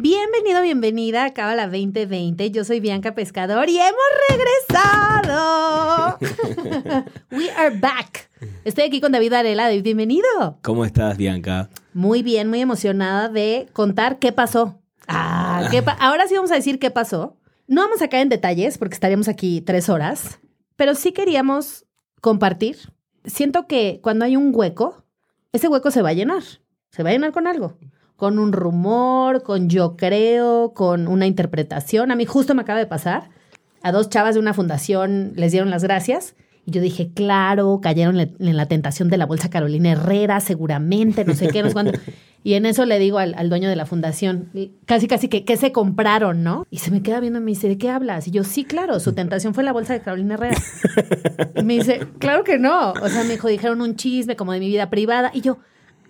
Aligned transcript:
Bienvenido, 0.00 0.62
bienvenida 0.62 1.26
a 1.26 1.34
Cábala 1.34 1.66
2020. 1.66 2.50
Yo 2.50 2.64
soy 2.64 2.80
Bianca 2.80 3.14
Pescador 3.14 3.68
y 3.68 3.78
hemos 3.78 3.92
regresado. 4.30 6.18
We 7.30 7.50
are 7.50 7.76
back. 7.78 8.30
Estoy 8.64 8.84
aquí 8.84 9.00
con 9.02 9.12
David 9.12 9.34
Arela. 9.34 9.64
David, 9.64 9.82
bienvenido. 9.82 10.58
¿Cómo 10.62 10.86
estás, 10.86 11.18
Bianca? 11.18 11.68
Muy 11.92 12.22
bien, 12.22 12.48
muy 12.48 12.60
emocionada 12.60 13.28
de 13.28 13.68
contar 13.74 14.18
qué 14.18 14.32
pasó. 14.32 14.80
Ah, 15.06 15.68
¿qué 15.70 15.82
pa- 15.82 15.98
ahora 16.00 16.26
sí 16.26 16.34
vamos 16.34 16.50
a 16.50 16.54
decir 16.54 16.78
qué 16.78 16.90
pasó. 16.90 17.36
No 17.66 17.82
vamos 17.82 18.00
a 18.00 18.08
caer 18.08 18.22
en 18.22 18.28
detalles 18.30 18.78
porque 18.78 18.94
estaríamos 18.94 19.28
aquí 19.28 19.60
tres 19.60 19.90
horas, 19.90 20.40
pero 20.76 20.94
sí 20.94 21.12
queríamos 21.12 21.84
compartir. 22.22 22.78
Siento 23.26 23.66
que 23.66 24.00
cuando 24.02 24.24
hay 24.24 24.36
un 24.36 24.50
hueco, 24.54 25.04
ese 25.52 25.68
hueco 25.68 25.90
se 25.90 26.00
va 26.00 26.08
a 26.08 26.14
llenar. 26.14 26.42
Se 26.90 27.02
va 27.02 27.10
a 27.10 27.12
llenar 27.12 27.32
con 27.32 27.46
algo. 27.46 27.76
Con 28.20 28.38
un 28.38 28.52
rumor, 28.52 29.42
con 29.42 29.70
yo 29.70 29.96
creo, 29.96 30.74
con 30.74 31.08
una 31.08 31.26
interpretación. 31.26 32.10
A 32.10 32.16
mí 32.16 32.26
justo 32.26 32.54
me 32.54 32.60
acaba 32.60 32.78
de 32.78 32.84
pasar. 32.84 33.30
A 33.82 33.92
dos 33.92 34.10
chavas 34.10 34.34
de 34.34 34.40
una 34.40 34.52
fundación 34.52 35.32
les 35.36 35.52
dieron 35.52 35.70
las 35.70 35.82
gracias. 35.82 36.34
Y 36.66 36.72
yo 36.72 36.82
dije, 36.82 37.12
claro, 37.14 37.80
cayeron 37.82 38.20
en 38.20 38.56
la 38.58 38.66
tentación 38.66 39.08
de 39.08 39.16
la 39.16 39.24
bolsa 39.24 39.48
Carolina 39.48 39.92
Herrera, 39.92 40.40
seguramente, 40.40 41.24
no 41.24 41.34
sé 41.34 41.48
qué, 41.48 41.62
no 41.62 41.68
sé 41.68 41.72
cuándo. 41.72 41.92
Y 42.42 42.54
en 42.54 42.64
eso 42.64 42.86
le 42.86 42.98
digo 42.98 43.18
al, 43.18 43.34
al 43.36 43.50
dueño 43.50 43.68
de 43.68 43.76
la 43.76 43.84
fundación, 43.84 44.50
casi, 44.86 45.06
casi 45.08 45.28
que, 45.28 45.44
¿qué 45.44 45.58
se 45.58 45.72
compraron, 45.72 46.42
no? 46.42 46.66
Y 46.70 46.78
se 46.78 46.90
me 46.90 47.02
queda 47.02 47.20
viendo 47.20 47.38
y 47.38 47.42
me 47.42 47.50
dice, 47.50 47.68
¿de 47.68 47.76
qué 47.76 47.90
hablas? 47.90 48.28
Y 48.28 48.30
yo, 48.30 48.44
sí, 48.44 48.64
claro, 48.64 48.98
su 48.98 49.12
tentación 49.12 49.52
fue 49.52 49.62
la 49.62 49.72
bolsa 49.72 49.92
de 49.92 50.00
Carolina 50.00 50.34
Herrera. 50.34 50.56
Y 51.56 51.62
me 51.62 51.74
dice, 51.74 52.00
claro 52.18 52.42
que 52.42 52.58
no. 52.58 52.92
O 52.92 53.08
sea, 53.10 53.24
me 53.24 53.32
dijo, 53.32 53.48
dijeron 53.48 53.82
un 53.82 53.96
chisme 53.96 54.36
como 54.36 54.52
de 54.52 54.60
mi 54.60 54.68
vida 54.68 54.88
privada. 54.88 55.30
Y 55.34 55.42
yo, 55.42 55.58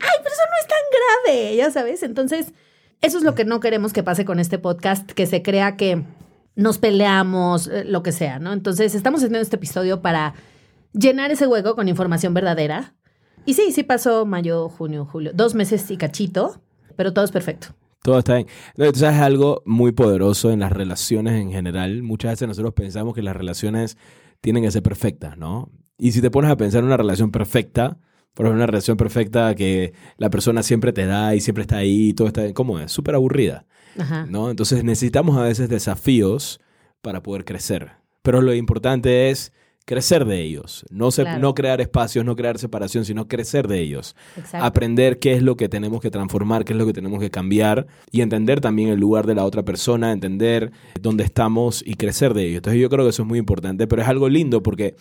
ay, 0.01 0.19
pero 0.23 0.35
eso 0.35 0.43
no 0.49 0.57
es 0.61 0.69
tan 0.69 1.35
grave, 1.35 1.57
ya 1.57 1.71
sabes. 1.71 2.03
Entonces, 2.03 2.53
eso 3.01 3.19
es 3.19 3.25
lo 3.25 3.35
que 3.35 3.45
no 3.45 3.61
queremos 3.61 3.93
que 3.93 4.03
pase 4.03 4.25
con 4.25 4.41
este 4.41 4.59
podcast, 4.59 5.11
que 5.11 5.27
se 5.27 5.43
crea 5.43 5.77
que 5.77 6.05
nos 6.57 6.79
peleamos, 6.79 7.69
eh, 7.69 7.85
lo 7.85 8.03
que 8.03 8.13
sea, 8.13 8.39
¿no? 8.39 8.53
Entonces, 8.53 8.95
estamos 8.95 9.21
haciendo 9.21 9.39
este 9.39 9.57
episodio 9.57 10.03
para 10.03 10.35
llenar 10.93 11.31
ese 11.31 11.47
hueco 11.47 11.75
con 11.75 11.89
información 11.89 12.35
verdadera. 12.35 12.95
Y 13.47 13.55
sí, 13.55 13.73
sí 13.73 13.83
pasó 13.83 14.27
mayo, 14.27 14.69
junio, 14.69 15.07
julio, 15.07 15.33
dos 15.35 15.55
meses 15.55 15.91
y 15.91 15.97
cachito, 15.97 16.61
pero 16.97 17.13
todo 17.13 17.25
es 17.25 17.31
perfecto. 17.31 17.69
Todo 18.03 18.19
está 18.19 18.35
bien. 18.35 18.47
Entonces 18.77 19.03
es 19.03 19.21
algo 19.21 19.63
muy 19.67 19.93
poderoso 19.93 20.51
en 20.51 20.61
las 20.61 20.73
relaciones 20.73 21.35
en 21.35 21.51
general. 21.51 22.03
Muchas 22.03 22.33
veces 22.33 22.49
nosotros 22.49 22.75
pensamos 22.75 23.15
que 23.15 23.23
las 23.23 23.37
relaciones 23.37 23.99
tienen 24.41 24.63
que 24.63 24.71
ser 24.71 24.83
perfectas, 24.83 25.37
¿no? 25.37 25.71
Y 25.99 26.13
si 26.13 26.23
te 26.23 26.31
pones 26.31 26.51
a 26.51 26.57
pensar 26.57 26.81
en 26.81 26.87
una 26.87 26.97
relación 26.97 27.31
perfecta, 27.31 27.99
por 28.35 28.47
ejemplo, 28.47 28.59
una 28.59 28.67
relación 28.67 28.97
perfecta 28.97 29.55
que 29.55 29.93
la 30.17 30.31
persona 30.31 30.63
siempre 30.63 30.93
te 30.93 31.07
da 31.07 31.35
y 31.35 31.41
siempre 31.41 31.63
está 31.63 31.77
ahí 31.79 32.09
y 32.11 32.13
todo 32.15 32.29
está 32.29 32.53
¿cómo 32.55 32.79
es? 32.79 32.91
Súper 32.93 33.15
aburrida, 33.15 33.67
Ajá. 33.99 34.27
¿no? 34.29 34.51
Entonces 34.51 34.85
necesitamos 34.85 35.37
a 35.37 35.43
veces 35.43 35.69
desafíos 35.69 36.61
para 37.03 37.23
poder 37.23 37.45
crecer. 37.45 37.93
Pero 38.23 38.41
lo 38.43 38.55
importante 38.55 39.31
es 39.31 39.53
crecer 39.87 40.25
de 40.27 40.41
ellos, 40.43 40.85
no, 40.91 41.11
se- 41.11 41.23
Claro. 41.23 41.41
no 41.41 41.55
crear 41.55 41.81
espacios, 41.81 42.25
no 42.25 42.37
crear 42.37 42.59
separación, 42.59 43.05
sino 43.05 43.27
crecer 43.27 43.67
de 43.67 43.81
ellos. 43.81 44.15
Exacto. 44.37 44.65
aprender 44.65 45.19
qué 45.19 45.33
es 45.33 45.43
lo 45.43 45.57
que 45.57 45.69
tenemos 45.69 46.01
que 46.01 46.11
transformar, 46.11 46.65
qué 46.65 46.75
es 46.75 46.79
lo 46.79 46.87
que 46.87 46.93
tenemos 46.93 47.19
que 47.19 47.31
cambiar 47.31 47.87
y 48.13 48.21
entender 48.21 48.61
también 48.61 48.91
el 48.91 49.01
lugar 49.01 49.27
de 49.27 49.35
la 49.35 49.45
otra 49.45 49.65
persona, 49.65 50.13
entender 50.13 50.71
dónde 51.01 51.25
estamos 51.25 51.83
y 51.85 51.95
crecer 51.95 52.35
de 52.35 52.47
ello. 52.47 52.57
Entonces 52.59 52.81
yo 52.81 52.89
creo 52.89 53.05
que 53.05 53.11
eso 53.11 53.23
es 53.23 53.29
muy 53.29 53.39
importante, 53.41 53.89
pero 53.89 54.03
es 54.03 54.09
algo 54.09 54.29
lindo 54.29 54.63
porque 54.63 54.95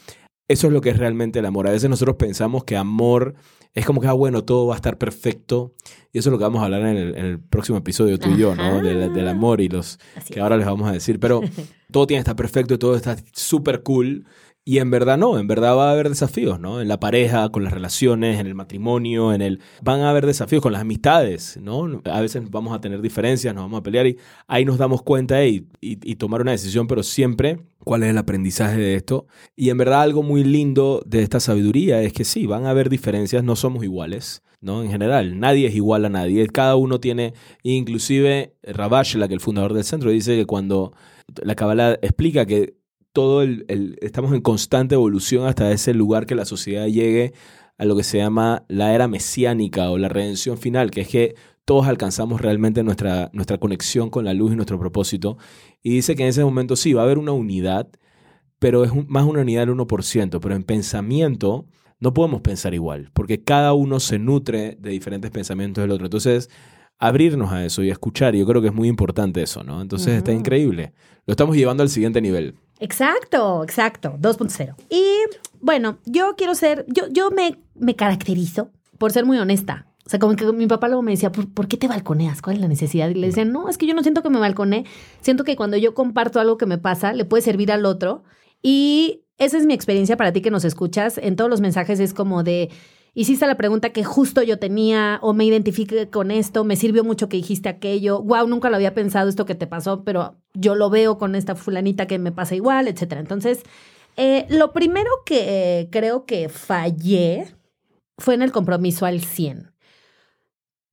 eso 0.50 0.68
es 0.68 0.74
lo 0.74 0.82
que 0.82 0.90
es 0.90 0.98
realmente 0.98 1.40
el 1.40 1.46
amor. 1.46 1.68
A 1.68 1.72
veces 1.72 1.90
nosotros 1.90 2.18
pensamos 2.18 2.64
que 2.64 2.76
amor 2.76 3.36
es 3.76 3.86
como 3.86 4.02
que, 4.02 4.08
ah, 4.08 4.14
bueno, 4.14 4.44
todo 4.44 4.66
va 4.66 4.74
a 4.74 4.78
estar 4.78 4.98
perfecto. 4.98 5.74
Y 6.12 6.18
eso 6.18 6.30
es 6.30 6.32
lo 6.32 6.40
que 6.40 6.44
vamos 6.44 6.62
a 6.62 6.66
hablar 6.66 6.82
en 6.82 6.98
el, 6.98 7.16
en 7.16 7.26
el 7.26 7.40
próximo 7.40 7.78
episodio 7.78 8.18
tú 8.18 8.32
y 8.32 8.38
yo, 8.38 8.56
¿no? 8.56 8.82
Del, 8.82 9.14
del 9.14 9.28
amor 9.28 9.62
y 9.62 9.70
los 9.70 10.00
Así 10.16 10.34
que 10.34 10.42
ahora 10.42 10.58
les 10.58 10.66
vamos 10.66 10.90
a 10.90 10.92
decir. 10.92 11.20
Pero 11.20 11.42
todo 11.92 12.08
tiene 12.08 12.18
que 12.18 12.22
estar 12.22 12.36
perfecto, 12.36 12.80
todo 12.80 12.96
está 12.96 13.16
súper 13.32 13.84
cool. 13.84 14.26
Y 14.66 14.80
en 14.80 14.90
verdad 14.90 15.18
no, 15.18 15.40
en 15.40 15.48
verdad 15.48 15.76
va 15.76 15.90
a 15.90 15.92
haber 15.94 16.10
desafíos, 16.10 16.60
¿no? 16.60 16.81
En 16.81 16.88
la 16.88 17.00
pareja, 17.00 17.50
con 17.50 17.64
las 17.64 17.74
relaciones, 17.74 18.40
en 18.40 18.46
el 18.46 18.54
matrimonio, 18.56 19.34
en 19.34 19.42
el... 19.42 19.62
Van 19.81 20.02
a 20.02 20.10
haber 20.10 20.26
desafíos 20.26 20.62
con 20.62 20.74
las 20.74 20.81
amistades, 20.81 21.58
¿no? 21.62 22.02
A 22.06 22.22
veces 22.22 22.44
vamos 22.50 22.76
a 22.76 22.81
tener 22.81 23.02
diferencias, 23.02 23.56
nos 23.56 23.64
vamos 23.64 23.80
a 23.80 23.84
pelear 23.84 24.06
y 24.08 24.18
ahí 24.48 24.66
nos 24.66 24.78
damos 24.78 25.02
cuenta 25.02 25.44
y, 25.46 25.68
y, 25.81 26.12
y 26.12 26.16
tomar 26.16 26.42
una 26.42 26.52
decisión, 26.52 26.88
pero 26.88 27.02
siempre 27.02 27.62
cuál 27.90 28.04
es 28.04 28.10
el 28.12 28.20
aprendizaje 28.20 28.78
de 28.78 28.94
esto. 28.94 29.26
Y 29.56 29.72
en 29.72 29.80
verdad 29.80 30.04
algo 30.04 30.22
muy 30.22 30.44
lindo 30.44 31.02
de 31.08 31.24
esta 31.24 31.40
sabiduría 31.40 32.04
es 32.04 32.14
que 32.14 32.24
sí, 32.24 32.46
van 32.46 32.68
a 32.68 32.70
haber 32.70 32.88
diferencias, 32.88 33.44
no 33.44 33.56
somos 33.56 33.84
iguales, 33.84 34.44
¿no? 34.62 34.84
En 34.84 34.92
general, 34.92 35.40
nadie 35.40 35.66
es 35.66 35.74
igual 35.74 36.06
a 36.06 36.10
nadie, 36.10 36.46
cada 36.50 36.76
uno 36.76 37.00
tiene, 37.00 37.34
inclusive 37.64 38.54
Rabash, 38.62 39.16
la 39.16 39.28
que 39.28 39.34
el 39.34 39.40
fundador 39.40 39.74
del 39.74 39.84
centro, 39.86 40.12
dice 40.12 40.36
que 40.36 40.46
cuando 40.46 40.94
la 41.42 41.56
Kabbalah 41.56 41.98
explica 42.04 42.46
que 42.46 42.76
todo 43.12 43.42
el- 43.42 43.98
estamos 44.02 44.34
en 44.36 44.42
constante 44.42 44.94
evolución 44.94 45.48
hasta 45.48 45.72
ese 45.72 45.96
lugar 45.96 46.28
que 46.28 46.36
la 46.36 46.46
sociedad 46.46 46.86
llegue 46.86 47.34
a 47.80 47.86
lo 47.86 47.96
que 47.96 48.04
se 48.04 48.20
llama 48.20 48.66
la 48.68 48.94
era 48.94 49.08
mesiánica 49.08 49.90
o 49.90 49.98
la 49.98 50.10
redención 50.10 50.60
final, 50.60 50.92
que 50.92 51.02
es 51.02 51.08
que 51.08 51.36
todos 51.69 51.85
alcanzamos 51.88 52.41
realmente 52.41 52.81
nuestra, 52.81 53.30
nuestra 53.31 53.59
conexión 53.59 54.09
con 54.09 54.25
la 54.25 54.34
luz 54.34 54.52
y 54.52 54.56
nuestro 54.56 54.80
propósito. 54.80 55.38
Y 55.84 55.91
dice 55.91 56.16
que 56.16 56.24
en 56.24 56.30
ese 56.30 56.44
momento 56.44 56.75
sí, 56.75 56.94
va 56.94 57.02
a 57.02 57.06
haber 57.06 57.19
una 57.19 57.31
unidad, 57.31 57.88
pero 58.57 58.84
es 58.84 58.90
un- 58.91 59.06
más 59.07 59.25
una 59.25 59.41
unidad 59.41 59.62
del 59.68 59.69
1%, 59.69 60.40
pero 60.40 60.56
en 60.56 60.63
pensamiento 60.63 61.68
no 62.00 62.12
podemos 62.12 62.41
pensar 62.41 62.74
igual, 62.74 63.12
porque 63.13 63.44
cada 63.44 63.74
uno 63.74 64.00
se 64.00 64.18
nutre 64.18 64.78
de 64.80 64.90
diferentes 64.90 65.30
pensamientos 65.30 65.84
del 65.84 65.91
otro. 65.91 66.07
Entonces, 66.07 66.50
abrirnos 66.97 67.52
a 67.52 67.63
eso 67.63 67.84
y 67.84 67.91
escuchar, 67.91 68.34
yo 68.36 68.47
creo 68.47 68.62
que 68.63 68.69
es 68.69 68.74
muy 68.74 68.88
importante 68.88 69.44
eso, 69.44 69.63
¿no? 69.63 69.80
Entonces 69.81 70.16
está 70.18 70.31
increíble. 70.31 70.94
Lo 71.28 71.34
estamos 71.34 71.56
llevando 71.56 71.84
al 71.84 71.90
siguiente 71.90 72.19
nivel. 72.19 72.56
Exacto, 72.80 73.63
exacto, 73.63 74.18
2.0. 74.19 74.75
Y 74.90 75.03
bueno, 75.62 76.00
yo 76.07 76.34
quiero 76.36 76.56
ser, 76.56 76.86
yo, 76.88 77.03
yo 77.12 77.30
me, 77.30 77.59
me 77.75 77.96
caracterizo 77.96 78.72
por 78.97 79.12
ser 79.12 79.25
muy 79.28 79.38
honesta. 79.38 79.86
O 80.09 80.12
sea, 80.12 80.18
como 80.18 80.36
que 80.36 80.52
mi 80.53 80.66
papá 80.66 80.88
luego 80.88 81.03
me 81.03 81.12
decía, 81.12 81.31
¿por, 81.31 81.68
qué 81.68 81.78
te 81.78 81.88
balconeas? 81.88 82.42
¿Cuál 82.42 82.56
es 82.56 82.62
la 82.64 82.68
necesidad? 82.68 83.09
Y 83.09 83.14
le 83.14 83.28
decía, 83.28 83.46
no, 83.46 83.70
es 83.70 83.78
que 83.78 83.86
yo 83.86 83.94
no 83.94 84.02
siento 84.02 84.24
que 84.24 84.31
me 84.31 84.40
balcone. 84.40 84.86
Siento 85.22 85.44
que 85.44 85.56
cuando 85.56 85.78
yo 85.78 85.94
comparto 85.94 86.40
algo 86.40 86.58
que 86.58 86.66
me 86.66 86.80
pasa, 86.80 87.14
le 87.14 87.25
puede 87.25 87.44
servir 87.44 87.72
al 87.72 87.86
otro. 87.86 88.24
Y 88.64 89.22
esa 89.38 89.59
es 89.59 89.68
mi 89.68 89.75
experiencia 89.75 90.18
para 90.18 90.34
ti 90.34 90.42
que 90.42 90.50
nos 90.50 90.66
escuchas. 90.66 91.19
En 91.19 91.36
todos 91.36 91.48
los 91.48 91.62
mensajes 91.62 92.00
es 92.00 92.16
como 92.16 92.42
de, 92.42 92.72
hiciste 93.14 93.46
la 93.46 93.56
pregunta 93.56 93.92
que 93.92 94.03
justo 94.03 94.42
yo 94.42 94.58
tenía 94.58 95.19
o 95.22 95.34
me 95.34 95.46
identifique 95.46 96.09
con 96.09 96.31
esto, 96.31 96.64
me 96.64 96.75
sirvió 96.75 97.03
mucho 97.03 97.30
que 97.30 97.38
dijiste 97.38 97.69
aquello, 97.69 98.24
wow, 98.24 98.48
nunca 98.48 98.72
lo 98.72 98.78
había 98.78 98.96
pensado 98.96 99.30
esto 99.30 99.46
que 99.46 99.53
te 99.53 99.68
pasó, 99.68 100.03
pero 100.03 100.38
yo 100.56 100.74
lo 100.74 100.90
veo 100.90 101.19
con 101.19 101.36
esta 101.36 101.53
fulanita 101.53 102.08
que 102.08 102.18
me 102.18 102.31
pasa 102.31 102.56
igual, 102.56 102.88
etcétera. 102.88 103.22
Entonces, 103.22 103.62
eh, 104.18 104.48
lo 104.50 104.74
primero 104.74 105.12
que 105.24 105.88
creo 105.92 106.25
que 106.25 106.50
fallé 106.50 107.53
fue 108.18 108.34
en 108.34 108.42
el 108.42 108.52
compromiso 108.52 109.06
al 109.06 109.22
100, 109.22 109.72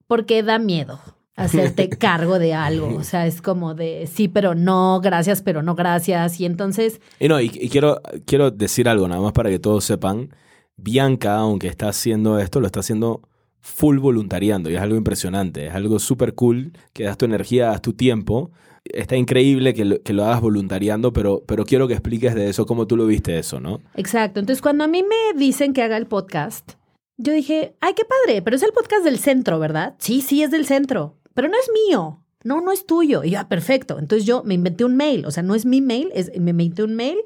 porque 0.07 0.43
da 0.43 0.59
miedo 0.59 1.01
hacerte 1.37 1.89
cargo 1.99 2.39
de 2.39 2.55
algo, 2.55 2.97
o 2.97 3.05
sea, 3.05 3.27
es 3.27 3.43
como 3.43 3.75
de 3.75 4.09
sí, 4.11 4.29
pero 4.29 4.55
no, 4.55 5.01
gracias, 5.03 5.43
pero 5.43 5.63
no 5.63 5.75
gracias, 5.75 6.41
y 6.41 6.47
entonces, 6.47 7.01
Y 7.21 7.29
no, 7.29 7.41
y, 7.41 7.51
y 7.53 7.69
quiero, 7.69 8.01
quiero 8.25 8.51
decir 8.51 8.89
algo 8.89 9.07
nada 9.07 9.21
más 9.21 9.33
para 9.33 9.51
que 9.51 9.59
todos 9.59 9.85
sepan. 9.85 10.31
Bianca, 10.77 11.37
aunque 11.37 11.69
está 11.69 11.89
haciendo 11.89 12.39
esto, 12.39 12.61
lo 12.61 12.67
está 12.67 12.81
haciendo 12.81 13.23
full 13.61 13.99
voluntariando 13.99 14.71
y 14.71 14.77
es 14.77 14.81
algo 14.81 14.97
impresionante. 14.97 15.67
Es 15.67 15.75
algo 15.75 15.99
súper 15.99 16.35
cool 16.35 16.73
que 16.93 17.05
das 17.05 17.19
tu 17.19 17.25
energía, 17.25 17.67
das 17.67 17.83
tu 17.83 17.95
tiempo. 17.95 18.53
Está 18.85 19.17
increíble 19.17 19.75
que 19.75 19.85
lo, 19.85 20.03
que 20.03 20.13
lo 20.13 20.25
hagas 20.25 20.41
voluntariando, 20.41 21.13
pero, 21.13 21.43
pero 21.47 21.65
quiero 21.65 21.89
que 21.89 21.95
expliques 21.95 22.35
de 22.35 22.49
eso, 22.49 22.67
cómo 22.67 22.87
tú 22.87 22.97
lo 22.97 23.07
viste 23.07 23.39
eso, 23.39 23.59
¿no? 23.59 23.81
Exacto. 23.95 24.39
Entonces, 24.39 24.63
cuando 24.63 24.85
a 24.85 24.87
mí 24.87 25.03
me 25.03 25.39
dicen 25.39 25.73
que 25.73 25.83
haga 25.83 25.97
el 25.97 26.07
podcast, 26.07 26.75
yo 27.17 27.33
dije, 27.33 27.77
ay, 27.81 27.95
qué 27.95 28.05
padre, 28.05 28.43
pero 28.43 28.57
es 28.57 28.63
el 28.63 28.73
podcast 28.73 29.05
del 29.05 29.19
centro, 29.19 29.59
¿verdad? 29.59 29.95
Sí, 29.99 30.21
sí, 30.21 30.43
es 30.43 30.51
del 30.51 30.67
centro, 30.67 31.17
pero 31.35 31.49
no 31.49 31.55
es 31.59 31.71
mío. 31.89 32.23
No, 32.45 32.61
no 32.61 32.71
es 32.71 32.87
tuyo. 32.87 33.25
Y 33.25 33.31
yo, 33.31 33.41
ah, 33.41 33.49
perfecto. 33.49 33.99
Entonces 33.99 34.25
yo 34.25 34.43
me 34.45 34.55
inventé 34.55 34.85
un 34.85 34.97
mail. 34.97 35.27
O 35.27 35.33
sea, 35.33 35.43
no 35.43 35.55
es 35.57 35.67
mi 35.67 35.81
mail, 35.81 36.11
es, 36.15 36.31
me 36.39 36.51
inventé 36.51 36.85
un 36.85 36.95
mail. 36.95 37.19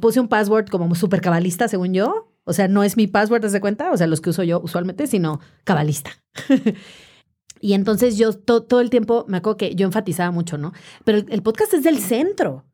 Puse 0.00 0.20
un 0.20 0.28
password 0.28 0.68
como 0.68 0.94
súper 0.94 1.20
cabalista, 1.20 1.66
según 1.66 1.94
yo. 1.94 2.30
O 2.44 2.52
sea, 2.52 2.68
no 2.68 2.84
es 2.84 2.96
mi 2.96 3.08
password, 3.08 3.40
¿te 3.40 3.48
das 3.50 3.60
cuenta? 3.60 3.90
O 3.90 3.96
sea, 3.96 4.06
los 4.06 4.20
que 4.20 4.30
uso 4.30 4.44
yo 4.44 4.60
usualmente, 4.60 5.08
sino 5.08 5.40
cabalista. 5.64 6.10
y 7.60 7.72
entonces 7.72 8.16
yo 8.16 8.32
to- 8.34 8.62
todo 8.62 8.80
el 8.80 8.90
tiempo, 8.90 9.24
me 9.28 9.38
acuerdo 9.38 9.56
que 9.56 9.74
yo 9.74 9.86
enfatizaba 9.86 10.30
mucho, 10.30 10.58
¿no? 10.58 10.72
Pero 11.04 11.18
el, 11.18 11.26
el 11.30 11.42
podcast 11.42 11.74
es 11.74 11.82
del 11.82 11.98
centro. 11.98 12.64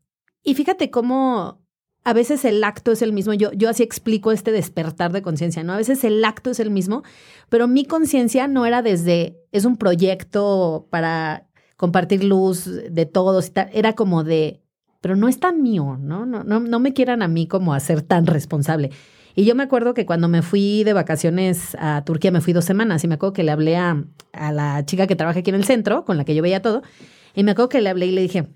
Y 0.42 0.54
fíjate 0.54 0.90
cómo 0.90 1.63
a 2.04 2.12
veces 2.12 2.44
el 2.44 2.62
acto 2.62 2.92
es 2.92 3.02
el 3.02 3.12
mismo. 3.12 3.32
Yo, 3.32 3.50
yo 3.52 3.70
así 3.70 3.82
explico 3.82 4.30
este 4.30 4.52
despertar 4.52 5.12
de 5.12 5.22
conciencia, 5.22 5.64
¿no? 5.64 5.72
A 5.72 5.78
veces 5.78 6.04
el 6.04 6.24
acto 6.24 6.50
es 6.50 6.60
el 6.60 6.70
mismo, 6.70 7.02
pero 7.48 7.66
mi 7.66 7.84
conciencia 7.84 8.46
no 8.46 8.66
era 8.66 8.82
desde, 8.82 9.38
es 9.52 9.64
un 9.64 9.76
proyecto 9.78 10.86
para 10.90 11.46
compartir 11.76 12.22
luz 12.22 12.66
de 12.66 13.06
todos 13.06 13.48
y 13.48 13.50
tal, 13.50 13.70
era 13.72 13.94
como 13.94 14.22
de, 14.22 14.60
pero 15.00 15.16
no 15.16 15.28
es 15.28 15.40
tan 15.40 15.62
mío, 15.62 15.98
¿no? 15.98 16.26
No, 16.26 16.44
no, 16.44 16.60
no 16.60 16.78
me 16.78 16.92
quieran 16.92 17.22
a 17.22 17.28
mí 17.28 17.46
como 17.46 17.74
a 17.74 17.80
ser 17.80 18.02
tan 18.02 18.26
responsable. 18.26 18.90
Y 19.34 19.44
yo 19.44 19.56
me 19.56 19.64
acuerdo 19.64 19.94
que 19.94 20.06
cuando 20.06 20.28
me 20.28 20.42
fui 20.42 20.84
de 20.84 20.92
vacaciones 20.92 21.76
a 21.80 22.04
Turquía, 22.04 22.30
me 22.30 22.40
fui 22.40 22.52
dos 22.52 22.64
semanas 22.64 23.02
y 23.02 23.08
me 23.08 23.14
acuerdo 23.14 23.32
que 23.32 23.42
le 23.42 23.50
hablé 23.50 23.76
a, 23.76 24.04
a 24.32 24.52
la 24.52 24.86
chica 24.86 25.08
que 25.08 25.16
trabaja 25.16 25.40
aquí 25.40 25.50
en 25.50 25.56
el 25.56 25.64
centro, 25.64 26.04
con 26.04 26.16
la 26.16 26.24
que 26.24 26.34
yo 26.34 26.42
veía 26.42 26.62
todo, 26.62 26.82
y 27.34 27.42
me 27.42 27.50
acuerdo 27.50 27.70
que 27.70 27.80
le 27.80 27.88
hablé 27.88 28.06
y 28.06 28.12
le 28.12 28.20
dije, 28.20 28.46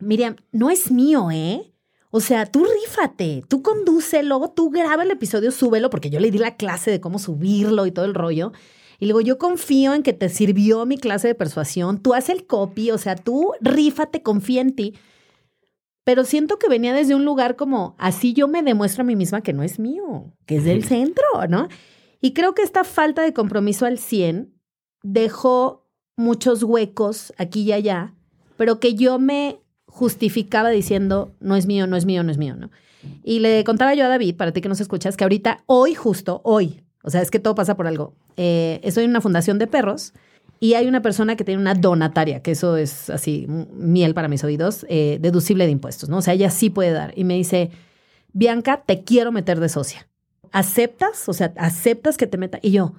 Miriam, 0.00 0.36
no 0.50 0.70
es 0.70 0.90
mío, 0.90 1.30
¿eh? 1.30 1.72
O 2.16 2.20
sea, 2.20 2.46
tú 2.46 2.64
rífate, 2.64 3.44
tú 3.46 3.60
condúcelo, 3.60 4.40
tú 4.56 4.70
graba 4.70 5.02
el 5.02 5.10
episodio, 5.10 5.50
súbelo, 5.50 5.90
porque 5.90 6.08
yo 6.08 6.18
le 6.18 6.30
di 6.30 6.38
la 6.38 6.56
clase 6.56 6.90
de 6.90 6.98
cómo 6.98 7.18
subirlo 7.18 7.84
y 7.84 7.92
todo 7.92 8.06
el 8.06 8.14
rollo. 8.14 8.52
Y 8.98 9.04
luego 9.04 9.20
yo 9.20 9.36
confío 9.36 9.92
en 9.92 10.02
que 10.02 10.14
te 10.14 10.30
sirvió 10.30 10.86
mi 10.86 10.96
clase 10.96 11.28
de 11.28 11.34
persuasión, 11.34 12.00
tú 12.00 12.14
haz 12.14 12.30
el 12.30 12.46
copy, 12.46 12.90
o 12.90 12.96
sea, 12.96 13.16
tú 13.16 13.52
rífate, 13.60 14.22
confía 14.22 14.62
en 14.62 14.74
ti 14.74 14.94
pero 16.04 16.22
siento 16.24 16.60
que 16.60 16.68
venía 16.68 16.94
desde 16.94 17.16
un 17.16 17.24
lugar 17.24 17.56
como, 17.56 17.96
así 17.98 18.32
yo 18.32 18.46
me 18.46 18.62
demuestro 18.62 19.02
a 19.02 19.04
mí 19.04 19.16
misma 19.16 19.40
que 19.40 19.52
no 19.52 19.64
es 19.64 19.80
mío, 19.80 20.32
que 20.46 20.58
es 20.58 20.64
del 20.64 20.84
centro, 20.84 21.24
¿no? 21.48 21.66
Y 22.20 22.32
creo 22.32 22.54
que 22.54 22.62
esta 22.62 22.84
falta 22.84 23.22
de 23.22 23.32
compromiso 23.32 23.86
al 23.86 23.98
100 23.98 24.54
dejó 25.02 25.90
muchos 26.16 26.62
huecos 26.62 27.34
aquí 27.38 27.62
y 27.62 27.72
allá, 27.72 28.14
pero 28.56 28.78
que 28.78 28.94
yo 28.94 29.18
me 29.18 29.60
justificaba 29.96 30.68
diciendo, 30.68 31.34
no 31.40 31.56
es 31.56 31.66
mío, 31.66 31.86
no 31.86 31.96
es 31.96 32.04
mío, 32.04 32.22
no 32.22 32.30
es 32.30 32.36
mío, 32.36 32.54
¿no? 32.54 32.70
Y 33.24 33.38
le 33.38 33.64
contaba 33.64 33.94
yo 33.94 34.04
a 34.04 34.08
David, 34.08 34.36
para 34.36 34.52
ti 34.52 34.60
que 34.60 34.68
nos 34.68 34.82
escuchas, 34.82 35.16
que 35.16 35.24
ahorita, 35.24 35.64
hoy 35.64 35.94
justo, 35.94 36.42
hoy, 36.44 36.82
o 37.02 37.08
sea, 37.08 37.22
es 37.22 37.30
que 37.30 37.38
todo 37.38 37.54
pasa 37.54 37.78
por 37.78 37.86
algo, 37.86 38.12
eh, 38.36 38.78
estoy 38.82 39.04
en 39.04 39.10
una 39.10 39.22
fundación 39.22 39.58
de 39.58 39.66
perros 39.66 40.12
y 40.60 40.74
hay 40.74 40.86
una 40.86 41.00
persona 41.00 41.34
que 41.34 41.44
tiene 41.44 41.62
una 41.62 41.72
donataria, 41.72 42.42
que 42.42 42.50
eso 42.50 42.76
es 42.76 43.08
así, 43.08 43.46
miel 43.48 44.12
para 44.12 44.28
mis 44.28 44.44
oídos, 44.44 44.84
eh, 44.90 45.16
deducible 45.18 45.64
de 45.64 45.72
impuestos, 45.72 46.10
¿no? 46.10 46.18
O 46.18 46.22
sea, 46.22 46.34
ella 46.34 46.50
sí 46.50 46.68
puede 46.68 46.90
dar. 46.90 47.14
Y 47.16 47.24
me 47.24 47.32
dice, 47.32 47.70
Bianca, 48.34 48.82
te 48.84 49.02
quiero 49.02 49.32
meter 49.32 49.60
de 49.60 49.70
socia. 49.70 50.08
¿Aceptas? 50.52 51.26
O 51.30 51.32
sea, 51.32 51.54
¿aceptas 51.56 52.18
que 52.18 52.26
te 52.26 52.36
meta? 52.36 52.58
Y 52.60 52.72
yo, 52.72 52.92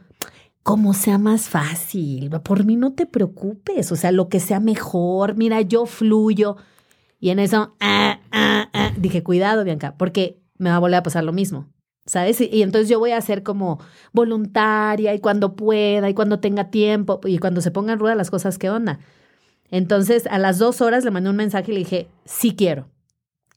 como 0.63 0.95
sea 0.95 1.19
más 1.19 1.47
fácil, 1.47 2.31
por 2.43 2.65
mí 2.65 2.75
no 2.75 2.93
te 2.93 3.05
preocupes, 3.05 3.91
o 3.91 3.95
sea, 3.95 4.11
lo 4.11 4.29
que 4.29 4.39
sea 4.39 4.59
mejor, 4.59 5.35
mira, 5.35 5.61
yo 5.61 5.85
fluyo. 5.85 6.57
Y 7.19 7.29
en 7.29 7.39
eso, 7.39 7.75
ah, 7.79 8.19
ah, 8.31 8.69
ah, 8.73 8.91
dije, 8.97 9.23
cuidado, 9.23 9.63
Bianca, 9.63 9.95
porque 9.97 10.39
me 10.57 10.69
va 10.69 10.77
a 10.77 10.79
volver 10.79 10.97
a 10.97 11.03
pasar 11.03 11.23
lo 11.23 11.33
mismo. 11.33 11.67
¿sabes? 12.07 12.41
Y, 12.41 12.63
entonces 12.63 12.89
yo 12.89 12.99
voy 12.99 13.11
a 13.11 13.21
ser 13.21 13.43
como 13.43 13.79
voluntaria 14.13 15.13
y 15.13 15.19
cuando 15.19 15.55
pueda 15.55 16.09
y 16.09 16.13
cuando 16.13 16.39
tenga 16.39 16.71
tiempo 16.71 17.19
y 17.25 17.37
cuando 17.37 17.61
se 17.61 17.69
pongan 17.69 17.99
rueda 17.99 18.15
las 18.15 18.31
cosas, 18.31 18.57
¿qué 18.57 18.69
onda? 18.69 18.99
Entonces 19.69 20.25
a 20.27 20.39
las 20.39 20.57
dos 20.57 20.81
horas 20.81 21.03
le 21.03 21.11
mandé 21.11 21.29
un 21.29 21.35
mensaje 21.35 21.71
y 21.71 21.73
le 21.75 21.79
dije, 21.79 22.07
sí 22.25 22.55
quiero. 22.55 22.89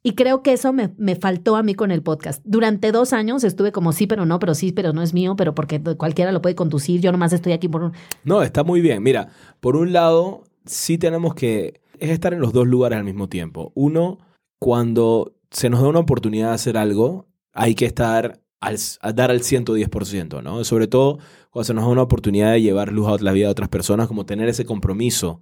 Y 0.03 0.15
creo 0.15 0.43
que 0.43 0.55
eso 0.55 0.73
me, 0.73 0.95
me, 0.97 1.15
faltó 1.15 1.57
a 1.57 1.63
mí 1.63 1.75
con 1.75 1.91
el 1.91 2.03
podcast. 2.03 2.43
Durante 2.47 2.91
dos 2.91 3.13
años 3.13 3.45
estuve 3.45 3.71
como 3.71 3.93
sí, 3.93 4.07
pero 4.07 4.25
no, 4.25 4.39
pero 4.39 4.55
sí, 4.55 4.73
pero 4.73 4.95
no 4.95 5.03
es 5.03 5.13
mío, 5.13 5.37
pero 5.37 5.55
porque 5.55 5.79
cualquiera 5.81 6.33
lo 6.33 6.41
puede 6.41 6.55
conducir. 6.55 7.03
Yo 7.03 7.13
nomás 7.13 7.35
estoy 7.35 7.53
aquí 7.53 7.69
por 7.69 7.83
un... 7.83 7.93
No, 8.25 8.43
está 8.43 8.65
muy 8.65 8.81
bien. 8.81 9.03
Mira, 9.03 9.29
por 9.61 9.77
un 9.77 9.93
lado, 9.93 10.45
sí 10.65 10.97
tenemos 10.97 11.35
que... 11.35 11.83
Es 12.01 12.11
estar 12.11 12.33
en 12.33 12.41
los 12.41 12.53
dos 12.53 12.67
lugares 12.67 12.99
al 12.99 13.05
mismo 13.05 13.29
tiempo. 13.29 13.73
Uno, 13.75 14.19
cuando 14.59 15.37
se 15.51 15.71
nos 15.71 15.83
da 15.83 15.89
una 15.89 15.99
oportunidad 16.01 16.49
de 16.49 16.55
hacer 16.55 16.77
algo, 16.77 17.29
hay 17.53 17.75
que 17.75 17.87
estar 17.87 18.41
al, 18.61 18.77
a 19.01 19.13
dar 19.13 19.31
al 19.31 19.41
110%, 19.41 20.43
¿no? 20.43 20.65
Sobre 20.65 20.87
todo 20.87 21.19
cuando 21.51 21.65
se 21.65 21.75
nos 21.75 21.85
da 21.85 21.91
una 21.91 22.03
oportunidad 22.03 22.53
de 22.53 22.63
llevar 22.63 22.93
luz 22.93 23.09
a 23.09 23.23
la 23.23 23.33
vida 23.33 23.47
de 23.47 23.53
otras 23.53 23.69
personas, 23.69 24.09
como 24.09 24.27
tener 24.27 24.49
ese 24.49 24.65
compromiso 24.65 25.41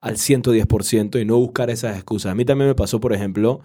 al 0.00 0.16
110% 0.16 1.20
y 1.20 1.24
no 1.24 1.38
buscar 1.38 1.70
esas 1.70 1.96
excusas. 1.96 2.32
A 2.32 2.34
mí 2.34 2.44
también 2.44 2.68
me 2.68 2.74
pasó, 2.74 3.00
por 3.00 3.12
ejemplo, 3.12 3.60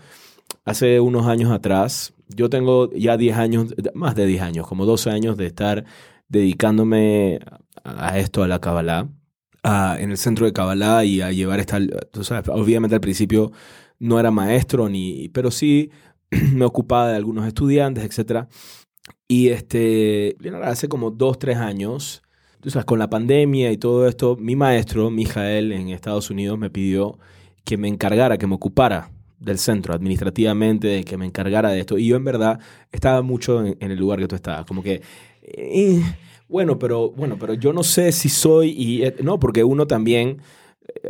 hace 0.66 1.00
unos 1.00 1.28
años 1.28 1.52
atrás, 1.52 2.14
yo 2.30 2.50
tengo 2.50 2.92
ya 2.94 3.18
10 3.18 3.38
años, 3.38 3.76
más 3.94 4.16
de 4.16 4.26
10 4.26 4.42
años, 4.42 4.68
como 4.68 4.86
12 4.86 5.10
años 5.10 5.38
de 5.38 5.48
estar 5.48 5.86
dedicándome 6.30 7.40
a 7.84 8.18
esto, 8.20 8.44
a 8.44 8.48
la 8.48 8.60
Kabbalah, 8.60 9.10
en 9.64 10.12
el 10.12 10.18
centro 10.18 10.46
de 10.46 10.54
Kabbalah 10.54 11.06
y 11.06 11.22
a 11.22 11.32
llevar 11.32 11.60
esta, 11.60 11.80
tú 12.12 12.24
sabes, 12.24 12.50
obviamente 12.50 12.96
al 12.96 13.02
principio 13.02 13.52
no 14.00 14.20
era 14.20 14.32
maestro, 14.32 14.90
ni, 14.90 15.30
pero 15.30 15.52
sí 15.52 15.92
me 16.54 16.66
ocupaba 16.66 17.10
de 17.10 17.16
algunos 17.16 17.46
estudiantes, 17.48 18.04
etc. 18.04 18.48
Y 19.28 19.50
este, 19.50 20.36
hace 20.64 20.88
como 20.88 21.12
dos, 21.12 21.38
tres 21.38 21.58
años, 21.58 22.24
tú 22.62 22.70
sabes, 22.70 22.86
con 22.86 23.00
la 23.00 23.10
pandemia 23.10 23.72
y 23.72 23.78
todo 23.78 24.08
esto, 24.08 24.36
mi 24.38 24.56
maestro, 24.56 25.12
Mijael, 25.12 25.72
en 25.72 25.90
Estados 25.90 26.30
Unidos, 26.30 26.58
me 26.58 26.70
pidió 26.70 27.20
que 27.64 27.78
me 27.78 27.88
encargara, 27.88 28.38
que 28.38 28.48
me 28.48 28.56
ocupara 28.56 29.12
del 29.40 29.58
centro 29.58 29.94
administrativamente, 29.94 31.04
que 31.04 31.18
me 31.18 31.26
encargara 31.26 31.70
de 31.70 31.80
esto. 31.82 31.98
Y 31.98 32.08
yo 32.08 32.16
en 32.16 32.24
verdad 32.24 32.60
estaba 32.92 33.22
mucho 33.22 33.64
en, 33.64 33.78
el 33.80 33.98
lugar 33.98 34.20
que 34.20 34.28
tú 34.28 34.36
estabas, 34.36 34.66
como 34.66 34.82
que... 34.82 35.02
Eh, 35.44 36.02
bueno, 36.52 36.78
pero 36.78 37.12
bueno, 37.12 37.38
pero 37.40 37.54
yo 37.54 37.74
no 37.74 37.84
sé 37.84 38.12
si 38.12 38.30
soy 38.30 38.70
y 38.72 39.04
eh, 39.04 39.16
no, 39.24 39.40
porque 39.40 39.64
uno 39.64 39.88
también 39.88 40.42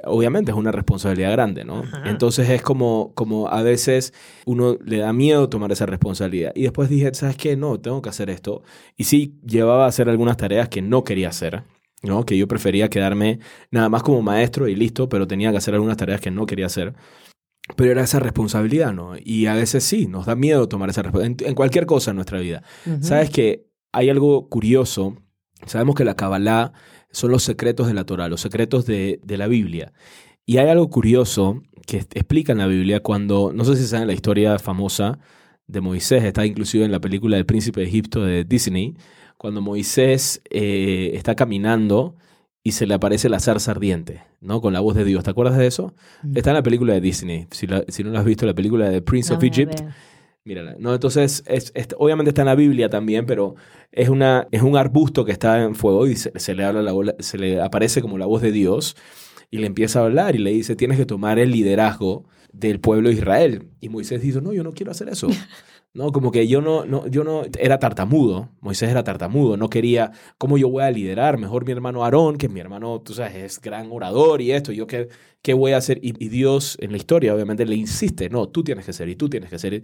obviamente 0.03 0.51
es 0.51 0.57
una 0.57 0.71
responsabilidad 0.71 1.31
grande, 1.31 1.63
¿no? 1.63 1.83
Entonces 2.05 2.49
es 2.49 2.61
como, 2.61 3.13
como 3.13 3.49
a 3.49 3.61
veces 3.63 4.13
uno 4.45 4.77
le 4.83 4.97
da 4.97 5.13
miedo 5.13 5.49
tomar 5.49 5.71
esa 5.71 5.85
responsabilidad. 5.85 6.51
Y 6.55 6.63
después 6.63 6.89
dije, 6.89 7.13
¿sabes 7.13 7.37
qué? 7.37 7.55
No, 7.55 7.79
tengo 7.79 8.01
que 8.01 8.09
hacer 8.09 8.29
esto. 8.29 8.63
Y 8.97 9.05
sí, 9.05 9.39
llevaba 9.45 9.85
a 9.85 9.87
hacer 9.87 10.09
algunas 10.09 10.37
tareas 10.37 10.69
que 10.69 10.81
no 10.81 11.03
quería 11.03 11.29
hacer, 11.29 11.63
¿no? 12.03 12.25
Que 12.25 12.37
yo 12.37 12.47
prefería 12.47 12.89
quedarme 12.89 13.39
nada 13.71 13.89
más 13.89 14.03
como 14.03 14.21
maestro 14.21 14.67
y 14.67 14.75
listo, 14.75 15.09
pero 15.09 15.27
tenía 15.27 15.51
que 15.51 15.57
hacer 15.57 15.73
algunas 15.73 15.97
tareas 15.97 16.21
que 16.21 16.31
no 16.31 16.45
quería 16.45 16.67
hacer. 16.67 16.93
Pero 17.75 17.91
era 17.91 18.03
esa 18.03 18.19
responsabilidad, 18.19 18.93
¿no? 18.93 19.13
Y 19.17 19.45
a 19.45 19.53
veces 19.53 19.83
sí, 19.83 20.07
nos 20.07 20.25
da 20.25 20.35
miedo 20.35 20.67
tomar 20.67 20.89
esa 20.89 21.03
responsabilidad 21.03 21.47
en, 21.47 21.55
cualquier 21.55 21.85
cosa 21.85 22.11
en 22.11 22.15
nuestra 22.15 22.39
vida. 22.39 22.63
¿Sabes 23.01 23.29
que 23.29 23.67
hay 23.91 24.09
algo 24.09 24.49
curioso? 24.49 25.17
Sabemos 25.65 25.95
que 25.95 26.05
la 26.05 26.15
Kabbalah 26.15 26.73
son 27.11 27.31
los 27.31 27.43
secretos 27.43 27.87
de 27.87 27.93
la 27.93 28.05
Torah, 28.05 28.27
los 28.27 28.41
secretos 28.41 28.85
de, 28.85 29.19
la 29.25 29.47
Biblia. 29.47 29.93
Y 30.45 30.57
hay 30.57 30.69
algo 30.69 30.89
curioso 30.89 31.61
que 31.85 31.97
explica 31.97 32.51
en 32.51 32.59
la 32.59 32.67
Biblia 32.67 33.01
cuando, 33.01 33.51
no 33.53 33.65
sé 33.65 33.75
si 33.75 33.85
saben 33.85 34.07
la 34.07 34.13
historia 34.13 34.59
famosa 34.59 35.19
de 35.67 35.81
Moisés, 35.81 36.23
está 36.23 36.45
inclusive 36.45 36.85
en 36.85 36.91
la 36.91 36.99
película 36.99 37.37
del 37.37 37.45
príncipe 37.45 37.81
de 37.81 37.87
Egipto 37.87 38.23
de 38.23 38.43
Disney, 38.43 38.95
cuando 39.37 39.61
Moisés 39.61 40.41
eh, 40.49 41.11
está 41.13 41.35
caminando 41.35 42.15
y 42.63 42.73
se 42.73 42.85
le 42.85 42.93
aparece 42.93 43.29
la 43.29 43.39
zarza 43.39 43.71
ardiente, 43.71 44.23
¿no? 44.39 44.61
Con 44.61 44.73
la 44.73 44.79
voz 44.81 44.95
de 44.95 45.03
Dios. 45.03 45.23
¿Te 45.23 45.31
acuerdas 45.31 45.57
de 45.57 45.67
eso? 45.67 45.95
Mm. 46.21 46.37
Está 46.37 46.51
en 46.51 46.55
la 46.57 46.63
película 46.63 46.93
de 46.93 47.01
Disney. 47.01 47.47
Si, 47.51 47.65
no 47.65 47.83
lo 48.11 48.19
has 48.19 48.25
visto, 48.25 48.45
la 48.45 48.53
película 48.53 48.89
de 48.89 49.01
Prince 49.01 49.33
of 49.33 49.43
Egypt. 49.43 49.81
Mírala. 50.43 50.75
No, 50.79 50.93
entonces, 50.93 51.43
es, 51.47 51.71
obviamente 51.97 52.29
está 52.29 52.41
en 52.41 52.47
la 52.47 52.55
Biblia 52.55 52.89
también, 52.89 53.25
pero 53.25 53.55
es, 53.91 54.09
una, 54.09 54.47
es 54.51 54.61
un 54.61 54.77
arbusto 54.77 55.25
que 55.25 55.31
está 55.31 55.61
en 55.63 55.75
fuego 55.75 56.07
y 56.07 56.15
se, 56.15 56.55
le 56.55 56.63
habla 56.63 56.81
la, 56.81 57.15
se 57.19 57.37
le 57.37 57.61
aparece 57.61 58.01
como 58.01 58.17
la 58.17 58.25
voz 58.25 58.41
de 58.41 58.51
Dios 58.51 58.95
y 59.49 59.57
le 59.57 59.67
empieza 59.67 59.99
a 59.99 60.05
hablar 60.05 60.35
y 60.35 60.39
le 60.39 60.51
dice, 60.51 60.75
tienes 60.75 60.97
que 60.97 61.05
tomar 61.05 61.39
el 61.39 61.51
liderazgo 61.51 62.25
del 62.53 62.79
pueblo 62.79 63.09
de 63.09 63.15
Israel. 63.15 63.67
Y 63.81 63.89
Moisés 63.89 64.21
dice, 64.21 64.41
no, 64.41 64.53
yo 64.53 64.63
no 64.63 64.71
quiero 64.71 64.91
hacer 64.91 65.09
eso. 65.09 65.27
No, 65.93 66.13
como 66.13 66.31
que 66.31 66.47
yo 66.47 66.61
no, 66.61 66.85
no, 66.85 67.05
yo 67.07 67.25
no, 67.25 67.41
era 67.59 67.77
tartamudo, 67.77 68.49
Moisés 68.61 68.89
era 68.89 69.03
tartamudo, 69.03 69.57
no 69.57 69.69
quería, 69.69 70.13
¿cómo 70.37 70.57
yo 70.57 70.69
voy 70.69 70.83
a 70.83 70.89
liderar? 70.89 71.37
Mejor 71.37 71.65
mi 71.65 71.73
hermano 71.73 72.05
Aarón, 72.05 72.37
que 72.37 72.47
mi 72.47 72.61
hermano, 72.61 73.01
tú 73.01 73.13
sabes, 73.13 73.35
es 73.35 73.59
gran 73.59 73.91
orador 73.91 74.39
y 74.39 74.53
esto, 74.53 74.71
yo 74.71 74.87
qué, 74.87 75.09
qué 75.41 75.53
voy 75.53 75.73
a 75.73 75.77
hacer? 75.77 75.99
Y, 76.01 76.13
y 76.23 76.29
Dios 76.29 76.77
en 76.79 76.91
la 76.91 76.97
historia 76.97 77.35
obviamente 77.35 77.65
le 77.65 77.75
insiste, 77.75 78.29
no, 78.29 78.47
tú 78.47 78.63
tienes 78.63 78.85
que 78.85 78.93
ser 78.93 79.09
y 79.09 79.17
tú 79.17 79.27
tienes 79.27 79.49
que 79.49 79.59
ser. 79.59 79.83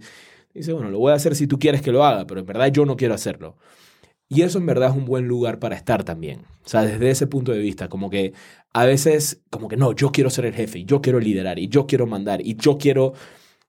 Dice, 0.54 0.72
bueno, 0.72 0.88
lo 0.90 0.98
voy 0.98 1.12
a 1.12 1.16
hacer 1.16 1.36
si 1.36 1.46
tú 1.46 1.58
quieres 1.58 1.82
que 1.82 1.92
lo 1.92 2.02
haga, 2.02 2.26
pero 2.26 2.40
en 2.40 2.46
verdad 2.46 2.68
yo 2.68 2.86
no 2.86 2.96
quiero 2.96 3.12
hacerlo. 3.12 3.58
Y 4.28 4.42
eso 4.42 4.58
en 4.58 4.66
verdad 4.66 4.90
es 4.90 4.96
un 4.96 5.06
buen 5.06 5.26
lugar 5.26 5.58
para 5.58 5.74
estar 5.74 6.04
también. 6.04 6.40
O 6.64 6.68
sea, 6.68 6.82
desde 6.82 7.10
ese 7.10 7.26
punto 7.26 7.52
de 7.52 7.58
vista, 7.58 7.88
como 7.88 8.10
que 8.10 8.34
a 8.74 8.84
veces, 8.84 9.40
como 9.50 9.68
que 9.68 9.76
no, 9.76 9.92
yo 9.92 10.12
quiero 10.12 10.28
ser 10.28 10.44
el 10.44 10.54
jefe, 10.54 10.80
y 10.80 10.84
yo 10.84 11.00
quiero 11.00 11.18
liderar, 11.18 11.58
y 11.58 11.68
yo 11.68 11.86
quiero 11.86 12.06
mandar, 12.06 12.40
y 12.42 12.56
yo 12.56 12.76
quiero... 12.78 13.14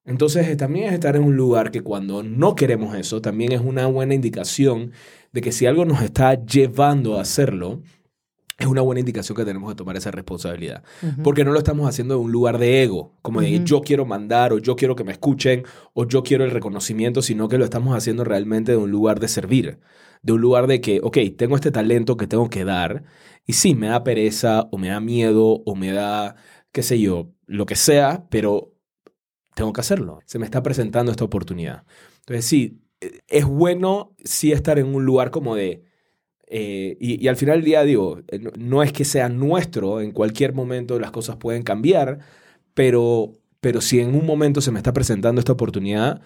Entonces 0.05 0.47
eh, 0.47 0.55
también 0.55 0.87
es 0.87 0.93
estar 0.93 1.15
en 1.15 1.23
un 1.23 1.35
lugar 1.35 1.71
que 1.71 1.81
cuando 1.81 2.23
no 2.23 2.55
queremos 2.55 2.95
eso, 2.95 3.21
también 3.21 3.51
es 3.51 3.61
una 3.61 3.85
buena 3.85 4.15
indicación 4.15 4.91
de 5.31 5.41
que 5.41 5.51
si 5.51 5.65
algo 5.65 5.85
nos 5.85 6.01
está 6.01 6.43
llevando 6.43 7.17
a 7.17 7.21
hacerlo, 7.21 7.81
es 8.57 8.67
una 8.67 8.81
buena 8.81 8.99
indicación 8.99 9.37
que 9.37 9.45
tenemos 9.45 9.69
que 9.69 9.75
tomar 9.75 9.95
esa 9.95 10.11
responsabilidad. 10.11 10.83
Porque 11.23 11.45
no 11.45 11.51
lo 11.51 11.59
estamos 11.59 11.87
haciendo 11.87 12.15
en 12.15 12.21
un 12.21 12.31
lugar 12.31 12.57
de 12.57 12.83
ego, 12.83 13.15
como 13.21 13.39
de 13.39 13.63
yo 13.63 13.81
quiero 13.81 14.05
mandar 14.05 14.51
o 14.51 14.57
yo 14.57 14.75
quiero 14.75 14.95
que 14.95 15.05
me 15.05 15.13
escuchen 15.13 15.63
o 15.93 16.05
yo 16.05 16.23
quiero 16.23 16.43
el 16.43 16.51
reconocimiento, 16.51 17.21
sino 17.21 17.47
que 17.47 17.57
lo 17.57 17.63
estamos 17.63 17.95
haciendo 17.95 18.25
realmente 18.25 18.73
de 18.73 18.77
un 18.77 18.91
lugar 18.91 19.21
de 19.21 19.29
servir, 19.29 19.79
de 20.21 20.33
un 20.33 20.41
lugar 20.41 20.67
de 20.67 20.81
que, 20.81 20.99
ok, 21.03 21.17
tengo 21.37 21.55
este 21.55 21.71
talento 21.71 22.17
que 22.17 22.27
tengo 22.27 22.49
que 22.49 22.65
dar 22.65 23.03
y 23.45 23.53
sí, 23.53 23.75
me 23.75 23.87
da 23.87 24.03
pereza 24.03 24.67
o 24.71 24.77
me 24.77 24.89
da 24.89 24.99
miedo 24.99 25.63
o 25.65 25.75
me 25.75 25.91
da, 25.91 26.35
qué 26.71 26.83
sé 26.83 26.99
yo, 26.99 27.31
lo 27.45 27.65
que 27.65 27.75
sea, 27.75 28.27
pero 28.29 28.75
tengo 29.55 29.73
que 29.73 29.81
hacerlo. 29.81 30.19
Se 30.25 30.39
me 30.39 30.45
está 30.45 30.61
presentando 30.63 31.11
esta 31.11 31.25
oportunidad. 31.25 31.83
Entonces, 32.19 32.45
sí, 32.45 32.81
eh, 33.01 33.21
es 33.27 33.45
bueno 33.45 34.15
sí 34.23 34.51
estar 34.51 34.79
en 34.79 34.93
un 34.93 35.05
lugar 35.05 35.31
como 35.31 35.55
de... 35.55 35.83
eh, 36.47 36.97
y, 36.99 37.27
al 37.27 37.37
final 37.37 37.57
del 37.57 37.65
día 37.65 37.83
digo, 37.83 38.21
eh, 38.27 38.39
no 38.57 38.83
es 38.83 38.93
que 38.93 39.05
sea 39.05 39.29
nuestro, 39.29 40.01
en 40.01 40.11
cualquier 40.11 40.53
momento 40.53 40.99
las 40.99 41.11
cosas 41.11 41.37
pueden 41.37 41.63
cambiar, 41.63 42.19
pero, 42.73 43.33
pero 43.61 43.81
si 43.81 43.99
en 43.99 44.15
un 44.15 44.25
momento 44.25 44.61
se 44.61 44.71
me 44.71 44.79
está 44.79 44.93
presentando 44.93 45.39
esta 45.39 45.53
oportunidad, 45.53 46.21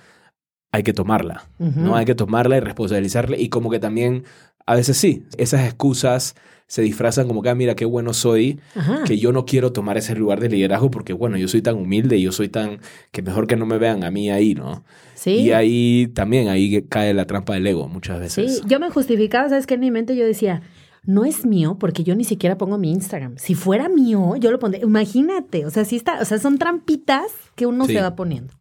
hay 0.73 0.83
que 0.83 0.91
tomarla. 0.91 1.47
¿no? 1.59 1.95
Hay 1.95 2.03
que 2.05 2.15
tomarla 2.15 2.57
y 2.57 2.59
responsabilizarle. 2.59 3.39
Y 3.39 3.47
como 3.49 3.69
que 3.69 3.79
también, 3.79 4.23
a 4.65 4.75
veces 4.75 4.97
sí, 4.97 5.23
esas 5.37 5.63
excusas 5.65 6.35
se 6.65 6.81
disfrazan 6.81 7.27
como 7.27 7.43
que, 7.43 7.49
ah, 7.49 7.55
mira, 7.55 7.75
qué 7.75 7.85
bueno 7.85 8.11
soy, 8.13 8.59
Ajá. 8.75 9.03
que 9.05 9.17
yo 9.19 9.31
no 9.31 9.45
quiero 9.45 9.71
tomar 9.71 9.97
ese 9.97 10.15
lugar 10.15 10.39
de 10.39 10.49
liderazgo 10.49 10.89
porque, 10.89 11.13
bueno, 11.13 11.37
yo 11.37 11.47
soy 11.47 11.61
tan 11.61 11.75
humilde 11.75 12.17
y 12.17 12.23
yo 12.23 12.31
soy 12.31 12.49
tan, 12.49 12.79
que 13.11 13.21
mejor 13.21 13.45
que 13.45 13.55
no 13.55 13.67
me 13.67 13.77
vean 13.77 14.03
a 14.03 14.09
mí 14.09 14.31
ahí, 14.31 14.55
¿no? 14.55 14.83
Sí. 15.13 15.35
Y 15.35 15.51
ahí 15.51 16.07
también, 16.15 16.49
ahí 16.49 16.81
cae 16.89 17.13
la 17.13 17.25
trampa 17.27 17.53
del 17.53 17.67
ego 17.67 17.87
muchas 17.87 18.19
veces. 18.19 18.57
Sí, 18.57 18.61
yo 18.67 18.79
me 18.79 18.89
justificaba, 18.89 19.47
¿sabes 19.49 19.67
qué? 19.67 19.75
En 19.75 19.81
mi 19.81 19.91
mente 19.91 20.15
yo 20.15 20.25
decía, 20.25 20.63
no 21.05 21.25
es 21.25 21.45
mío 21.45 21.77
porque 21.79 22.03
yo 22.03 22.15
ni 22.15 22.23
siquiera 22.23 22.57
pongo 22.57 22.79
mi 22.79 22.89
Instagram. 22.91 23.35
Si 23.37 23.53
fuera 23.53 23.89
mío, 23.89 24.35
yo 24.37 24.49
lo 24.49 24.57
pondría. 24.57 24.83
Imagínate, 24.83 25.65
o 25.65 25.69
sea, 25.69 25.85
sí 25.85 25.97
está, 25.97 26.19
o 26.21 26.25
sea, 26.25 26.39
son 26.39 26.57
trampitas 26.57 27.25
que 27.55 27.67
uno 27.67 27.85
Sí. 27.85 27.93
se 27.93 28.01
va 28.01 28.15
poniendo. 28.15 28.53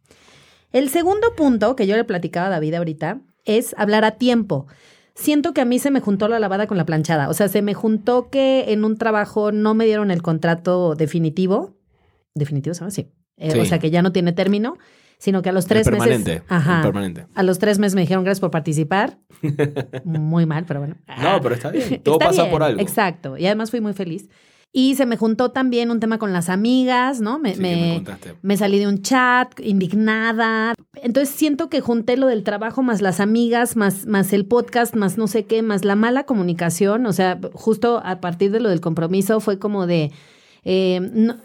El 0.73 0.89
segundo 0.89 1.33
punto 1.35 1.75
que 1.75 1.87
yo 1.87 1.95
le 1.95 2.03
platicaba 2.03 2.47
a 2.47 2.49
David 2.49 2.73
ahorita 2.73 3.21
es 3.45 3.73
hablar 3.77 4.03
a 4.05 4.11
tiempo. 4.17 4.67
Siento 5.15 5.53
que 5.53 5.61
a 5.61 5.65
mí 5.65 5.77
se 5.79 5.91
me 5.91 5.99
juntó 5.99 6.27
la 6.27 6.39
lavada 6.39 6.65
con 6.67 6.75
la 6.77 6.85
planchada. 6.85 7.29
O 7.29 7.33
sea, 7.33 7.47
se 7.47 7.61
me 7.61 7.73
juntó 7.75 8.29
que 8.29 8.73
en 8.73 8.83
un 8.83 8.97
trabajo 8.97 9.51
no 9.51 9.75
me 9.75 9.85
dieron 9.85 10.09
el 10.11 10.21
contrato 10.23 10.95
definitivo. 10.95 11.75
¿Definitivo 12.33 12.73
llama? 12.73 12.91
Sí. 12.91 13.11
Eh, 13.37 13.51
Sí. 13.51 13.59
O 13.59 13.65
sea, 13.65 13.77
que 13.79 13.91
ya 13.91 14.01
no 14.01 14.11
tiene 14.11 14.31
término, 14.33 14.77
sino 15.19 15.43
que 15.43 15.49
a 15.49 15.51
los 15.51 15.65
El 15.65 15.69
tres 15.69 15.85
permanente. 15.89 16.31
meses. 16.31 16.43
Ajá. 16.49 16.77
el 16.77 16.81
permanente. 16.83 17.25
A 17.35 17.43
los 17.43 17.59
tres 17.59 17.77
meses 17.77 17.93
me 17.93 18.01
dijeron 18.01 18.23
gracias 18.23 18.39
por 18.41 18.49
participar. 18.49 19.19
Muy 20.03 20.47
mal, 20.47 20.65
pero 20.65 20.79
bueno. 20.79 20.95
No, 21.21 21.39
pero 21.41 21.53
está 21.55 21.69
bien. 21.69 22.01
Todo 22.03 22.15
Está 22.15 22.27
pasa 22.29 22.41
bien, 22.43 22.51
por 22.51 22.63
algo. 22.63 22.81
Exacto. 22.81 23.37
Y 23.37 23.45
además 23.45 23.69
fui 23.69 23.81
muy 23.81 23.93
feliz. 23.93 24.27
Y 24.75 24.95
se 24.95 25.05
me 25.05 25.17
juntó 25.17 25.51
también 25.51 25.91
un 25.91 25.99
tema 25.99 26.17
con 26.17 26.33
las 26.33 26.49
amigas, 26.49 27.21
¿no? 27.21 27.37
Me, 27.37 27.53
Sí, 27.53 27.61
me 27.61 27.75
me, 27.75 27.93
contaste. 27.97 28.33
me 28.41 28.57
salí 28.57 28.79
de 28.79 28.87
un 28.87 29.03
chat 29.03 29.59
indignada. 29.59 30.73
Entonces 30.95 31.33
siento 31.33 31.69
que 31.69 31.79
junté 31.81 32.17
lo 32.17 32.25
del 32.27 32.43
trabajo 32.43 32.81
más 32.81 33.01
las 33.01 33.19
amigas, 33.19 33.75
más, 33.75 34.05
más 34.07 34.33
el 34.33 34.45
podcast, 34.45 34.95
más 34.95 35.17
no 35.17 35.27
sé 35.27 35.45
qué, 35.45 35.61
más 35.61 35.85
la 35.85 35.95
mala 35.95 36.23
comunicación. 36.25 37.05
O 37.05 37.13
sea, 37.13 37.39
justo 37.53 38.01
a 38.03 38.19
partir 38.19 38.51
de 38.51 38.59
lo 38.59 38.69
del 38.69 38.81
compromiso 38.81 39.39
fue 39.39 39.59
como 39.59 39.85
de... 39.87 40.11
eh, 40.63 40.99
no- 41.13 41.37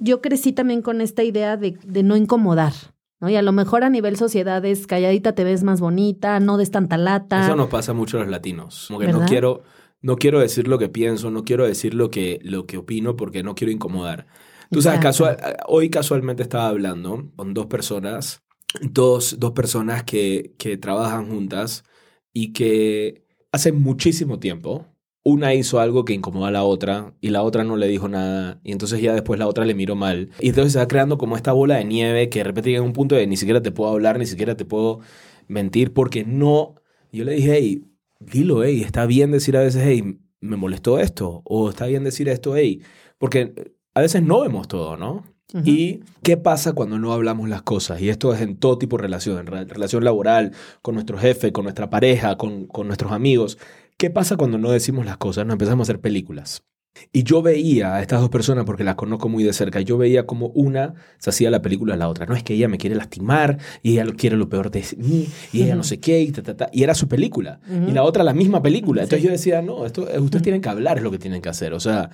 yo 0.00 0.20
crecí 0.22 0.52
también 0.52 0.80
con 0.80 1.00
esta 1.00 1.24
idea 1.24 1.56
de, 1.56 1.76
de 1.84 2.04
no 2.04 2.14
incomodar. 2.16 2.72
¿no? 3.20 3.28
Y 3.28 3.34
a 3.34 3.42
lo 3.42 3.50
mejor 3.50 3.82
a 3.82 3.90
nivel 3.90 4.16
sociedad 4.16 4.64
es 4.64 4.86
calladita 4.86 5.32
te 5.32 5.42
ves 5.42 5.64
más 5.64 5.80
bonita, 5.80 6.38
no 6.38 6.56
des 6.56 6.70
tanta 6.70 6.96
lata. 6.96 7.44
Eso 7.44 7.56
nos 7.56 7.66
pasa 7.68 7.92
mucho 7.94 8.18
a 8.18 8.20
los 8.20 8.30
latinos. 8.30 8.84
Como 8.86 9.00
que 9.00 9.08
no 9.08 9.24
quiero, 9.26 9.64
no 10.00 10.16
quiero 10.16 10.40
decir 10.40 10.68
lo 10.68 10.78
que 10.78 10.88
pienso, 10.88 11.30
no 11.30 11.44
quiero 11.44 11.66
decir 11.66 11.94
lo 11.94 12.10
que, 12.10 12.38
lo 12.42 12.66
que 12.66 12.78
opino 12.78 13.16
porque 13.16 13.42
no 13.42 13.54
quiero 13.54 13.72
incomodar. 13.72 14.26
Tú 14.70 14.82
sabes, 14.82 15.00
casual, 15.00 15.38
hoy 15.66 15.88
casualmente 15.88 16.42
estaba 16.42 16.68
hablando 16.68 17.30
con 17.36 17.54
dos 17.54 17.66
personas, 17.66 18.42
dos, 18.82 19.36
dos 19.38 19.52
personas 19.52 20.04
que, 20.04 20.54
que 20.58 20.76
trabajan 20.76 21.30
juntas 21.30 21.84
y 22.32 22.52
que 22.52 23.24
hace 23.50 23.72
muchísimo 23.72 24.38
tiempo 24.38 24.86
una 25.24 25.54
hizo 25.54 25.80
algo 25.80 26.04
que 26.04 26.14
incomodó 26.14 26.46
a 26.46 26.50
la 26.50 26.64
otra 26.64 27.14
y 27.20 27.28
la 27.30 27.42
otra 27.42 27.64
no 27.64 27.76
le 27.76 27.86
dijo 27.86 28.08
nada 28.08 28.60
y 28.64 28.72
entonces 28.72 29.00
ya 29.02 29.12
después 29.12 29.38
la 29.38 29.46
otra 29.46 29.64
le 29.64 29.74
miró 29.74 29.94
mal. 29.96 30.30
Y 30.40 30.50
entonces 30.50 30.72
se 30.72 30.78
va 30.78 30.88
creando 30.88 31.18
como 31.18 31.36
esta 31.36 31.52
bola 31.52 31.76
de 31.76 31.84
nieve 31.84 32.28
que 32.28 32.40
de 32.40 32.44
repente 32.44 32.70
llega 32.70 32.82
a 32.82 32.86
un 32.86 32.92
punto 32.92 33.14
de 33.14 33.26
ni 33.26 33.36
siquiera 33.36 33.60
te 33.62 33.72
puedo 33.72 33.90
hablar, 33.90 34.18
ni 34.18 34.26
siquiera 34.26 34.56
te 34.56 34.64
puedo 34.64 35.00
mentir 35.46 35.92
porque 35.92 36.24
no... 36.24 36.76
Yo 37.12 37.24
le 37.24 37.32
dije, 37.32 37.54
hey, 37.54 37.84
dilo, 38.18 38.64
hey, 38.64 38.82
está 38.82 39.06
bien 39.06 39.30
decir 39.30 39.56
a 39.56 39.60
veces, 39.60 39.82
hey, 39.84 40.18
me 40.40 40.56
molestó 40.56 40.98
esto 40.98 41.42
o 41.44 41.70
está 41.70 41.86
bien 41.86 42.04
decir 42.04 42.28
esto, 42.28 42.56
hey, 42.56 42.82
porque 43.18 43.72
a 43.94 44.00
veces 44.00 44.22
no 44.22 44.40
vemos 44.40 44.68
todo, 44.68 44.96
¿no? 44.96 45.24
¿Y 45.64 46.00
qué 46.22 46.36
pasa 46.36 46.74
cuando 46.74 46.98
no 46.98 47.12
hablamos 47.12 47.48
las 47.48 47.62
cosas? 47.62 48.02
Y 48.02 48.10
esto 48.10 48.34
es 48.34 48.42
en 48.42 48.58
todo 48.58 48.76
tipo 48.76 48.98
de 48.98 49.02
relación, 49.04 49.38
en 49.38 49.46
re- 49.46 49.64
relación 49.64 50.04
laboral, 50.04 50.52
con 50.82 50.94
nuestro 50.94 51.16
jefe, 51.16 51.52
con 51.52 51.64
nuestra 51.64 51.88
pareja, 51.88 52.36
con, 52.36 52.66
con 52.66 52.86
nuestros 52.86 53.12
amigos. 53.12 53.56
¿Qué 53.96 54.10
pasa 54.10 54.36
cuando 54.36 54.58
no 54.58 54.70
decimos 54.70 55.06
las 55.06 55.16
cosas? 55.16 55.46
Nos 55.46 55.54
empezamos 55.54 55.88
a 55.88 55.92
hacer 55.92 56.00
películas. 56.02 56.64
Y 57.12 57.22
yo 57.22 57.42
veía 57.42 57.94
a 57.94 58.00
estas 58.02 58.20
dos 58.20 58.28
personas, 58.30 58.64
porque 58.64 58.84
las 58.84 58.94
conozco 58.96 59.28
muy 59.28 59.44
de 59.44 59.52
cerca, 59.52 59.80
yo 59.80 59.96
veía 59.98 60.26
como 60.26 60.48
una 60.48 60.94
se 61.18 61.30
hacía 61.30 61.50
la 61.50 61.62
película 61.62 61.94
de 61.94 61.98
la 61.98 62.08
otra. 62.08 62.26
No 62.26 62.34
es 62.34 62.42
que 62.42 62.54
ella 62.54 62.68
me 62.68 62.78
quiere 62.78 62.96
lastimar 62.96 63.58
y 63.82 63.92
ella 63.92 64.04
lo 64.04 64.14
quiere 64.14 64.36
lo 64.36 64.48
peor 64.48 64.70
de 64.70 64.84
mí 64.96 65.26
y 65.52 65.62
ella 65.62 65.74
no 65.76 65.82
sé 65.84 66.00
qué 66.00 66.20
y 66.20 66.32
ta, 66.32 66.42
ta, 66.42 66.56
ta. 66.56 66.68
Y 66.72 66.82
era 66.82 66.94
su 66.94 67.08
película. 67.08 67.60
Y 67.88 67.92
la 67.92 68.02
otra 68.02 68.24
la 68.24 68.34
misma 68.34 68.62
película. 68.62 69.02
Entonces 69.02 69.20
Sí. 69.22 69.26
yo 69.26 69.32
decía, 69.32 69.62
no, 69.62 69.86
esto, 69.86 70.08
eh, 70.10 70.18
ustedes 70.20 70.42
tienen 70.42 70.60
que 70.60 70.68
hablar, 70.68 70.98
es 70.98 71.02
lo 71.02 71.10
que 71.10 71.18
tienen 71.18 71.40
que 71.42 71.48
hacer. 71.48 71.72
O 71.72 71.80
sea, 71.80 72.10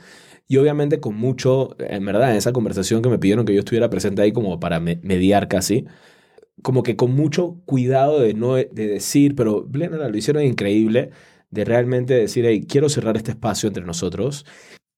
y 0.48 0.56
obviamente 0.58 1.00
con 1.00 1.16
mucho, 1.16 1.74
en 1.78 2.04
verdad, 2.04 2.30
en 2.30 2.36
esa 2.36 2.52
conversación 2.52 3.00
que 3.02 3.08
me 3.08 3.18
pidieron 3.18 3.44
que 3.46 3.54
yo 3.54 3.60
estuviera 3.60 3.88
presente 3.90 4.22
ahí 4.22 4.32
como 4.32 4.60
para 4.60 4.78
me- 4.80 5.00
mediar 5.02 5.48
casi, 5.48 5.86
como 6.62 6.82
que 6.82 6.96
con 6.96 7.14
mucho 7.14 7.56
cuidado 7.64 8.20
de 8.20 8.34
no 8.34 8.54
de 8.54 8.66
decir, 8.72 9.34
pero 9.34 9.62
Blenda 9.64 10.08
lo 10.08 10.16
hicieron 10.16 10.42
increíble, 10.44 11.10
de 11.50 11.64
realmente 11.64 12.14
decir, 12.14 12.44
hey, 12.46 12.64
quiero 12.68 12.88
cerrar 12.88 13.16
este 13.16 13.30
espacio 13.30 13.68
entre 13.68 13.84
nosotros. 13.84 14.44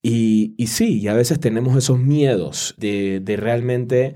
Y, 0.09 0.67
sí, 0.69 1.01
y 1.01 1.09
a 1.09 1.15
veces 1.15 1.41
tenemos 1.41 1.77
esos 1.77 1.99
miedos 1.99 2.75
de, 2.79 3.21
realmente 3.37 4.15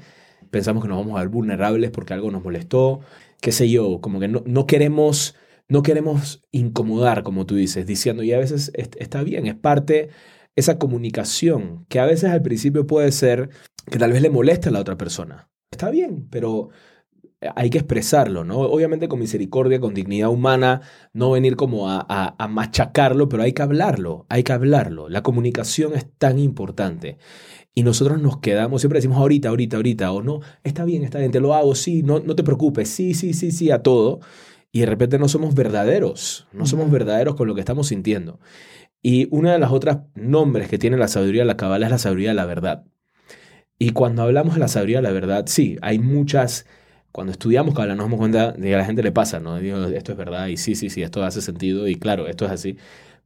pensamos 0.51 0.83
que 0.85 0.89
nos 0.89 0.99
vamos 0.99 1.17
a 1.17 1.21
ver 1.21 1.29
vulnerables 1.31 1.91
porque 1.91 2.15
algo 2.15 2.31
nos 2.31 2.45
molestó, 2.45 3.01
qué 3.41 3.51
sé 3.51 3.69
yo, 3.69 4.01
como 4.01 4.21
que 4.21 4.29
no, 4.29 4.43
no 4.47 4.67
queremos 4.67 5.35
no 5.69 5.83
queremos 5.83 6.43
incomodar, 6.51 7.23
como 7.23 7.47
tú 7.47 7.55
dices, 7.55 7.87
diciendo, 7.87 8.23
y 8.25 8.33
a 8.33 8.39
veces 8.39 8.73
est- 8.75 8.97
está 9.01 9.23
bien, 9.23 9.47
es 9.47 9.55
parte 9.55 10.09
esa 10.57 10.79
comunicación, 10.79 11.87
que 11.89 12.01
a 12.01 12.07
veces 12.07 12.31
al 12.31 12.43
principio 12.43 12.87
puede 12.87 13.13
ser 13.13 13.51
que 13.91 13.99
tal 13.99 14.13
vez 14.13 14.21
le 14.23 14.31
moleste 14.31 14.69
a 14.69 14.73
la 14.73 14.81
otra 14.81 14.97
persona. 14.97 15.49
Está 15.71 15.91
bien, 15.91 16.29
pero 16.29 16.71
hay 17.57 17.71
que 17.71 17.79
expresarlo, 17.79 18.45
¿no? 18.45 18.59
Obviamente 18.61 19.09
con 19.09 19.19
misericordia, 19.19 19.81
con 19.81 19.95
dignidad 19.95 20.29
humana, 20.31 20.83
no 21.13 21.31
venir 21.31 21.57
como 21.57 21.89
a, 21.91 22.05
a- 22.09 22.35
a 22.39 22.49
machacarlo, 22.49 23.29
pero 23.29 23.43
hay 23.43 23.53
que 23.53 23.63
hablarlo, 23.63 24.27
hay 24.29 24.43
que 24.43 24.53
hablarlo. 24.53 25.09
La 25.09 25.23
comunicación 25.23 25.95
es 25.95 26.07
tan 26.19 26.39
importante. 26.39 27.19
Y 27.75 27.83
nosotros 27.85 28.21
nos 28.21 28.39
quedamos, 28.39 28.83
siempre 28.83 28.99
decimos 28.99 29.19
ahorita, 29.19 29.49
ahorita, 29.51 29.77
ahorita, 29.77 30.13
o 30.13 30.23
no, 30.23 30.41
está 30.65 30.85
bien, 30.85 31.05
está 31.05 31.19
bien, 31.19 31.31
te 31.33 31.41
lo 31.41 31.55
hago, 31.55 31.75
sí, 31.75 32.03
no, 32.03 32.21
no 32.21 32.35
te 32.37 32.43
preocupes, 32.45 32.89
sí, 32.91 33.15
sí, 33.15 33.33
sí, 33.35 33.53
sí, 33.53 33.71
a 33.71 33.83
todo. 33.83 34.21
Y 34.73 34.81
de 34.81 34.87
repente 34.87 35.19
no 35.19 35.29
somos 35.29 35.55
verdaderos, 35.55 36.49
no 36.53 36.67
somos 36.67 36.91
verdaderos 36.91 37.37
con 37.37 37.49
lo 37.49 37.55
que 37.55 37.61
estamos 37.61 37.89
sintiendo. 37.89 38.41
Y 39.03 39.29
una 39.31 39.53
de 39.53 39.59
las 39.59 39.73
otras 39.73 40.01
nombres 40.15 40.69
que 40.69 40.79
tiene 40.79 40.97
la 40.99 41.09
sabiduría 41.09 41.43
de 41.43 41.47
la 41.47 41.57
cabala 41.57 41.87
es 41.87 41.93
la 41.93 41.99
sabiduría 41.99 42.31
de 42.31 42.35
la 42.37 42.47
verdad. 42.47 42.85
Y 43.79 43.91
cuando 43.93 44.23
hablamos 44.23 44.55
de 44.55 44.61
la 44.61 44.69
sabiduría 44.69 44.99
de 44.99 45.03
la 45.03 45.13
verdad, 45.13 45.45
sí, 45.47 45.77
hay 45.83 45.99
muchas, 45.99 46.67
cuando 47.13 47.33
estudiamos 47.33 47.75
cabala 47.75 47.95
nos 47.95 48.05
damos 48.07 48.19
cuenta 48.19 48.53
de 48.53 48.69
que 48.69 48.75
a 48.75 48.79
la 48.79 48.85
gente 48.85 49.03
le 49.03 49.13
pasa, 49.13 49.41
¿no? 49.41 49.59
Digo, 49.59 49.85
esto 49.87 50.13
es 50.13 50.19
verdad 50.19 50.49
y 50.49 50.57
sí, 50.57 50.75
sí, 50.75 50.91
sí, 50.91 51.03
esto 51.03 51.23
hace 51.25 51.43
sentido 51.43 51.89
y 51.89 51.97
claro, 51.97 52.27
esto 52.29 52.45
es 52.45 52.51
así. 52.53 52.77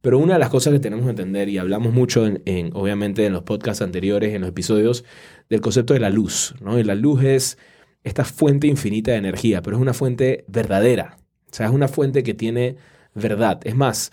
Pero 0.01 0.19
una 0.19 0.33
de 0.33 0.39
las 0.39 0.49
cosas 0.49 0.71
que 0.73 0.79
tenemos 0.79 1.05
que 1.05 1.11
entender, 1.11 1.49
y 1.49 1.57
hablamos 1.57 1.91
mucho, 1.91 2.27
en, 2.27 2.69
obviamente, 2.73 3.25
en 3.25 3.33
los 3.33 3.41
podcasts 3.41 3.81
anteriores, 3.81 4.35
en 4.35 4.41
los 4.41 4.51
episodios, 4.51 5.03
del 5.49 5.61
concepto 5.61 5.95
de 5.95 5.99
la 5.99 6.11
luz, 6.11 6.53
¿no? 6.61 6.77
Y 6.77 6.83
la 6.83 6.93
luz 6.93 7.23
es 7.23 7.57
esta 8.03 8.23
fuente 8.23 8.67
infinita 8.67 9.11
de 9.11 9.17
energía, 9.17 9.63
pero 9.63 9.77
es 9.77 9.81
una 9.81 9.95
fuente 9.95 10.45
verdadera. 10.47 11.17
O 11.51 11.55
sea, 11.55 11.65
es 11.65 11.71
una 11.71 11.87
fuente 11.87 12.21
que 12.21 12.35
tiene 12.35 12.77
verdad. 13.15 13.59
Es 13.63 13.75
más, 13.75 14.11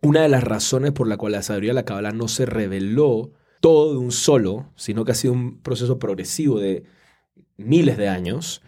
una 0.00 0.22
de 0.22 0.28
las 0.28 0.44
razones 0.44 0.92
por 0.92 1.08
la 1.08 1.16
cual 1.16 1.32
la 1.32 1.42
sabiduría 1.42 1.70
de 1.70 1.74
la 1.74 1.84
Kabbalah 1.84 2.12
no 2.12 2.28
se 2.28 2.46
reveló 2.46 3.32
todo 3.60 3.92
de 3.92 3.98
un 3.98 4.12
solo, 4.12 4.70
sino 4.76 5.04
que 5.04 5.12
ha 5.12 5.16
sido 5.16 5.32
un 5.32 5.60
proceso 5.60 5.98
progresivo 5.98 6.60
de 6.60 6.84
miles 7.56 7.96
de 7.96 8.08
años, 8.08 8.62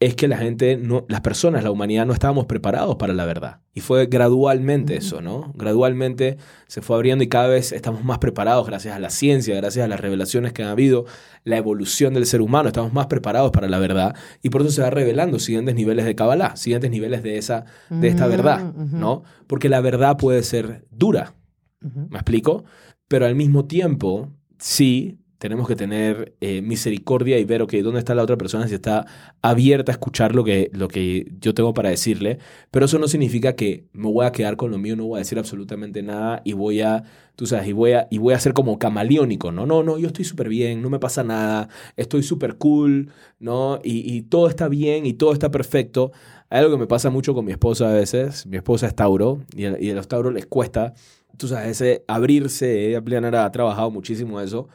es 0.00 0.14
que 0.14 0.28
la 0.28 0.38
gente, 0.38 0.76
no, 0.76 1.04
las 1.08 1.22
personas, 1.22 1.64
la 1.64 1.72
humanidad 1.72 2.06
no 2.06 2.12
estábamos 2.12 2.46
preparados 2.46 2.96
para 2.96 3.14
la 3.14 3.24
verdad. 3.24 3.62
Y 3.74 3.80
fue 3.80 4.06
gradualmente 4.06 4.96
eso, 4.96 5.20
¿no? 5.20 5.52
Gradualmente 5.56 6.36
se 6.68 6.82
fue 6.82 6.94
abriendo 6.94 7.24
y 7.24 7.28
cada 7.28 7.48
vez 7.48 7.72
estamos 7.72 8.04
más 8.04 8.18
preparados 8.18 8.64
gracias 8.64 8.94
a 8.94 9.00
la 9.00 9.10
ciencia, 9.10 9.56
gracias 9.56 9.84
a 9.84 9.88
las 9.88 9.98
revelaciones 9.98 10.52
que 10.52 10.62
han 10.62 10.68
habido, 10.68 11.06
la 11.42 11.56
evolución 11.56 12.14
del 12.14 12.26
ser 12.26 12.42
humano, 12.42 12.68
estamos 12.68 12.92
más 12.92 13.08
preparados 13.08 13.50
para 13.50 13.68
la 13.68 13.80
verdad 13.80 14.14
y 14.40 14.50
por 14.50 14.62
eso 14.62 14.70
se 14.70 14.82
va 14.82 14.90
revelando 14.90 15.40
siguientes 15.40 15.74
niveles 15.74 16.04
de 16.04 16.14
Kabbalah, 16.14 16.54
siguientes 16.54 16.90
niveles 16.92 17.24
de, 17.24 17.38
esa, 17.38 17.64
de 17.90 18.06
esta 18.06 18.26
Mm, 18.26 18.30
verdad. 18.30 18.74
¿no? 18.74 19.24
Porque 19.48 19.68
la 19.68 19.80
verdad 19.80 20.16
puede 20.16 20.44
ser 20.44 20.86
dura. 20.90 21.34
¿me 21.80 22.18
explico? 22.18 22.64
Pero 23.08 23.26
al 23.26 23.34
mismo 23.34 23.66
tiempo, 23.66 24.32
sí, 24.58 25.18
tenemos 25.38 25.68
que 25.68 25.76
tener 25.76 26.34
eh, 26.40 26.62
misericordia 26.62 27.38
y 27.38 27.44
ver, 27.44 27.62
ok, 27.62 27.72
dónde 27.74 28.00
está 28.00 28.14
la 28.14 28.22
otra 28.24 28.36
persona, 28.36 28.66
si 28.68 28.74
está 28.74 29.06
abierta 29.42 29.92
a 29.92 29.94
escuchar 29.94 30.34
lo 30.34 30.42
que, 30.44 30.70
lo 30.72 30.88
que 30.88 31.30
yo 31.40 31.54
tengo 31.54 31.72
para 31.74 31.90
decirle. 31.90 32.38
Pero 32.70 32.86
eso 32.86 32.98
no 32.98 33.06
significa 33.08 33.54
que 33.54 33.84
me 33.92 34.10
voy 34.10 34.26
a 34.26 34.32
quedar 34.32 34.56
con 34.56 34.70
lo 34.70 34.78
mío, 34.78 34.96
no 34.96 35.06
voy 35.06 35.18
a 35.18 35.20
decir 35.20 35.38
absolutamente 35.38 36.02
nada 36.02 36.42
y 36.44 36.54
voy 36.54 36.80
a, 36.80 37.04
tú 37.36 37.46
sabes, 37.46 37.68
y 37.68 37.72
voy 37.72 37.92
a, 37.92 38.08
y 38.10 38.18
voy 38.18 38.34
a 38.34 38.40
ser 38.40 38.52
como 38.52 38.78
camaleónico, 38.78 39.52
¿no? 39.52 39.64
No, 39.64 39.82
no, 39.82 39.96
yo 39.98 40.08
estoy 40.08 40.24
súper 40.24 40.48
bien, 40.48 40.82
no 40.82 40.90
me 40.90 40.98
pasa 40.98 41.22
nada, 41.22 41.68
estoy 41.96 42.22
súper 42.24 42.56
cool, 42.56 43.10
¿no? 43.38 43.78
Y, 43.84 44.12
y 44.12 44.22
todo 44.22 44.48
está 44.48 44.68
bien 44.68 45.06
y 45.06 45.12
todo 45.12 45.32
está 45.32 45.50
perfecto. 45.50 46.10
Hay 46.50 46.60
algo 46.60 46.72
que 46.72 46.78
me 46.80 46.86
pasa 46.86 47.10
mucho 47.10 47.34
con 47.34 47.44
mi 47.44 47.52
esposa 47.52 47.90
a 47.90 47.92
veces. 47.94 48.46
Mi 48.46 48.56
esposa 48.56 48.86
es 48.86 48.94
Tauro 48.96 49.42
y, 49.54 49.66
a- 49.66 49.80
y 49.80 49.90
a 49.90 49.94
los 49.94 50.08
Tauros 50.08 50.32
les 50.32 50.46
cuesta, 50.46 50.94
tú 51.36 51.46
sabes, 51.46 51.80
ese 51.80 52.04
abrirse. 52.08 52.88
Ella 52.88 53.02
ha 53.44 53.52
trabajado 53.52 53.90
muchísimo 53.90 54.40
eso. 54.40 54.68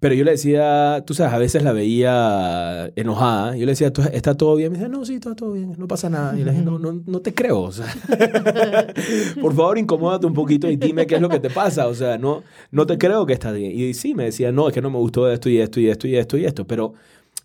Pero 0.00 0.14
yo 0.14 0.24
le 0.24 0.30
decía, 0.30 1.04
tú 1.06 1.12
sabes, 1.12 1.34
a 1.34 1.38
veces 1.38 1.62
la 1.62 1.72
veía 1.72 2.90
enojada. 2.96 3.54
Yo 3.54 3.66
le 3.66 3.72
decía, 3.72 3.92
"¿Tú- 3.92 4.00
¿está 4.12 4.34
todo 4.34 4.56
bien? 4.56 4.72
Me 4.72 4.78
decía, 4.78 4.88
no, 4.90 5.04
sí, 5.04 5.14
está 5.16 5.34
todo 5.34 5.52
bien, 5.52 5.74
no 5.76 5.86
pasa 5.86 6.08
nada. 6.08 6.38
Y 6.38 6.42
le 6.42 6.52
dije, 6.52 6.62
no, 6.64 6.78
no, 6.78 7.02
no 7.06 7.20
te 7.20 7.34
creo. 7.34 7.60
O 7.60 7.70
sea, 7.72 7.84
por 9.40 9.54
favor, 9.54 9.78
incomódate 9.78 10.26
un 10.26 10.32
poquito 10.34 10.70
y 10.70 10.76
dime 10.76 11.06
qué 11.06 11.16
es 11.16 11.20
lo 11.20 11.28
que 11.28 11.38
te 11.40 11.50
pasa. 11.50 11.86
O 11.88 11.94
sea, 11.94 12.18
no, 12.18 12.42
no 12.70 12.86
te 12.86 12.98
creo 12.98 13.26
que 13.26 13.32
estás 13.34 13.54
bien. 13.54 13.72
Y 13.78 13.94
sí, 13.94 14.14
me 14.14 14.24
decía, 14.24 14.52
no, 14.52 14.68
es 14.68 14.74
que 14.74 14.80
no 14.82 14.90
me 14.90 14.98
gustó 14.98 15.30
esto 15.30 15.48
y 15.48 15.58
esto 15.58 15.80
y 15.80 15.88
esto 15.88 16.06
y 16.08 16.16
esto 16.16 16.36
y 16.38 16.44
esto. 16.46 16.66
Pero 16.66 16.94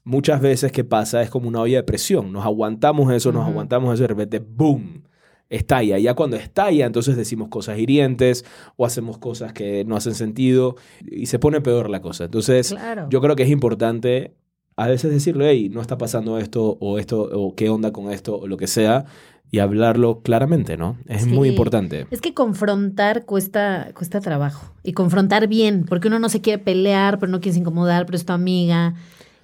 muchas 0.03 0.39
veces 0.41 0.71
que 0.71 0.83
pasa 0.83 1.21
es 1.21 1.29
como 1.29 1.47
una 1.47 1.61
olla 1.61 1.77
de 1.77 1.83
presión. 1.83 2.31
Nos 2.31 2.45
aguantamos 2.45 3.11
eso, 3.13 3.31
nos 3.31 3.45
aguantamos 3.47 3.93
eso 3.93 4.03
y 4.03 4.05
de 4.05 4.07
repente, 4.07 4.39
¡boom! 4.39 5.03
Estalla. 5.49 5.99
Ya 5.99 6.13
cuando 6.15 6.37
estalla, 6.37 6.85
entonces 6.85 7.15
decimos 7.17 7.49
cosas 7.49 7.77
hirientes 7.77 8.45
o 8.77 8.85
hacemos 8.85 9.17
cosas 9.19 9.53
que 9.53 9.85
no 9.85 9.95
hacen 9.95 10.15
sentido 10.15 10.75
y 11.05 11.27
se 11.27 11.37
pone 11.39 11.61
peor 11.61 11.89
la 11.89 12.01
cosa. 12.01 12.25
Entonces, 12.25 12.69
Claro. 12.69 13.07
yo 13.09 13.21
creo 13.21 13.35
que 13.35 13.43
es 13.43 13.49
importante 13.49 14.33
a 14.77 14.87
veces 14.87 15.11
decirle, 15.11 15.49
hey, 15.51 15.69
no 15.71 15.81
está 15.81 15.97
pasando 15.97 16.37
esto 16.37 16.77
o 16.81 16.99
esto 16.99 17.29
o 17.31 17.55
qué 17.55 17.69
onda 17.69 17.93
con 17.93 18.11
esto 18.11 18.37
o 18.37 18.47
lo 18.47 18.57
que 18.57 18.67
sea 18.67 19.05
y 19.51 19.59
hablarlo 19.59 20.21
claramente, 20.21 20.75
¿no? 20.75 20.97
Es 21.07 21.23
Sí. 21.23 21.29
muy 21.29 21.47
importante. 21.49 22.07
Es 22.11 22.19
que 22.19 22.33
confrontar 22.33 23.25
cuesta, 23.25 23.91
cuesta 23.95 24.19
trabajo. 24.19 24.73
Y 24.83 24.91
confrontar 24.93 25.47
bien, 25.47 25.85
porque 25.87 26.07
uno 26.09 26.19
no 26.19 26.27
se 26.27 26.41
quiere 26.41 26.61
pelear, 26.61 27.19
pero 27.19 27.31
no 27.31 27.39
quiere 27.39 27.57
incomodar, 27.59 28.05
pero 28.05 28.17
es 28.17 28.25
tu 28.25 28.33
amiga. 28.33 28.95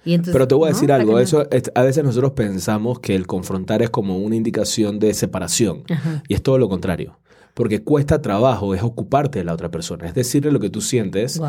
Y 0.04 0.14
entonces, 0.14 0.32
Pero 0.32 0.48
te 0.48 0.54
voy 0.54 0.66
a 0.68 0.72
decir 0.72 0.90
algo, 0.92 1.18
eso 1.18 1.48
es- 1.50 1.70
a 1.74 1.82
veces 1.82 2.02
nosotros 2.04 2.32
pensamos 2.32 2.98
que 3.00 3.14
el 3.14 3.26
confrontar 3.26 3.82
es 3.82 3.90
como 3.90 4.18
una 4.18 4.34
indicación 4.36 4.98
de 4.98 5.14
separación 5.14 5.84
Ajá. 5.90 6.22
y 6.28 6.34
es 6.34 6.42
todo 6.42 6.58
lo 6.58 6.68
contrario, 6.68 7.18
porque 7.54 7.82
cuesta 7.84 8.20
trabajo, 8.20 8.74
es 8.74 8.82
ocuparte 8.82 9.38
de 9.38 9.44
la 9.44 9.52
otra 9.54 9.70
persona, 9.70 10.06
es 10.06 10.14
decirle 10.14 10.50
lo 10.50 10.60
que 10.60 10.70
tú 10.70 10.80
sientes, 10.80 11.40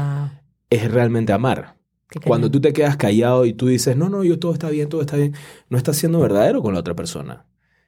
es 0.70 0.92
realmente 0.92 1.34
amar. 1.34 1.78
Cuando 2.28 2.52
tú 2.52 2.62
te 2.62 2.74
quedas 2.74 2.96
callado 2.96 3.46
y 3.46 3.54
tú 3.54 3.66
dices, 3.68 3.98
no, 3.98 4.08
no, 4.08 4.24
yo 4.24 4.38
todo 4.38 4.54
está 4.54 4.70
bien, 4.70 4.88
todo 4.88 5.02
está 5.02 5.18
bien, 5.18 5.34
no 5.70 5.78
estás 5.80 5.96
siendo 5.98 6.20
verdadero 6.20 6.62
con 6.62 6.74
la 6.76 6.80
otra 6.82 6.96
persona. 6.96 7.48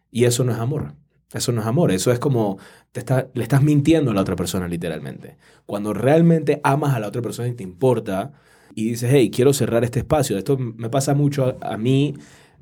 Y 0.10 0.24
eso 0.26 0.44
no 0.44 0.52
es 0.52 0.58
amor. 0.58 0.94
Eso 1.32 1.52
no 1.52 1.62
es 1.62 1.68
amor. 1.68 1.92
Eso 1.92 2.12
es 2.12 2.18
como 2.18 2.58
te 2.92 3.02
está, 3.02 3.28
le 3.36 3.44
estás 3.44 3.62
mintiendo 3.62 4.10
a 4.10 4.14
la 4.16 4.22
otra 4.22 4.36
persona, 4.36 4.68
literalmente. 4.68 5.38
Cuando 5.68 5.94
realmente 5.94 6.60
amas 6.64 6.96
a 6.96 7.00
la 7.00 7.08
otra 7.10 7.22
persona 7.22 7.50
y 7.50 7.54
te 7.54 7.62
importa 7.64 8.32
y 8.76 8.90
dices, 8.90 9.10
hey, 9.12 9.32
quiero 9.34 9.54
cerrar 9.54 9.84
este 9.84 10.00
espacio. 10.00 10.38
Esto 10.38 10.58
me 10.58 10.90
pasa 10.90 11.14
mucho 11.16 11.58
a, 11.62 11.74
a 11.74 11.78
mí. 11.78 12.14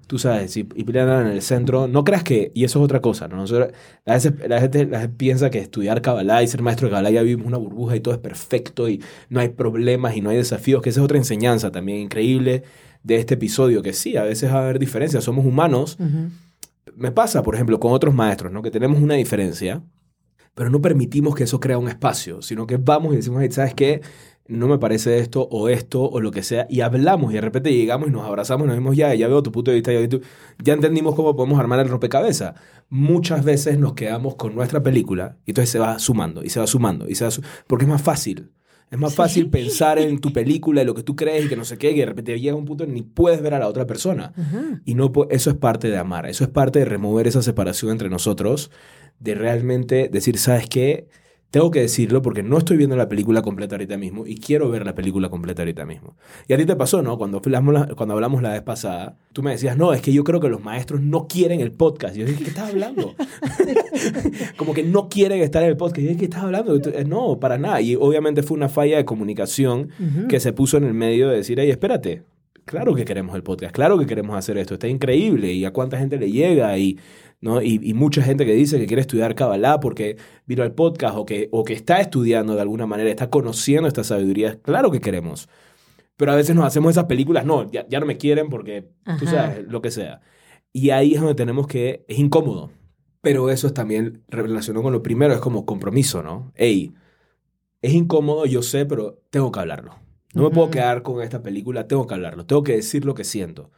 Tú 0.06 0.20
sabes, 0.20 0.56
y, 0.58 0.68
y 0.76 0.86
en 0.98 0.98
el 1.28 1.42
centro, 1.42 1.88
no 1.88 2.04
creas 2.04 2.24
que, 2.24 2.52
y 2.54 2.66
eso 2.66 2.80
es 2.80 2.86
otra 2.86 3.00
cosa, 3.02 3.28
¿no? 3.30 3.38
Nosotros- 3.38 3.72
a 4.06 4.14
veces 4.14 4.34
la 4.48 4.60
gente, 4.60 4.86
la 4.86 5.00
gente 5.00 5.16
piensa 5.18 5.50
que 5.50 5.60
estudiar 5.60 6.02
Kabbalah 6.02 6.44
y 6.44 6.48
ser 6.48 6.62
maestro 6.62 6.88
de 6.88 6.92
Kabbalah 6.92 7.10
ya 7.10 7.22
vivimos 7.24 7.48
una 7.48 7.58
burbuja 7.58 7.96
y 7.96 8.02
todo 8.02 8.14
es 8.14 8.20
perfecto 8.20 8.90
y 8.90 9.02
no 9.30 9.40
hay 9.40 9.50
problemas 9.50 10.16
y 10.18 10.22
no 10.22 10.30
hay 10.30 10.38
desafíos, 10.38 10.82
que 10.82 10.90
esa 10.90 11.00
es 11.00 11.06
otra 11.06 11.18
enseñanza 11.18 11.72
también 11.72 12.00
increíble 12.00 12.64
de 13.02 13.16
este 13.16 13.36
episodio, 13.36 13.82
que 13.82 13.94
sí, 13.94 14.18
a 14.18 14.24
veces 14.24 14.52
va 14.52 14.58
a 14.60 14.64
haber 14.64 14.78
diferencias, 14.78 15.24
somos 15.24 15.46
humanos. 15.46 15.98
Ujú. 16.00 16.30
Me 16.98 17.12
pasa, 17.12 17.42
por 17.42 17.56
ejemplo, 17.56 17.80
con 17.80 17.94
otros 17.94 18.14
maestros, 18.14 18.52
¿no? 18.52 18.62
Que 18.62 18.72
tenemos 18.72 19.02
una 19.02 19.16
diferencia, 19.16 19.82
pero 20.54 20.70
no 20.70 20.82
permitimos 20.82 21.34
que 21.34 21.46
eso 21.46 21.60
crea 21.62 21.78
un 21.78 21.88
espacio, 21.88 22.42
sino 22.42 22.68
que 22.68 22.78
vamos 22.78 23.14
y 23.14 23.16
decimos, 23.18 23.42
"Hey, 23.42 23.50
¿sabes 23.52 23.74
qué? 23.74 24.02
No 24.48 24.68
me 24.68 24.78
parece 24.78 25.20
esto 25.20 25.48
o 25.50 25.70
esto 25.70 26.04
o 26.04 26.20
lo 26.20 26.30
que 26.32 26.44
sea, 26.44 26.68
y 26.70 26.82
hablamos 26.82 27.32
y 27.32 27.36
de 27.36 27.42
repente 27.42 27.74
llegamos 27.74 28.10
y 28.10 28.12
nos 28.12 28.26
abrazamos 28.28 28.66
y 28.66 28.68
nos 28.68 28.76
vemos 28.76 28.98
ya, 28.98 29.14
ya 29.16 29.28
veo 29.30 29.42
tu 29.42 29.52
punto 29.54 29.72
de 29.72 29.76
vista, 29.76 29.94
ya, 29.94 30.00
veo 30.00 30.10
tu- 30.10 30.22
ya 30.62 30.74
entendimos 30.74 31.16
cómo 31.16 31.34
podemos 31.36 31.58
armar 31.60 31.80
el 31.80 31.88
rompecabezas. 31.88 32.54
Muchas 32.90 33.46
veces 33.46 33.80
nos 33.80 33.94
quedamos 33.94 34.36
con 34.36 34.54
nuestra 34.54 34.84
película 34.84 35.38
y 35.46 35.52
entonces 35.52 35.70
se 35.70 35.80
va 35.80 35.98
sumando 35.98 36.44
y 36.44 36.50
se 36.50 36.60
va 36.60 36.68
sumando 36.68 37.08
y 37.10 37.16
se 37.16 37.24
va 37.24 37.32
su- 37.32 37.42
porque 37.68 37.86
es 37.86 37.90
más 37.90 38.02
fácil. 38.02 38.52
Es 38.92 39.00
más 39.00 39.12
Sí. 39.12 39.18
fácil 39.18 39.50
pensar 39.50 39.98
en 39.98 40.20
tu 40.20 40.32
película 40.34 40.82
y 40.84 40.86
lo 40.86 40.94
que 40.94 41.02
tú 41.04 41.16
crees 41.16 41.46
y 41.46 41.50
que 41.50 41.56
no 41.56 41.64
sé 41.66 41.78
qué, 41.78 41.92
y 41.92 42.00
de 42.00 42.06
repente 42.06 42.38
llega 42.40 42.56
un 42.56 42.66
punto 42.66 42.84
en 42.84 42.90
que 42.90 42.96
ni 42.96 43.02
puedes 43.02 43.42
ver 43.42 43.54
a 43.56 43.60
la 43.60 43.68
otra 43.68 43.88
persona. 43.88 44.34
Ajá. 44.38 44.82
Y 44.86 44.94
no, 44.96 45.12
eso 45.32 45.50
es 45.50 45.56
parte 45.56 45.88
de 45.90 45.98
amar, 45.98 46.28
eso 46.28 46.44
es 46.44 46.50
parte 46.50 46.80
de 46.80 46.86
remover 46.86 47.26
esa 47.28 47.42
separación 47.42 47.92
entre 47.92 48.10
nosotros, 48.10 48.70
de 49.20 49.34
realmente 49.36 50.10
decir, 50.12 50.38
¿sabes 50.38 50.68
qué? 50.68 51.08
Tengo 51.54 51.70
que 51.70 51.82
decirlo 51.82 52.24
porque 52.24 52.42
no 52.42 52.58
estoy 52.58 52.78
viendo 52.78 52.96
la 52.96 53.08
película 53.08 53.44
completa 53.44 53.76
ahorita 53.76 53.96
mismo 53.96 54.26
y 54.26 54.38
quiero 54.38 54.72
ver 54.72 54.84
la 54.88 54.96
película 54.96 55.30
completa 55.30 55.62
ahorita 55.62 55.86
mismo. 55.86 56.16
Y 56.48 56.54
a 56.54 56.58
ti 56.58 56.66
te 56.66 56.76
pasó, 56.76 57.04
¿no? 57.04 57.16
Cuando 57.20 57.38
hablamos 57.46 57.74
la, 57.76 57.86
cuando 57.96 58.16
hablamos 58.16 58.42
la 58.42 58.54
vez 58.54 58.64
pasada, 58.64 59.20
tú 59.34 59.44
me 59.44 59.52
decías, 59.52 59.78
no, 59.78 59.94
es 59.94 60.02
que 60.02 60.12
yo 60.12 60.24
creo 60.24 60.40
que 60.40 60.50
los 60.50 60.64
maestros 60.64 61.02
no 61.02 61.28
quieren 61.28 61.60
el 61.60 61.72
podcast. 61.72 62.16
Y 62.16 62.22
yo 62.22 62.26
dije, 62.26 62.44
¿qué 62.44 62.50
estás 62.50 62.72
hablando? 62.72 63.14
Como 64.58 64.74
que 64.74 64.82
no 64.82 65.10
quieren 65.10 65.42
estar 65.42 65.62
en 65.62 65.70
el 65.70 65.78
podcast. 65.78 66.00
Y 66.00 66.04
yo 66.06 66.08
dije, 66.10 66.20
¿qué 66.22 66.26
estás 66.26 66.42
hablando? 66.44 66.82
Tú, 66.82 66.90
"Eh, 66.90 67.06
No, 67.06 67.40
para 67.40 67.60
nada. 67.60 67.82
Y 67.82 67.96
obviamente 67.98 68.42
fue 68.42 68.58
una 68.58 68.68
falla 68.68 68.98
de 68.98 69.06
comunicación 69.06 69.90
Ujú. 70.00 70.28
que 70.28 70.40
se 70.40 70.54
puso 70.54 70.78
en 70.78 70.86
el 70.86 70.94
medio 70.96 71.30
de 71.30 71.38
decir, 71.38 71.60
hey, 71.60 71.70
espérate, 71.70 72.24
claro 72.66 72.96
que 72.96 73.06
queremos 73.06 73.36
el 73.36 73.44
podcast, 73.44 73.76
claro 73.76 74.00
que 74.00 74.06
queremos 74.06 74.36
hacer 74.38 74.58
esto, 74.58 74.76
está 74.76 74.88
increíble 74.88 75.52
y 75.52 75.66
a 75.66 75.72
cuánta 75.72 75.98
gente 76.00 76.18
le 76.18 76.32
llega 76.32 76.78
y, 76.78 76.98
¿no? 77.44 77.62
y, 77.62 77.80
y 77.84 77.94
mucha 77.94 78.24
gente 78.24 78.46
que 78.46 78.54
dice 78.54 78.80
que 78.80 78.88
quiere 78.88 79.02
estudiar 79.02 79.36
Kabbalah 79.36 79.82
porque 79.82 80.16
vino 80.46 80.64
al 80.64 80.72
podcast 80.72 81.18
o 81.18 81.26
que, 81.26 81.50
o 81.52 81.66
que 81.66 81.74
está 81.74 82.00
estudiando 82.00 82.56
de 82.56 82.62
alguna 82.62 82.88
manera, 82.88 83.10
está 83.10 83.30
conociendo 83.30 83.88
esta 83.88 84.06
sabiduría, 84.06 84.62
claro 84.62 84.92
que 84.92 85.02
queremos. 85.02 85.50
Pero 86.16 86.32
a 86.32 86.36
veces 86.36 86.56
nos 86.56 86.66
hacemos 86.66 86.92
esas 86.92 87.06
películas, 87.06 87.46
no, 87.46 87.70
ya, 87.70 87.86
ya 87.90 88.00
no 88.00 88.06
me 88.06 88.18
quieren 88.18 88.50
porque, 88.50 88.90
tú 89.20 89.26
sabes, 89.26 89.68
lo 89.68 89.82
que 89.82 89.92
sea. 89.92 90.22
Y 90.72 90.92
ahí 90.92 91.16
es 91.16 91.20
donde 91.20 91.36
tenemos 91.36 91.68
que, 91.68 92.06
es 92.08 92.18
incómodo. 92.18 92.72
Pero 93.22 93.50
eso 93.50 93.68
es 93.68 93.74
también 93.74 94.24
relacionado 94.30 94.84
con 94.84 94.94
lo 94.94 95.04
primero, 95.04 95.34
es 95.34 95.40
como 95.40 95.66
compromiso, 95.66 96.24
¿no? 96.24 96.54
Hey, 96.56 96.94
es 97.82 97.94
incómodo, 97.94 98.46
yo 98.46 98.62
sé, 98.62 98.86
pero 98.86 99.22
tengo 99.30 99.52
que 99.52 99.60
hablarlo. 99.60 99.96
No 100.34 100.44
me 100.44 100.50
puedo 100.50 100.72
quedar 100.72 101.04
con 101.04 101.22
esta 101.22 101.44
película, 101.44 101.88
tengo 101.88 102.08
que 102.08 102.16
hablarlo, 102.16 102.46
tengo 102.46 102.64
que 102.64 102.76
decir 102.76 103.06
lo 103.06 103.14
que 103.14 103.24
siento. 103.24 103.70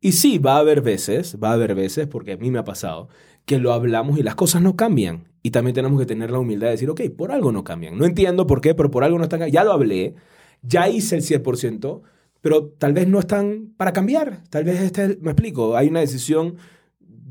Y 0.00 0.12
sí, 0.12 0.38
va 0.38 0.56
a 0.56 0.60
haber 0.60 0.80
veces, 0.80 1.36
va 1.42 1.50
a 1.50 1.54
haber 1.54 1.74
veces, 1.74 2.06
porque 2.06 2.32
a 2.32 2.36
mí 2.36 2.50
me 2.50 2.60
ha 2.60 2.64
pasado, 2.64 3.08
que 3.44 3.58
lo 3.58 3.72
hablamos 3.72 4.18
y 4.18 4.22
las 4.22 4.36
cosas 4.36 4.62
no 4.62 4.76
cambian. 4.76 5.28
Y 5.42 5.50
también 5.50 5.74
tenemos 5.74 5.98
que 5.98 6.06
tener 6.06 6.30
la 6.30 6.38
humildad 6.38 6.68
de 6.68 6.72
decir, 6.72 6.90
ok, 6.90 7.00
por 7.16 7.32
algo 7.32 7.50
no 7.52 7.64
cambian. 7.64 7.98
No 7.98 8.04
entiendo 8.04 8.46
por 8.46 8.60
qué, 8.60 8.74
pero 8.74 8.90
por 8.90 9.04
algo 9.04 9.18
no 9.18 9.24
están. 9.24 9.48
Ya 9.50 9.64
lo 9.64 9.72
hablé, 9.72 10.14
ya 10.62 10.88
hice 10.88 11.16
el 11.16 11.22
100%, 11.22 12.02
pero 12.40 12.68
tal 12.78 12.92
vez 12.92 13.08
no 13.08 13.18
están 13.18 13.72
para 13.76 13.92
cambiar. 13.92 14.42
Tal 14.50 14.64
vez, 14.64 14.80
este, 14.80 15.18
me 15.20 15.32
explico, 15.32 15.76
hay 15.76 15.88
una 15.88 16.00
decisión 16.00 16.56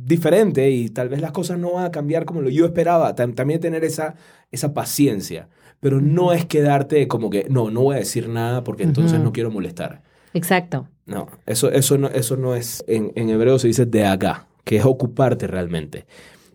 diferente 0.06 0.70
y 0.70 0.90
tal 0.90 1.10
vez 1.10 1.20
las 1.22 1.32
cosas 1.32 1.58
no 1.58 1.74
van 1.74 1.86
a 1.86 1.92
cambiar 1.92 2.26
como 2.26 2.42
lo 2.42 2.50
yo 2.50 2.66
esperaba. 2.66 3.16
Tam- 3.16 3.34
También 3.36 3.60
tener 3.60 3.84
esa, 3.84 4.16
esa 4.52 4.74
paciencia. 4.74 5.50
Pero 5.80 6.00
no 6.02 6.32
es 6.34 6.46
quedarte 6.46 7.08
como 7.08 7.30
que, 7.30 7.48
no, 7.50 7.70
no 7.70 7.82
voy 7.82 7.96
a 7.96 8.00
decir 8.00 8.30
nada 8.30 8.64
porque 8.64 8.84
entonces 8.84 9.20
no 9.20 9.34
quiero 9.34 9.52
molestar. 9.52 10.02
Exacto. 10.34 10.88
No, 11.06 11.28
eso, 11.46 11.70
eso, 11.72 11.98
no, 11.98 12.08
eso 12.08 12.38
no 12.38 12.56
es, 12.56 12.84
en, 12.88 13.12
en 13.16 13.30
hebreo 13.30 13.60
se 13.60 13.68
dice 13.68 13.86
de 13.86 14.06
acá, 14.06 14.48
que 14.64 14.78
es 14.78 14.86
ocuparte 14.86 15.48
realmente. 15.48 16.06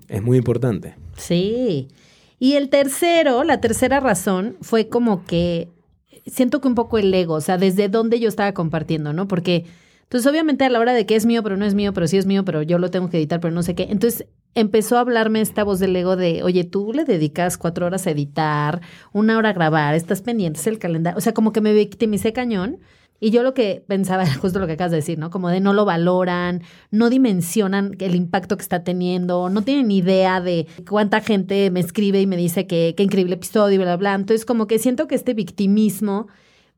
Es 0.08 0.22
muy 0.22 0.38
importante. 0.38 0.94
Sí. 1.16 1.88
Y 2.38 2.54
el 2.54 2.68
tercero, 2.70 3.44
la 3.44 3.60
tercera 3.60 4.00
razón 4.00 4.56
fue 4.62 4.88
como 4.88 5.24
que 5.24 5.68
siento 6.26 6.60
que 6.60 6.68
un 6.68 6.74
poco 6.74 6.98
el 6.98 7.12
ego, 7.12 7.34
o 7.34 7.40
sea, 7.40 7.58
desde 7.58 7.88
dónde 7.88 8.18
yo 8.18 8.28
estaba 8.28 8.52
compartiendo, 8.52 9.12
¿no? 9.12 9.28
Porque, 9.28 9.66
entonces 10.10 10.28
obviamente 10.28 10.64
a 10.64 10.68
la 10.70 10.80
hora 10.80 10.92
de 10.92 11.06
que 11.06 11.14
es 11.14 11.24
mío, 11.24 11.40
pero 11.44 11.56
no 11.56 11.64
es 11.64 11.76
mío, 11.76 11.92
pero 11.92 12.08
sí 12.08 12.18
es 12.18 12.26
mío, 12.26 12.44
pero 12.44 12.62
yo 12.62 12.80
lo 12.80 12.90
tengo 12.90 13.08
que 13.10 13.16
editar, 13.16 13.38
pero 13.38 13.54
no 13.54 13.62
sé 13.62 13.76
qué. 13.76 13.86
Entonces 13.90 14.26
empezó 14.56 14.96
a 14.96 15.02
hablarme 15.02 15.40
esta 15.40 15.62
voz 15.62 15.78
del 15.78 15.94
ego 15.94 16.16
de, 16.16 16.42
oye, 16.42 16.64
tú 16.64 16.92
le 16.92 17.04
dedicas 17.04 17.56
cuatro 17.56 17.86
horas 17.86 18.08
a 18.08 18.10
editar, 18.10 18.80
una 19.12 19.38
hora 19.38 19.50
a 19.50 19.52
grabar, 19.52 19.94
estás 19.94 20.20
pendiente, 20.20 20.68
el 20.68 20.80
calendario. 20.80 21.16
O 21.16 21.20
sea, 21.20 21.32
como 21.32 21.52
que 21.52 21.60
me 21.60 21.72
victimicé 21.72 22.32
cañón. 22.32 22.80
Y 23.20 23.30
yo 23.30 23.44
lo 23.44 23.54
que 23.54 23.84
pensaba 23.86 24.22
era 24.24 24.34
justo 24.34 24.58
lo 24.58 24.66
que 24.66 24.72
acabas 24.72 24.90
de 24.90 24.96
decir, 24.96 25.16
¿no? 25.16 25.30
Como 25.30 25.48
de 25.48 25.60
no 25.60 25.74
lo 25.74 25.84
valoran, 25.84 26.64
no 26.90 27.08
dimensionan 27.08 27.94
el 28.00 28.16
impacto 28.16 28.56
que 28.56 28.62
está 28.62 28.82
teniendo, 28.82 29.48
no 29.48 29.62
tienen 29.62 29.92
idea 29.92 30.40
de 30.40 30.66
cuánta 30.88 31.20
gente 31.20 31.70
me 31.70 31.78
escribe 31.78 32.20
y 32.20 32.26
me 32.26 32.36
dice 32.36 32.66
que 32.66 32.94
qué 32.96 33.04
increíble 33.04 33.34
episodio 33.36 33.76
y 33.76 33.78
bla, 33.78 33.94
bla, 33.94 33.96
bla. 33.96 34.14
Entonces, 34.14 34.44
como 34.44 34.66
que 34.66 34.80
siento 34.80 35.06
que 35.06 35.14
este 35.14 35.34
victimismo 35.34 36.26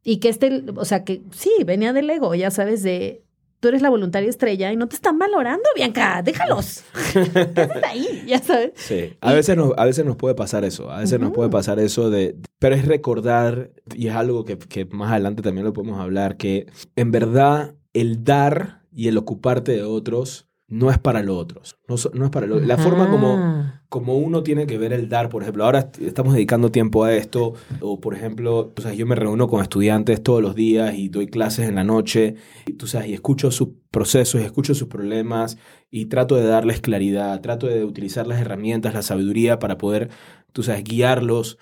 y 0.05 0.19
que 0.19 0.29
este, 0.29 0.65
o 0.75 0.85
sea, 0.85 1.05
que 1.05 1.23
sí, 1.33 1.51
venía 1.65 1.93
del 1.93 2.11
ego, 2.11 2.35
ya 2.35 2.51
sabes, 2.51 2.83
de 2.83 3.23
tú 3.63 3.69
eres 3.69 3.81
la 3.81 3.91
voluntaria 3.91 4.29
estrella 4.29 4.73
y 4.73 4.77
no 4.77 4.89
te 4.89 4.97
están 4.97 5.21
valorando, 5.21 5.63
Bianca, 5.77 6.21
déjalos. 6.23 6.83
Quédate 7.13 7.87
ahí, 7.87 8.25
ya 8.27 8.41
sabes. 8.41 8.73
Sí. 8.75 9.15
A 9.21 9.33
veces 9.33 9.57
nos, 9.57 9.73
a 9.77 9.85
veces 9.85 10.05
nos 10.05 10.17
puede 10.17 10.35
pasar 10.35 10.65
eso. 10.65 10.91
A 10.91 10.99
veces 10.99 11.21
nos 11.21 11.31
puede 11.31 11.49
pasar 11.49 11.79
eso 11.79 12.11
de 12.11 12.37
Pero 12.59 12.75
es 12.75 12.87
recordar, 12.87 13.71
y 13.95 14.09
es 14.09 14.15
algo 14.17 14.45
que, 14.45 14.59
que 14.59 14.85
más 14.87 15.13
adelante 15.13 15.43
también 15.43 15.65
lo 15.65 15.73
podemos 15.73 16.01
hablar, 16.01 16.37
que 16.37 16.67
en 16.97 17.13
verdad 17.13 17.77
el 17.93 18.25
dar 18.25 18.83
y 18.91 19.07
el 19.07 19.17
ocuparte 19.17 19.73
de 19.73 19.85
otros 19.85 20.49
no 20.73 20.91
es 20.91 20.99
para 20.99 21.23
los 21.23 21.37
otros. 21.37 21.77
No, 21.89 21.97
no 22.15 22.25
es 22.25 22.31
para 22.31 22.47
lo- 22.47 22.59
La 22.61 22.79
forma 22.79 23.11
como, 23.11 23.37
Ah. 23.39 23.83
como 23.89 24.17
uno 24.17 24.43
tiene 24.43 24.67
que 24.67 24.79
ver 24.79 24.93
el 24.95 25.09
dar, 25.09 25.29
por 25.29 25.43
ejemplo, 25.43 25.65
ahora 25.65 25.81
est- 25.81 25.99
estamos 26.01 26.33
dedicando 26.35 26.71
tiempo 26.71 27.05
a 27.05 27.15
esto, 27.15 27.53
o 27.81 28.01
por 28.01 28.15
ejemplo, 28.15 28.73
yo 28.97 29.07
me 29.07 29.15
reúno 29.15 29.49
con 29.49 29.61
estudiantes 29.63 30.23
todos 30.23 30.41
los 30.41 30.55
días 30.55 30.95
y 30.97 31.09
doy 31.11 31.27
clases 31.27 31.69
en 31.69 31.75
la 31.75 31.85
noche, 31.85 32.37
y, 32.67 32.73
tú 32.73 32.87
sabes, 32.87 33.09
y 33.09 33.13
escucho 33.15 33.51
sus 33.51 33.69
procesos, 33.91 34.41
y 34.41 34.45
escucho 34.45 34.75
sus 34.75 34.89
problemas, 34.89 35.59
y 35.91 36.07
trato 36.07 36.37
de 36.37 36.47
darles 36.47 36.81
claridad, 36.81 37.41
trato 37.43 37.67
de 37.67 37.85
utilizar 37.85 38.27
las 38.27 38.41
herramientas, 38.41 38.95
la 38.95 39.03
sabiduría 39.03 39.59
para 39.59 39.77
poder, 39.77 40.09
tú 40.53 40.63
sabes, 40.63 40.85
guiarlos, 40.85 41.59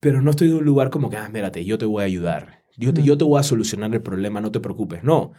pero 0.00 0.22
no 0.22 0.30
estoy 0.30 0.48
de 0.48 0.54
un 0.54 0.64
lugar 0.64 0.90
como 0.90 1.10
que, 1.10 1.16
ah, 1.16 1.24
espérate, 1.26 1.64
yo 1.64 1.78
te 1.78 1.86
voy 1.86 2.02
a 2.02 2.06
ayudar, 2.06 2.62
yo 2.76 2.94
te, 2.94 3.02
yo 3.02 3.18
te 3.18 3.24
voy 3.24 3.38
a 3.40 3.42
solucionar 3.42 3.92
el 3.92 4.02
problema, 4.02 4.40
no 4.40 4.50
te 4.52 4.60
preocupes, 4.60 5.02
no. 5.02 5.32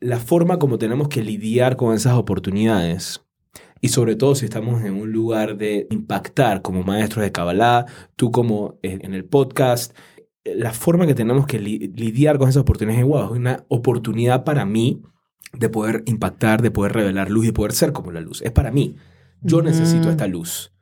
La 0.00 0.18
forma 0.18 0.58
como 0.58 0.78
tenemos 0.78 1.08
que 1.08 1.22
lidiar 1.22 1.76
con 1.76 1.94
esas 1.94 2.14
oportunidades 2.14 3.22
y 3.80 3.88
sobre 3.88 4.16
todo 4.16 4.34
si 4.34 4.44
estamos 4.44 4.82
en 4.84 4.94
un 4.94 5.12
lugar 5.12 5.56
de 5.56 5.86
impactar 5.90 6.62
como 6.62 6.82
maestros 6.82 7.24
de 7.24 7.32
Kabbalah, 7.32 7.86
tú 8.14 8.30
como 8.30 8.78
en, 8.82 9.14
el 9.14 9.24
podcast, 9.24 9.96
la 10.44 10.72
forma 10.72 11.06
que 11.06 11.14
tenemos 11.14 11.46
que 11.46 11.58
li- 11.58 11.92
lidiar 11.94 12.38
con 12.38 12.48
esas 12.48 12.62
oportunidades 12.62 13.04
es, 13.04 13.08
wow, 13.08 13.24
es 13.24 13.30
una 13.38 13.64
oportunidad 13.68 14.44
para 14.44 14.64
mí 14.64 15.02
de 15.52 15.68
poder 15.68 16.02
impactar, 16.06 16.62
de 16.62 16.70
poder 16.70 16.92
revelar 16.92 17.30
luz 17.30 17.44
y 17.44 17.48
de 17.48 17.52
poder 17.52 17.72
ser 17.72 17.92
como 17.92 18.12
la 18.12 18.20
luz. 18.20 18.42
Es 18.42 18.52
para 18.52 18.70
mí. 18.70 18.96
Yo 19.40 19.62
necesito 19.62 20.10
esta 20.10 20.26
luz. 20.26 20.72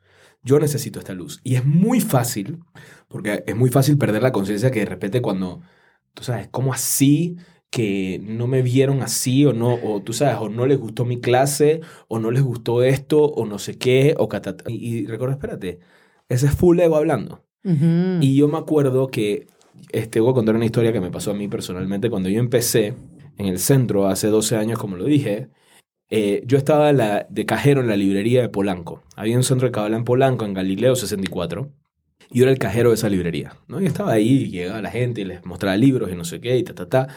Yo 0.43 0.59
necesito 0.59 0.99
esta 0.99 1.13
luz. 1.13 1.39
Y 1.43 1.55
es 1.55 1.65
muy 1.65 2.01
fácil, 2.01 2.59
porque 3.07 3.43
es 3.47 3.55
muy 3.55 3.69
fácil 3.69 3.97
perder 3.97 4.23
la 4.23 4.31
conciencia 4.31 4.71
que 4.71 4.79
de 4.79 4.85
repente 4.85 5.21
cuando, 5.21 5.61
tú 6.13 6.23
sabes, 6.23 6.47
¿cómo 6.49 6.73
así? 6.73 7.37
Que 7.75 8.21
no 8.23 8.47
me 8.47 8.61
vieron 8.61 9.01
así 9.01 9.45
o 9.45 9.51
no, 9.51 9.73
o 9.83 10.01
tú 10.01 10.13
sabes, 10.13 10.37
o 10.39 10.47
no 10.47 10.65
les 10.65 10.79
gustó 10.79 11.03
mi 11.03 11.19
clase, 11.19 11.81
o 12.07 12.19
no 12.19 12.31
les 12.31 12.41
gustó 12.41 12.83
esto, 12.83 13.25
o 13.25 13.45
no 13.45 13.59
sé 13.59 13.77
qué, 13.77 14.15
o 14.17 14.29
catata. 14.29 14.63
Y, 14.71 14.75
y 14.99 15.05
recuerdo, 15.07 15.33
espérate, 15.35 15.79
ese 16.29 16.45
es 16.45 16.53
full 16.55 16.79
ego 16.79 16.95
hablando. 16.95 17.43
Y 18.21 18.35
yo 18.37 18.47
me 18.47 18.57
acuerdo 18.57 19.07
que, 19.09 19.47
este, 19.91 20.21
voy 20.21 20.31
a 20.31 20.33
contar 20.35 20.55
una 20.55 20.63
historia 20.63 20.93
que 20.93 21.01
me 21.01 21.11
pasó 21.11 21.31
a 21.31 21.33
mí 21.33 21.49
personalmente. 21.49 22.09
Cuando 22.09 22.29
yo 22.29 22.39
empecé 22.39 22.93
en 23.37 23.47
el 23.47 23.59
centro 23.59 24.07
hace 24.07 24.27
12 24.29 24.55
años, 24.55 24.79
como 24.79 24.95
lo 24.95 25.03
dije, 25.03 25.49
eh, 26.09 26.43
yo 26.45 26.57
estaba 26.57 26.93
la- 26.93 27.27
de 27.29 27.45
cajero 27.45 27.81
en 27.81 27.87
la 27.87 27.97
librería 27.97 28.41
de 28.41 28.47
Polanco. 28.47 29.03
Había 29.17 29.35
un 29.35 29.43
centro 29.43 29.67
de 29.67 29.73
Kabbalah 29.73 29.97
en 29.97 30.05
Polanco, 30.05 30.45
en 30.45 30.53
Galileo 30.53 30.95
64. 30.95 31.71
Y 32.31 32.39
yo 32.39 32.43
era 32.43 32.51
el 32.51 32.59
cajero 32.59 32.89
de 32.89 32.95
esa 32.95 33.09
librería, 33.09 33.57
¿no? 33.67 33.81
Y 33.81 33.85
estaba 33.85 34.13
ahí, 34.13 34.43
y 34.43 34.49
llegaba 34.49 34.81
la 34.81 34.91
gente 34.91 35.21
y 35.21 35.25
les 35.25 35.45
mostraba 35.45 35.77
libros 35.77 36.11
y 36.11 36.15
no 36.15 36.25
sé 36.25 36.39
qué, 36.41 36.57
y 36.57 36.63
ta, 36.63 36.73
ta, 36.73 36.87
ta. 36.87 37.07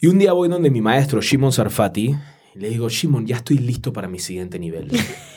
Y 0.00 0.06
un 0.06 0.18
día 0.18 0.32
voy 0.32 0.48
donde 0.48 0.70
mi 0.70 0.80
maestro, 0.80 1.20
Shimon 1.20 1.52
Sarfati, 1.52 2.14
y 2.54 2.58
le 2.58 2.70
digo, 2.70 2.88
Shimon, 2.88 3.26
ya 3.26 3.36
estoy 3.36 3.58
listo 3.58 3.92
para 3.92 4.08
mi 4.08 4.18
siguiente 4.18 4.58
nivel. 4.58 4.90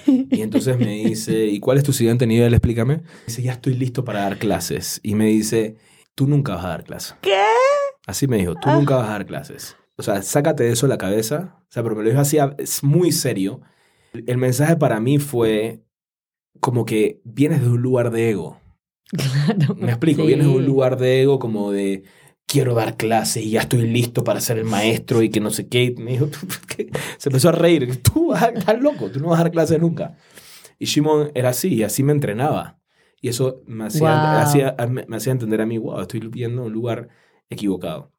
Y 0.05 0.41
entonces 0.41 0.77
me 0.77 1.03
dice, 1.05 1.45
¿y 1.45 1.59
cuál 1.59 1.77
es 1.77 1.83
tu 1.83 1.93
siguiente 1.93 2.25
nivel? 2.25 2.53
Explícame. 2.53 3.01
Dice, 3.27 3.41
ya 3.41 3.53
estoy 3.53 3.73
listo 3.73 4.03
para 4.03 4.21
dar 4.21 4.37
clases. 4.37 4.99
Y 5.03 5.15
me 5.15 5.25
dice, 5.25 5.75
tú 6.15 6.27
nunca 6.27 6.55
vas 6.55 6.65
a 6.65 6.69
dar 6.69 6.83
clases. 6.83 7.15
¿Qué? 7.21 7.43
Así 8.07 8.27
me 8.27 8.37
dijo, 8.37 8.55
tú 8.55 8.69
nunca 8.69 8.95
vas 8.95 9.09
a 9.09 9.11
dar 9.13 9.25
clases. 9.25 9.75
O 9.97 10.03
sea, 10.03 10.21
sácate 10.21 10.63
de 10.63 10.71
eso 10.71 10.87
de 10.87 10.93
la 10.93 10.97
cabeza. 10.97 11.57
O 11.59 11.71
sea, 11.71 11.83
pero 11.83 11.95
me 11.95 12.03
lo 12.03 12.09
dijo 12.09 12.21
así, 12.21 12.37
es 12.57 12.83
muy 12.83 13.11
serio. 13.11 13.61
El 14.13 14.37
mensaje 14.37 14.75
para 14.75 14.99
mí 14.99 15.19
fue 15.19 15.83
como 16.61 16.85
que 16.85 17.19
vienes 17.25 17.61
de 17.61 17.67
un 17.69 17.81
lugar 17.81 18.11
de 18.11 18.29
ego. 18.29 18.57
Claro. 19.11 19.75
Me 19.75 19.89
explico, 19.89 20.21
Sí. 20.21 20.27
vienes 20.27 20.47
de 20.47 20.53
un 20.53 20.65
lugar 20.65 20.97
de 20.97 21.21
ego 21.23 21.37
como 21.37 21.71
de 21.71 22.03
quiero 22.47 22.73
dar 22.73 22.95
clases 22.95 23.43
y 23.43 23.51
ya 23.51 23.61
estoy 23.61 23.81
listo 23.87 24.23
para 24.23 24.39
ser 24.39 24.57
el 24.57 24.63
maestro 24.65 25.21
y 25.21 25.29
que 25.29 25.41
no 25.41 25.49
sé 25.49 25.67
qué. 25.67 25.93
Me 25.97 26.11
dijo, 26.11 26.29
¿qué? 26.77 26.89
se 27.17 27.27
empezó 27.29 27.49
a 27.49 27.53
reír. 27.53 28.01
Tú 28.01 28.33
estás 28.33 28.79
loco, 28.81 29.09
tú 29.11 29.19
no 29.19 29.27
vas 29.29 29.39
a 29.41 29.43
dar 29.43 29.51
clases 29.51 29.79
nunca. 29.81 30.15
Y 30.79 30.85
Shimon 30.85 31.31
era 31.35 31.49
así, 31.49 31.73
y 31.75 31.83
así 31.83 32.03
me 32.03 32.11
entrenaba. 32.13 32.79
Y 33.21 33.27
eso 33.29 33.61
me 33.67 33.85
hacía, 33.85 34.09
Wow. 34.09 34.41
hacía- 34.41 34.75
me, 34.89 35.05
me 35.07 35.17
hacía 35.17 35.31
entender 35.33 35.61
a 35.61 35.65
mí, 35.65 35.77
wow, 35.77 35.99
estoy 36.01 36.21
viendo 36.27 36.63
un 36.63 36.71
lugar 36.73 37.09
equivocado. 37.49 38.11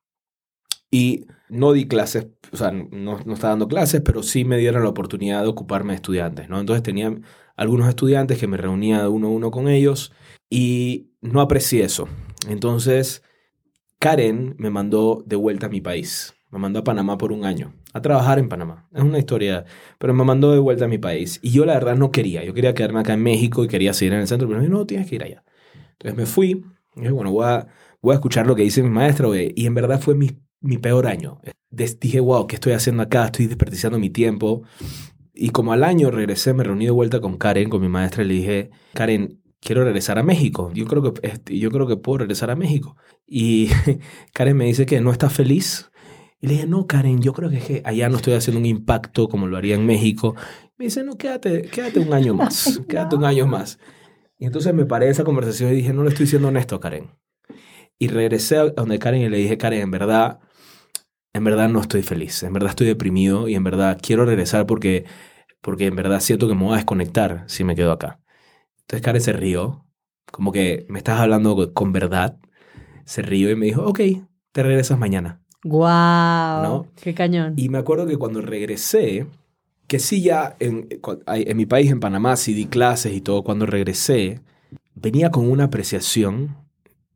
Y 0.93 1.27
no 1.49 1.73
di 1.73 1.89
clases, 1.89 2.29
o 2.53 2.57
sea, 2.57 2.71
no, 2.71 3.19
no 3.25 3.35
estaba 3.35 3.53
dando 3.53 3.67
clases, 3.67 4.03
pero 4.03 4.23
sí 4.23 4.45
me 4.45 4.59
dieron 4.59 4.83
la 4.83 4.91
oportunidad 4.91 5.43
de 5.43 5.49
ocuparme 5.49 5.95
de 5.95 5.97
estudiantes, 5.97 6.49
¿no? 6.49 6.61
Entonces 6.61 6.83
tenía 6.83 7.19
algunos 7.57 7.89
estudiantes 7.89 8.39
que 8.39 8.47
me 8.47 8.59
reunía 8.59 9.09
uno 9.09 9.29
a 9.29 9.31
uno 9.31 9.51
con 9.51 9.69
ellos 9.69 10.13
y 10.51 11.11
no 11.23 11.41
aprecié 11.41 11.83
eso. 11.85 12.09
Entonces, 12.49 13.23
Karen 13.99 14.55
me 14.59 14.69
mandó 14.69 15.25
de 15.27 15.37
vuelta 15.37 15.67
a 15.67 15.71
mi 15.71 15.81
país. 15.81 16.35
Me 16.51 16.59
mandó 16.59 16.81
a 16.81 16.85
Panamá 16.85 17.17
por 17.17 17.33
un 17.33 17.47
año, 17.47 17.73
a 17.95 18.03
trabajar 18.03 18.39
en 18.39 18.51
Panamá. 18.51 18.87
Es 18.93 19.03
una 19.03 19.19
historia, 19.19 19.65
pero 19.99 20.13
me 20.13 20.23
mandó 20.23 20.53
de 20.53 20.59
vuelta 20.59 20.85
a 20.85 20.89
mi 20.89 20.99
país. 20.99 21.41
Y 21.43 21.51
yo 21.51 21.65
la 21.65 21.73
verdad 21.73 21.97
no 21.97 22.11
quería. 22.13 22.45
Yo 22.45 22.53
quería 22.53 22.75
quedarme 22.75 23.01
acá 23.01 23.15
en 23.15 23.23
México 23.23 23.65
y 23.65 23.69
quería 23.69 23.95
seguir 23.95 24.13
en 24.13 24.21
el 24.21 24.29
centro, 24.29 24.47
pero 24.47 24.61
me 24.61 24.67
dijo, 24.67 24.79
no, 24.79 24.87
tienes 24.87 25.09
que 25.09 25.15
ir 25.15 25.25
allá. 25.25 25.45
Entonces 25.93 26.19
me 26.19 26.27
fui. 26.27 26.67
Y 26.95 27.01
dije, 27.01 27.13
bueno, 27.13 27.31
voy 27.31 27.47
a, 27.47 27.69
voy 28.03 28.13
a 28.13 28.17
escuchar 28.17 28.47
lo 28.47 28.55
que 28.55 28.63
dice 28.63 28.83
mi 28.83 28.91
maestro. 28.91 29.29
güey. 29.29 29.55
Y 29.57 29.65
en 29.65 29.75
verdad 29.75 29.99
fue 29.99 30.15
mi, 30.15 30.31
mi 30.63 30.79
peor 30.79 31.07
año. 31.07 31.41
Dije, 31.71 32.21
wow, 32.21 32.47
¿qué 32.47 32.57
estoy 32.57 32.73
haciendo 32.73 33.03
acá? 33.03 33.27
Estoy 33.27 33.47
desperdiciando 33.47 33.99
mi 33.99 34.11
tiempo. 34.11 34.63
Y 35.35 35.51
como 35.51 35.73
al 35.73 35.85
año 35.85 36.11
regresé, 36.11 36.55
me 36.55 36.65
reuní 36.65 36.87
de 36.87 36.91
vuelta 36.91 37.21
con 37.21 37.37
Karen, 37.37 37.69
con 37.69 37.81
mi 37.81 37.89
maestra, 37.89 38.23
y 38.23 38.29
le 38.29 38.35
dije, 38.35 38.71
Karen, 38.95 39.43
quiero 39.61 39.85
regresar 39.85 40.19
a 40.19 40.23
México. 40.23 40.71
Yo 40.75 40.87
creo 40.87 41.03
que, 41.03 41.27
este, 41.27 41.59
yo 41.59 41.71
creo 41.71 41.87
que 41.87 41.97
puedo 41.97 42.19
regresar 42.19 42.51
a 42.51 42.57
México. 42.57 42.97
Y 43.27 43.69
Karen 44.35 44.57
me 44.57 44.67
dice 44.67 44.87
que 44.87 45.01
no 45.01 45.11
está 45.11 45.31
feliz. 45.31 45.91
Y 46.41 46.49
le 46.49 46.55
dije, 46.55 46.67
no, 46.67 46.87
Karen, 46.87 47.23
yo 47.23 47.33
creo 47.33 47.49
que, 47.49 47.59
es 47.59 47.65
que 47.65 47.83
allá 47.85 48.09
no 48.09 48.17
estoy 48.17 48.35
haciendo 48.35 48.59
un 48.59 48.67
impacto 48.67 49.29
como 49.29 49.47
lo 49.47 49.57
haría 49.57 49.77
en 49.77 49.87
México. 49.87 50.35
Me 50.77 50.87
dice, 50.87 51.05
no, 51.05 51.17
quédate, 51.17 51.63
quédate 51.63 52.01
un 52.01 52.13
año 52.13 52.35
más, 52.35 52.81
quédate 52.89 53.17
un 53.17 53.25
año 53.25 53.47
más. 53.47 53.79
Y 54.39 54.47
entonces 54.47 54.75
me 54.75 54.85
paré 54.85 55.09
esa 55.09 55.23
conversación 55.23 55.71
y 55.73 55.77
dije, 55.77 55.93
no 55.93 56.03
le 56.03 56.11
estoy 56.11 56.27
siendo 56.27 56.49
honesto 56.49 56.81
Karen. 56.81 57.11
Y 57.97 58.09
regresé 58.09 58.57
a 58.57 58.65
donde 58.71 58.99
Karen 58.99 59.23
y 59.23 59.29
le 59.29 59.37
dije, 59.37 59.57
Karen, 59.57 59.83
en 59.83 59.91
verdad, 59.93 60.41
en 61.33 61.45
verdad 61.45 61.69
no 61.69 61.81
estoy 61.81 62.03
feliz, 62.03 62.43
en 62.43 62.53
verdad 62.53 62.71
estoy 62.71 62.87
deprimido 62.87 63.49
y 63.49 63.55
en 63.55 63.65
verdad 63.65 63.99
quiero 64.01 64.25
regresar 64.25 64.67
porque, 64.67 65.05
porque 65.61 65.87
en 65.87 65.97
verdad 65.97 66.21
siento 66.21 66.49
que 66.49 66.55
me 66.55 66.65
voy 66.65 66.75
a 66.75 66.77
desconectar 66.77 67.45
si 67.47 67.65
me 67.65 67.75
quedo 67.75 67.93
acá. 67.93 68.21
Entonces 68.81 69.03
Karen 69.03 69.23
se 69.23 69.33
rió, 69.33 69.87
como 70.31 70.53
que 70.53 70.85
me 70.89 70.99
estás 70.99 71.21
hablando 71.21 71.73
con 71.73 71.93
verdad. 71.93 72.39
Se 73.05 73.23
rió 73.23 73.51
y 73.51 73.57
me 73.57 73.67
dijo, 73.67 73.83
ok, 73.85 74.01
te 74.53 74.63
regresas 74.63 74.99
mañana. 74.99 75.41
Guau. 75.65 76.63
¿No? 76.63 76.87
Qué 77.01 77.15
cañón. 77.15 77.55
Y 77.57 77.69
me 77.69 77.79
acuerdo 77.79 78.07
que 78.07 78.17
cuando 78.17 78.43
regresé, 78.43 79.27
que 79.87 79.99
sí 79.99 80.23
ya 80.23 80.57
en, 80.59 80.89
en 81.27 81.57
mi 81.57 81.67
país, 81.67 81.91
en 81.91 82.01
Panamá, 82.01 82.37
sí 82.37 82.53
di 82.53 82.67
clases 82.67 83.15
y 83.15 83.21
todo, 83.21 83.43
cuando 83.43 83.65
regresé, 83.65 84.41
venía 84.95 85.31
con 85.31 85.51
una 85.51 85.65
apreciación 85.65 86.57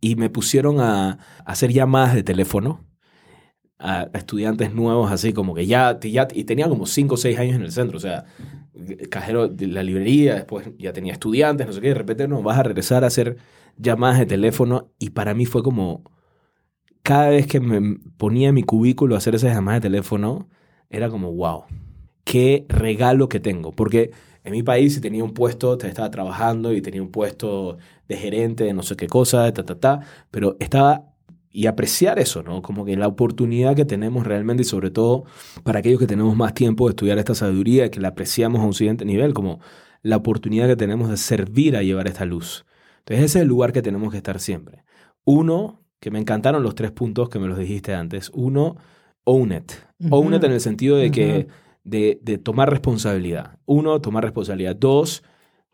y 0.00 0.16
me 0.16 0.30
pusieron 0.30 0.80
a, 0.80 1.10
a 1.10 1.18
hacer 1.44 1.72
llamadas 1.72 2.14
de 2.14 2.22
teléfono 2.22 2.86
a, 3.78 4.08
estudiantes 4.14 4.72
nuevos, 4.74 5.10
así 5.10 5.32
como 5.32 5.54
que 5.54 5.66
ya, 5.66 5.98
ya, 6.00 6.28
y 6.32 6.44
tenía 6.44 6.68
como 6.68 6.86
5 6.86 7.14
o 7.14 7.18
6 7.18 7.38
años 7.38 7.56
en 7.56 7.62
el 7.62 7.72
centro, 7.72 7.96
o 7.96 8.00
sea, 8.00 8.24
cajero 9.10 9.48
de 9.48 9.66
la 9.66 9.82
librería, 9.82 10.34
después 10.34 10.70
ya 10.78 10.92
tenía 10.92 11.12
estudiantes, 11.12 11.66
no 11.66 11.72
sé 11.72 11.80
qué, 11.80 11.88
de 11.88 11.94
repente 11.94 12.28
no, 12.28 12.42
vas 12.42 12.58
a 12.58 12.62
regresar 12.62 13.04
a 13.04 13.08
hacer 13.08 13.36
llamadas 13.76 14.18
de 14.18 14.26
teléfono 14.26 14.92
y 14.98 15.10
para 15.10 15.34
mí 15.34 15.46
fue 15.46 15.62
como, 15.62 16.04
cada 17.02 17.30
vez 17.30 17.46
que 17.46 17.60
me 17.60 17.98
ponía 18.16 18.48
en 18.48 18.54
mi 18.54 18.62
cubículo 18.62 19.14
a 19.14 19.18
hacer 19.18 19.34
esas 19.34 19.54
llamadas 19.54 19.82
de 19.82 19.88
teléfono, 19.88 20.48
era 20.90 21.08
como, 21.08 21.32
wow, 21.32 21.64
qué 22.24 22.66
regalo 22.68 23.28
que 23.28 23.40
tengo, 23.40 23.72
porque 23.72 24.10
en 24.44 24.52
mi 24.52 24.62
país 24.62 24.94
si 24.94 25.00
tenía 25.00 25.24
un 25.24 25.34
puesto, 25.34 25.78
estaba 25.80 26.10
trabajando 26.10 26.72
y 26.72 26.80
tenía 26.80 27.02
un 27.02 27.10
puesto 27.10 27.78
de 28.08 28.16
gerente 28.16 28.64
de 28.64 28.72
no 28.72 28.82
sé 28.82 28.96
qué 28.96 29.08
cosa, 29.08 29.52
ta, 29.52 29.64
ta, 29.64 29.78
ta, 29.78 30.00
pero 30.30 30.56
estaba 30.60 31.15
y 31.56 31.68
apreciar 31.68 32.18
eso, 32.18 32.42
¿no? 32.42 32.60
Como 32.60 32.84
que 32.84 32.98
la 32.98 33.08
oportunidad 33.08 33.74
que 33.74 33.86
tenemos 33.86 34.26
realmente 34.26 34.60
y 34.60 34.66
sobre 34.66 34.90
todo 34.90 35.24
para 35.64 35.78
aquellos 35.78 35.98
que 35.98 36.06
tenemos 36.06 36.36
más 36.36 36.52
tiempo 36.52 36.86
de 36.86 36.90
estudiar 36.90 37.16
esta 37.16 37.34
sabiduría, 37.34 37.90
que 37.90 37.98
la 37.98 38.08
apreciamos 38.08 38.60
a 38.60 38.64
un 38.66 38.74
siguiente 38.74 39.06
nivel, 39.06 39.32
como 39.32 39.60
la 40.02 40.16
oportunidad 40.18 40.66
que 40.66 40.76
tenemos 40.76 41.08
de 41.08 41.16
servir 41.16 41.74
a 41.74 41.82
llevar 41.82 42.08
esta 42.08 42.26
luz. 42.26 42.66
Entonces 42.98 43.24
ese 43.24 43.38
es 43.38 43.42
el 43.42 43.48
lugar 43.48 43.72
que 43.72 43.80
tenemos 43.80 44.10
que 44.10 44.18
estar 44.18 44.38
siempre. 44.38 44.84
Uno, 45.24 45.80
que 45.98 46.10
me 46.10 46.18
encantaron 46.18 46.62
los 46.62 46.74
tres 46.74 46.90
puntos 46.90 47.30
que 47.30 47.38
me 47.38 47.48
los 47.48 47.56
dijiste 47.56 47.94
antes. 47.94 48.30
Uno, 48.34 48.76
own 49.24 49.52
it. 49.52 49.72
Own 50.10 50.34
it 50.34 50.44
en 50.44 50.52
el 50.52 50.60
sentido 50.60 50.98
de 50.98 51.10
que 51.10 51.48
de, 51.84 52.18
de 52.20 52.36
tomar 52.36 52.68
responsabilidad. 52.68 53.56
Uno, 53.64 54.02
tomar 54.02 54.24
responsabilidad. 54.24 54.76
Dos, 54.76 55.22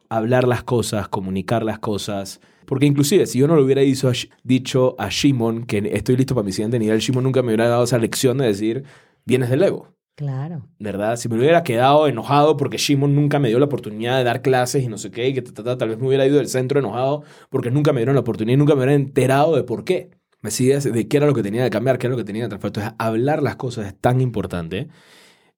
hablar 0.08 0.46
las 0.46 0.62
cosas, 0.62 1.08
comunicar 1.08 1.64
las 1.64 1.80
cosas. 1.80 2.40
Porque 2.66 2.86
inclusive, 2.86 3.26
si 3.26 3.38
yo 3.38 3.48
no 3.48 3.56
lo 3.56 3.64
hubiera 3.64 3.82
dicho 3.82 4.08
a, 4.08 4.12
dicho 4.42 4.94
a 4.98 5.08
Shimon 5.08 5.64
que 5.64 5.90
estoy 5.92 6.16
listo 6.16 6.34
para 6.34 6.44
mi 6.44 6.52
siguiente 6.52 6.78
nivel, 6.78 7.00
Shimon 7.00 7.24
nunca 7.24 7.42
me 7.42 7.48
hubiera 7.48 7.68
dado 7.68 7.84
esa 7.84 7.98
lección 7.98 8.38
de 8.38 8.46
decir, 8.46 8.84
vienes 9.24 9.50
del 9.50 9.62
ego. 9.62 9.92
Claro. 10.14 10.68
¿verdad? 10.78 11.16
Si 11.16 11.28
me 11.28 11.36
hubiera 11.38 11.62
quedado 11.62 12.06
enojado 12.06 12.56
porque 12.56 12.76
Shimon 12.76 13.14
nunca 13.14 13.38
me 13.38 13.48
dio 13.48 13.58
la 13.58 13.64
oportunidad 13.64 14.18
de 14.18 14.24
dar 14.24 14.42
clases 14.42 14.84
y 14.84 14.88
no 14.88 14.98
sé 14.98 15.10
qué, 15.10 15.28
y 15.28 15.34
que 15.34 15.42
ta, 15.42 15.52
ta, 15.52 15.62
ta, 15.62 15.78
tal 15.78 15.88
vez 15.88 15.98
me 15.98 16.06
hubiera 16.06 16.26
ido 16.26 16.36
del 16.36 16.48
centro 16.48 16.78
enojado 16.78 17.22
porque 17.48 17.70
nunca 17.70 17.92
me 17.92 18.00
dieron 18.00 18.14
la 18.14 18.20
oportunidad 18.20 18.54
y 18.54 18.58
nunca 18.58 18.74
me 18.74 18.80
hubiera 18.80 18.94
enterado 18.94 19.56
de 19.56 19.64
por 19.64 19.84
qué. 19.84 20.10
¿Me 20.42 20.50
sigues? 20.50 20.84
De 20.92 21.08
qué 21.08 21.16
era 21.16 21.26
lo 21.26 21.34
que 21.34 21.42
tenía 21.42 21.64
que 21.64 21.70
cambiar, 21.70 21.98
qué 21.98 22.08
era 22.08 22.12
lo 22.12 22.18
que 22.18 22.24
tenía 22.24 22.42
que 22.42 22.48
transformar. 22.48 22.76
Entonces, 22.76 22.94
hablar 22.98 23.42
las 23.42 23.56
cosas 23.56 23.86
es 23.86 23.96
tan 23.98 24.20
importante. 24.20 24.88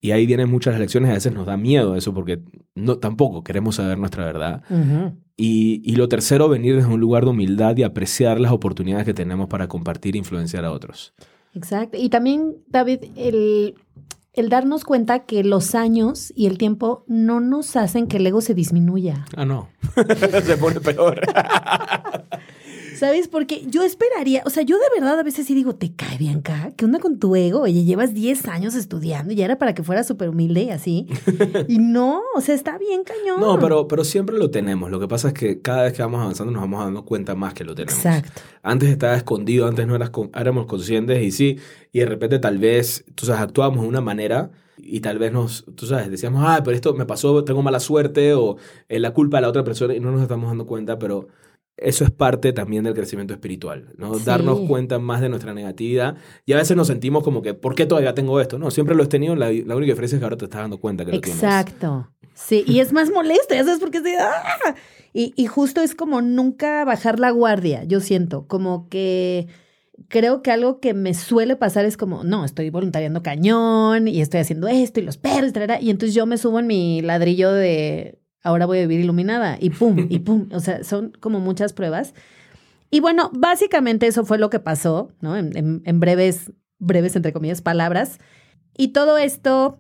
Y 0.01 0.11
ahí 0.11 0.27
vienen 0.27 0.51
muchas 0.51 0.79
lecciones, 0.79 1.11
a 1.11 1.15
veces 1.15 1.33
nos 1.33 1.47
da 1.47 1.57
miedo 1.57 1.97
eso 1.97 2.13
porque 2.13 2.43
no, 2.75 2.99
tampoco 2.99 3.43
queremos 3.43 3.77
saber 3.77 3.97
nuestra 3.99 4.27
verdad. 4.27 4.63
Ujú. 4.69 5.17
Y, 5.37 5.83
y 5.85 5.97
lo 5.97 6.09
tercero, 6.09 6.49
venir 6.49 6.77
desde 6.77 6.89
un 6.89 7.01
lugar 7.01 7.25
de 7.25 7.31
humildad 7.31 7.77
y 7.77 7.83
apreciar 7.83 8.41
las 8.41 8.53
oportunidades 8.53 9.05
que 9.05 9.15
tenemos 9.15 9.49
para 9.49 9.67
compartir 9.67 10.15
e 10.15 10.19
influenciar 10.19 10.65
a 10.65 10.71
otros. 10.71 11.13
Exacto. 11.55 11.99
Y 12.01 12.09
también, 12.09 12.57
David, 12.69 13.01
el, 13.17 13.75
el 14.35 14.49
darnos 14.49 14.85
cuenta 14.85 15.21
que 15.21 15.45
los 15.45 15.75
años 15.75 16.33
y 16.35 16.47
el 16.47 16.59
tiempo 16.59 17.05
no 17.07 17.41
nos 17.41 17.77
hacen 17.77 18.09
que 18.09 18.17
el 18.17 18.27
ego 18.27 18.41
se 18.41 18.55
disminuya. 18.55 19.25
Ah, 19.37 19.45
no. 19.45 19.69
Se 20.43 20.57
pone 20.57 20.81
peor. 20.81 21.21
¿Sabes? 23.05 23.29
Porque 23.29 23.65
yo 23.69 23.83
esperaría, 23.83 24.43
o 24.47 24.51
sea, 24.51 24.63
yo 24.63 24.77
de 24.79 24.85
verdad 24.99 25.19
a 25.19 25.23
veces 25.23 25.47
sí 25.47 25.55
digo, 25.55 25.75
¿te 25.75 25.93
cae 25.95 26.17
Bianca? 26.17 26.73
¿Qué 26.75 26.87
onda 26.87 27.01
con 27.01 27.19
tu 27.19 27.37
ego? 27.37 27.61
Oye, 27.61 27.85
llevas 27.85 28.15
10 28.15 28.49
años 28.49 28.75
estudiando 28.75 29.33
y 29.33 29.37
ya 29.37 29.45
era 29.45 29.59
para 29.59 29.75
que 29.75 29.83
fuera 29.83 30.05
súper 30.05 30.31
humilde 30.31 30.63
y 30.63 30.71
así. 30.71 31.07
y 31.69 31.79
no, 31.79 32.23
o 32.35 32.41
sea, 32.41 32.55
está 32.55 32.79
bien 32.79 33.03
cañón. 33.05 33.41
No, 33.41 33.59
pero, 33.59 33.87
pero 33.89 34.05
siempre 34.05 34.39
lo 34.39 34.51
tenemos. 34.51 34.91
Lo 34.91 34.99
que 34.99 35.07
pasa 35.07 35.29
es 35.29 35.35
que 35.35 35.61
cada 35.61 35.83
vez 35.83 35.93
que 35.93 36.01
vamos 36.01 36.23
avanzando 36.23 36.51
nos 36.51 36.63
vamos 36.63 36.83
dando 36.83 37.05
cuenta 37.05 37.35
más 37.35 37.53
que 37.53 37.65
lo 37.65 37.75
tenemos. 37.75 37.95
Exacto. 38.05 38.41
Antes 38.63 38.89
estaba 38.89 39.15
escondido, 39.17 39.67
antes 39.67 39.87
no 39.87 39.95
eras 39.95 40.09
con- 40.09 40.31
éramos 40.35 40.65
conscientes 40.65 41.23
y 41.23 41.31
sí, 41.31 41.59
y 41.93 41.99
de 41.99 42.07
repente 42.07 42.39
tal 42.39 42.57
vez, 42.57 43.05
tú 43.15 43.27
sabes, 43.27 43.43
actuábamos 43.43 43.83
de 43.83 43.89
una 43.89 44.01
manera 44.01 44.51
y 44.79 45.01
tal 45.01 45.19
vez 45.19 45.31
nos, 45.31 45.67
tú 45.77 45.85
sabes, 45.87 46.11
decíamos, 46.11 46.43
ah, 46.47 46.63
pero 46.65 46.75
esto 46.75 46.95
me 46.95 47.05
pasó, 47.05 47.45
tengo 47.45 47.61
mala 47.61 47.81
suerte 47.81 48.33
o 48.33 48.57
es 48.89 49.01
la 49.01 49.13
culpa 49.13 49.37
de 49.37 49.43
la 49.43 49.49
otra 49.51 49.63
persona 49.63 49.95
y 49.95 50.01
no 50.01 50.11
nos 50.11 50.23
estamos 50.23 50.49
dando 50.49 50.67
cuenta, 50.67 50.99
pero 50.99 51.29
eso 51.77 52.05
es 52.05 52.11
parte 52.11 52.53
también 52.53 52.85
del 52.85 52.95
crecimiento 52.95 53.35
espiritual, 53.35 53.93
¿no? 53.97 54.15
Sí. 54.15 54.25
Darnos 54.25 54.61
cuenta 54.61 54.99
más 54.99 55.21
de 55.21 55.29
nuestra 55.29 55.55
negatividad 55.55 56.17
y 56.47 56.53
a 56.53 56.57
veces 56.57 56.77
nos 56.77 56.87
sentimos 56.87 57.25
como 57.25 57.43
que, 57.43 57.55
¿por 57.55 57.75
qué 57.75 57.87
todavía 57.87 58.15
tengo 58.15 58.41
esto? 58.41 58.59
No, 58.59 58.71
siempre 58.71 58.95
lo 58.95 59.03
he 59.03 59.07
tenido, 59.07 59.35
la, 59.35 59.51
la 59.51 59.77
única 59.77 59.93
diferencia 59.93 60.17
es 60.17 60.21
que 60.21 60.25
ahora 60.25 60.37
te 60.37 60.45
estás 60.45 60.61
dando 60.61 60.79
cuenta 60.79 61.05
que 61.05 61.13
lo 61.13 61.21
tienes. 61.21 61.43
Exacto. 61.43 62.11
Sí, 62.35 62.65
y 62.67 62.81
es 62.81 62.93
más 62.93 63.11
molesto, 63.11 63.55
ya 63.55 63.65
sabes 63.65 63.81
por 63.81 63.91
qué 63.91 63.99
es 63.99 64.05
de, 64.05 64.17
¡ah! 64.17 64.75
y, 65.13 65.33
y 65.37 65.47
justo 65.47 65.81
es 65.81 65.95
como 65.95 66.21
nunca 66.21 66.85
bajar 66.85 67.21
la 67.21 67.31
guardia, 67.31 67.85
yo 67.85 68.01
siento, 68.01 68.47
como 68.47 68.89
que 68.89 69.47
creo 70.09 70.43
que 70.43 70.51
algo 70.51 70.81
que 70.81 70.95
me 70.95 71.15
suele 71.15 71.55
pasar 71.57 71.85
es 71.85 71.97
como, 71.97 72.25
no, 72.25 72.45
estoy 72.45 72.71
voluntariando 72.71 73.23
cañón 73.23 74.09
y 74.09 74.21
estoy 74.21 74.41
haciendo 74.41 74.67
esto 74.67 75.01
y 75.01 75.05
los 75.05 75.17
perros, 75.17 75.53
y 75.81 75.91
entonces 75.91 76.15
yo 76.15 76.27
me 76.27 76.39
subo 76.39 76.59
en 76.59 76.67
mi 76.67 77.03
ladrillo 77.03 77.53
de 77.53 78.19
ahora 78.45 78.67
voy 78.67 78.79
a 78.79 78.83
vivir 78.83 79.01
iluminada 79.01 79.57
y 79.59 79.71
pum, 79.71 80.07
y 80.09 80.21
pum, 80.21 80.49
o 80.53 80.61
sea, 80.61 80.85
son 80.85 81.13
como 81.19 81.41
muchas 81.41 81.73
pruebas. 81.73 82.15
Y 82.91 83.01
bueno, 83.01 83.31
básicamente 83.35 84.07
eso 84.07 84.25
fue 84.25 84.39
lo 84.39 84.51
que 84.51 84.61
pasó, 84.61 85.11
¿no? 85.21 85.37
En, 85.37 85.83
breves, 85.99 86.53
breves, 86.79 87.17
entre 87.17 87.33
comillas, 87.33 87.61
palabras. 87.61 88.21
Y 88.77 88.89
todo 88.89 89.19
esto 89.19 89.79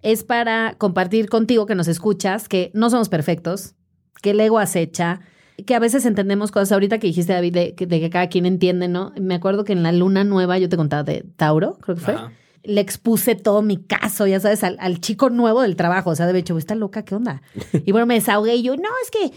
es 0.00 0.24
para 0.24 0.74
compartir 0.78 1.28
contigo 1.28 1.66
que 1.66 1.74
nos 1.74 1.88
escuchas, 1.88 2.48
que 2.48 2.70
no 2.72 2.88
somos 2.88 3.08
perfectos, 3.10 3.74
que 4.22 4.30
el 4.30 4.40
ego 4.40 4.58
acecha, 4.58 5.20
que 5.66 5.74
a 5.74 5.78
veces 5.78 6.06
entendemos 6.06 6.50
cosas. 6.50 6.72
Ahorita 6.72 6.98
que 6.98 7.08
dijiste, 7.08 7.32
David, 7.32 7.52
de, 7.52 7.74
que- 7.74 8.10
cada 8.10 8.28
quien 8.28 8.46
entiende, 8.46 8.88
¿no? 8.88 9.12
Me 9.20 9.34
acuerdo 9.34 9.64
que 9.64 9.72
en 9.72 9.82
la 9.82 9.92
luna 9.92 10.24
nueva 10.24 10.58
yo 10.58 10.68
te 10.68 10.76
contaba 10.76 11.02
de 11.02 11.24
Tauro, 11.36 11.76
creo 11.80 11.96
que 11.96 12.02
fue. 12.02 12.14
Le 12.66 12.80
expuse 12.80 13.34
todo 13.34 13.62
mi 13.62 13.76
caso, 13.76 14.26
ya 14.26 14.40
sabes, 14.40 14.64
al, 14.64 14.76
al 14.80 15.00
chico 15.00 15.30
nuevo 15.30 15.62
del 15.62 15.76
trabajo. 15.76 16.10
O 16.10 16.14
sea, 16.14 16.26
de 16.26 16.38
hecho, 16.38 16.58
está 16.58 16.74
loca, 16.74 17.04
¿qué 17.04 17.14
onda? 17.14 17.42
Y 17.84 17.92
bueno, 17.92 18.06
me 18.06 18.14
desahogué 18.14 18.56
y 18.56 18.62
yo, 18.62 18.76
no, 18.76 18.88
es 19.02 19.10
que. 19.10 19.32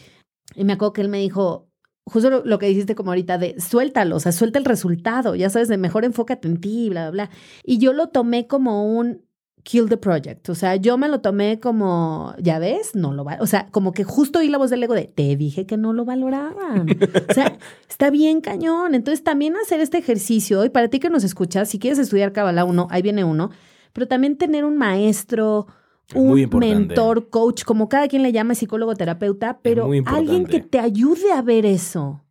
Y 0.56 0.64
me 0.64 0.74
acuerdo 0.74 0.94
que 0.94 1.02
él 1.02 1.10
me 1.10 1.20
dijo, 1.20 1.70
justo 2.06 2.30
lo, 2.30 2.44
lo 2.44 2.60
que 2.60 2.68
dijiste 2.68 2.96
como 2.96 3.12
ahorita, 3.12 3.38
de 3.38 3.60
suéltalo, 3.60 4.16
o 4.16 4.20
sea, 4.20 4.32
suelta 4.32 4.60
el 4.60 4.66
resultado, 4.66 5.36
ya 5.36 5.50
sabes, 5.50 5.68
de 5.68 5.78
mejor 5.78 6.06
enfócate 6.06 6.48
en 6.48 6.60
ti, 6.60 6.90
bla, 6.90 7.12
bla, 7.12 7.26
bla. 7.26 7.38
Y 7.64 7.78
yo 7.78 7.94
lo 7.94 8.10
tomé 8.10 8.48
como 8.48 8.92
un 8.92 9.29
kill 9.64 9.90
the 9.90 9.98
project. 9.98 10.50
O 10.50 10.56
sea, 10.56 10.76
yo 10.76 10.98
me 10.98 11.08
lo 11.08 11.22
tomé 11.22 11.60
como, 11.60 12.34
ya 12.40 12.60
ves, 12.60 12.96
no 12.96 13.14
lo 13.14 13.24
va. 13.24 13.38
O 13.42 13.48
sea, 13.48 13.68
como 13.72 13.92
que 13.92 14.04
justo 14.04 14.40
oí 14.40 14.50
la 14.50 14.58
voz 14.58 14.70
del 14.70 14.84
ego 14.84 14.94
de, 14.94 15.06
te 15.06 15.36
dije 15.36 15.66
que 15.66 15.78
no 15.78 15.94
lo 15.94 16.06
valoraban. 16.06 16.88
O 17.30 17.34
sea, 17.34 17.58
está 17.90 18.10
bien 18.10 18.42
cañón. 18.42 18.96
Entonces, 18.96 19.24
también 19.24 19.56
hacer 19.58 19.80
este 19.80 19.98
ejercicio, 19.98 20.66
y 20.66 20.70
para 20.70 20.88
ti 20.88 21.00
que 21.00 21.10
nos 21.10 21.24
escuchas, 21.24 21.70
si 21.70 21.80
quieres 21.80 22.00
estudiar 22.00 22.32
Kabbalah 22.32 22.66
1, 22.66 22.88
ahí 22.90 23.02
viene 23.02 23.24
uno, 23.24 23.52
pero 23.94 24.08
también 24.08 24.38
tener 24.38 24.66
un 24.66 24.78
maestro, 24.78 25.68
un 26.16 26.50
mentor, 26.60 27.30
coach, 27.30 27.64
como 27.64 27.90
cada 27.90 28.08
quien 28.08 28.24
le 28.24 28.32
llama 28.32 28.56
psicólogo, 28.56 28.96
terapeuta, 28.96 29.60
pero 29.62 29.90
alguien 30.06 30.46
que 30.46 30.62
te 30.62 30.80
ayude 30.80 31.32
a 31.32 31.42
ver 31.42 31.66
eso. 31.66 32.24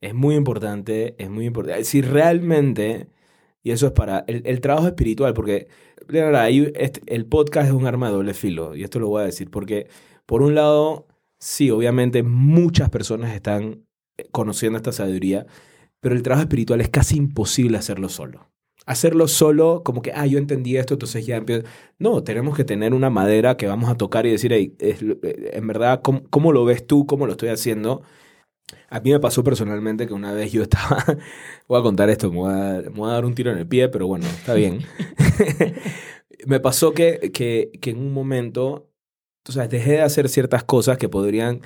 Es 0.00 0.14
muy 0.14 0.34
importante, 0.34 1.14
es 1.18 1.28
muy 1.28 1.46
importante. 1.46 1.84
Si 1.84 2.00
realmente, 2.00 3.08
y 3.62 3.70
eso 3.72 3.86
es 3.86 3.92
para 3.92 4.24
el, 4.26 4.42
el 4.46 4.60
trabajo 4.60 4.86
espiritual, 4.86 5.34
porque 5.34 5.68
este- 6.08 7.00
el 7.06 7.26
podcast 7.26 7.68
es 7.68 7.72
un 7.74 7.86
arma 7.86 8.08
de 8.08 8.14
doble 8.14 8.34
filo, 8.34 8.74
y 8.74 8.82
esto 8.84 8.98
lo 8.98 9.08
voy 9.08 9.22
a 9.22 9.26
decir, 9.26 9.50
porque 9.50 9.88
por 10.26 10.42
un 10.42 10.54
lado, 10.54 11.06
sí, 11.38 11.70
obviamente 11.70 12.22
muchas 12.22 12.90
personas 12.90 13.34
están 13.34 13.84
eh, 14.18 14.26
conociendo 14.32 14.76
esta 14.76 14.92
sabiduría, 14.92 15.46
pero 16.00 16.14
el 16.14 16.22
trabajo 16.22 16.42
espiritual 16.42 16.80
es 16.80 16.88
casi 16.88 17.16
imposible 17.16 17.76
hacerlo 17.78 18.08
solo. 18.08 18.48
Hacerlo 18.86 19.28
solo, 19.28 19.82
como 19.84 20.00
que, 20.02 20.12
ah, 20.14 20.26
yo 20.26 20.38
entendí 20.38 20.76
esto, 20.76 20.94
entonces 20.94 21.26
ya 21.26 21.36
empiezo. 21.36 21.64
No, 21.98 22.24
tenemos 22.24 22.56
que 22.56 22.64
tener 22.64 22.94
una 22.94 23.10
madera 23.10 23.56
que 23.56 23.66
vamos 23.66 23.90
a 23.90 23.96
tocar 23.96 24.24
y 24.26 24.30
decir, 24.30 24.52
hey, 24.52 24.74
es- 24.78 25.02
eh, 25.02 25.50
en 25.52 25.66
verdad, 25.66 26.00
¿cómo, 26.02 26.22
cómo 26.30 26.52
lo 26.52 26.64
ves 26.64 26.86
tú? 26.86 27.06
¿Cómo 27.06 27.26
lo 27.26 27.32
estoy 27.32 27.50
haciendo? 27.50 28.02
A 28.88 29.00
mí 29.00 29.10
me 29.10 29.20
pasó 29.20 29.44
personalmente 29.44 30.06
que 30.06 30.14
una 30.14 30.32
vez 30.32 30.52
yo 30.52 30.62
estaba, 30.62 31.04
voy 31.68 31.78
a 31.78 31.82
contar 31.82 32.10
esto, 32.10 32.30
me 32.30 32.38
voy 32.38 32.52
a, 32.52 32.82
me 32.82 32.88
voy 32.90 33.10
a 33.10 33.14
dar 33.14 33.24
un 33.24 33.34
tiro 33.34 33.50
en 33.50 33.58
el 33.58 33.66
pie, 33.66 33.88
pero 33.88 34.06
bueno, 34.06 34.26
está 34.26 34.54
bien. 34.54 34.80
me 36.46 36.60
pasó 36.60 36.92
que, 36.92 37.30
que, 37.32 37.70
que 37.80 37.90
en 37.90 37.98
un 37.98 38.12
momento, 38.12 38.90
tú 39.42 39.52
sabes, 39.52 39.70
dejé 39.70 39.92
de 39.92 40.02
hacer 40.02 40.28
ciertas 40.28 40.64
cosas 40.64 40.98
que 40.98 41.08
podrían, 41.08 41.62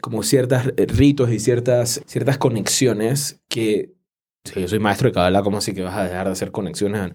como 0.00 0.22
ciertos 0.22 0.64
ritos 0.76 1.30
y 1.30 1.38
ciertas, 1.38 2.02
ciertas 2.06 2.38
conexiones 2.38 3.40
que, 3.48 3.94
sí, 4.44 4.60
yo 4.60 4.68
soy 4.68 4.78
maestro 4.78 5.08
de 5.08 5.14
Kabbalah, 5.14 5.42
¿cómo 5.42 5.58
así 5.58 5.74
que 5.74 5.82
vas 5.82 5.96
a 5.96 6.04
dejar 6.04 6.26
de 6.26 6.32
hacer 6.32 6.50
conexiones? 6.50 7.12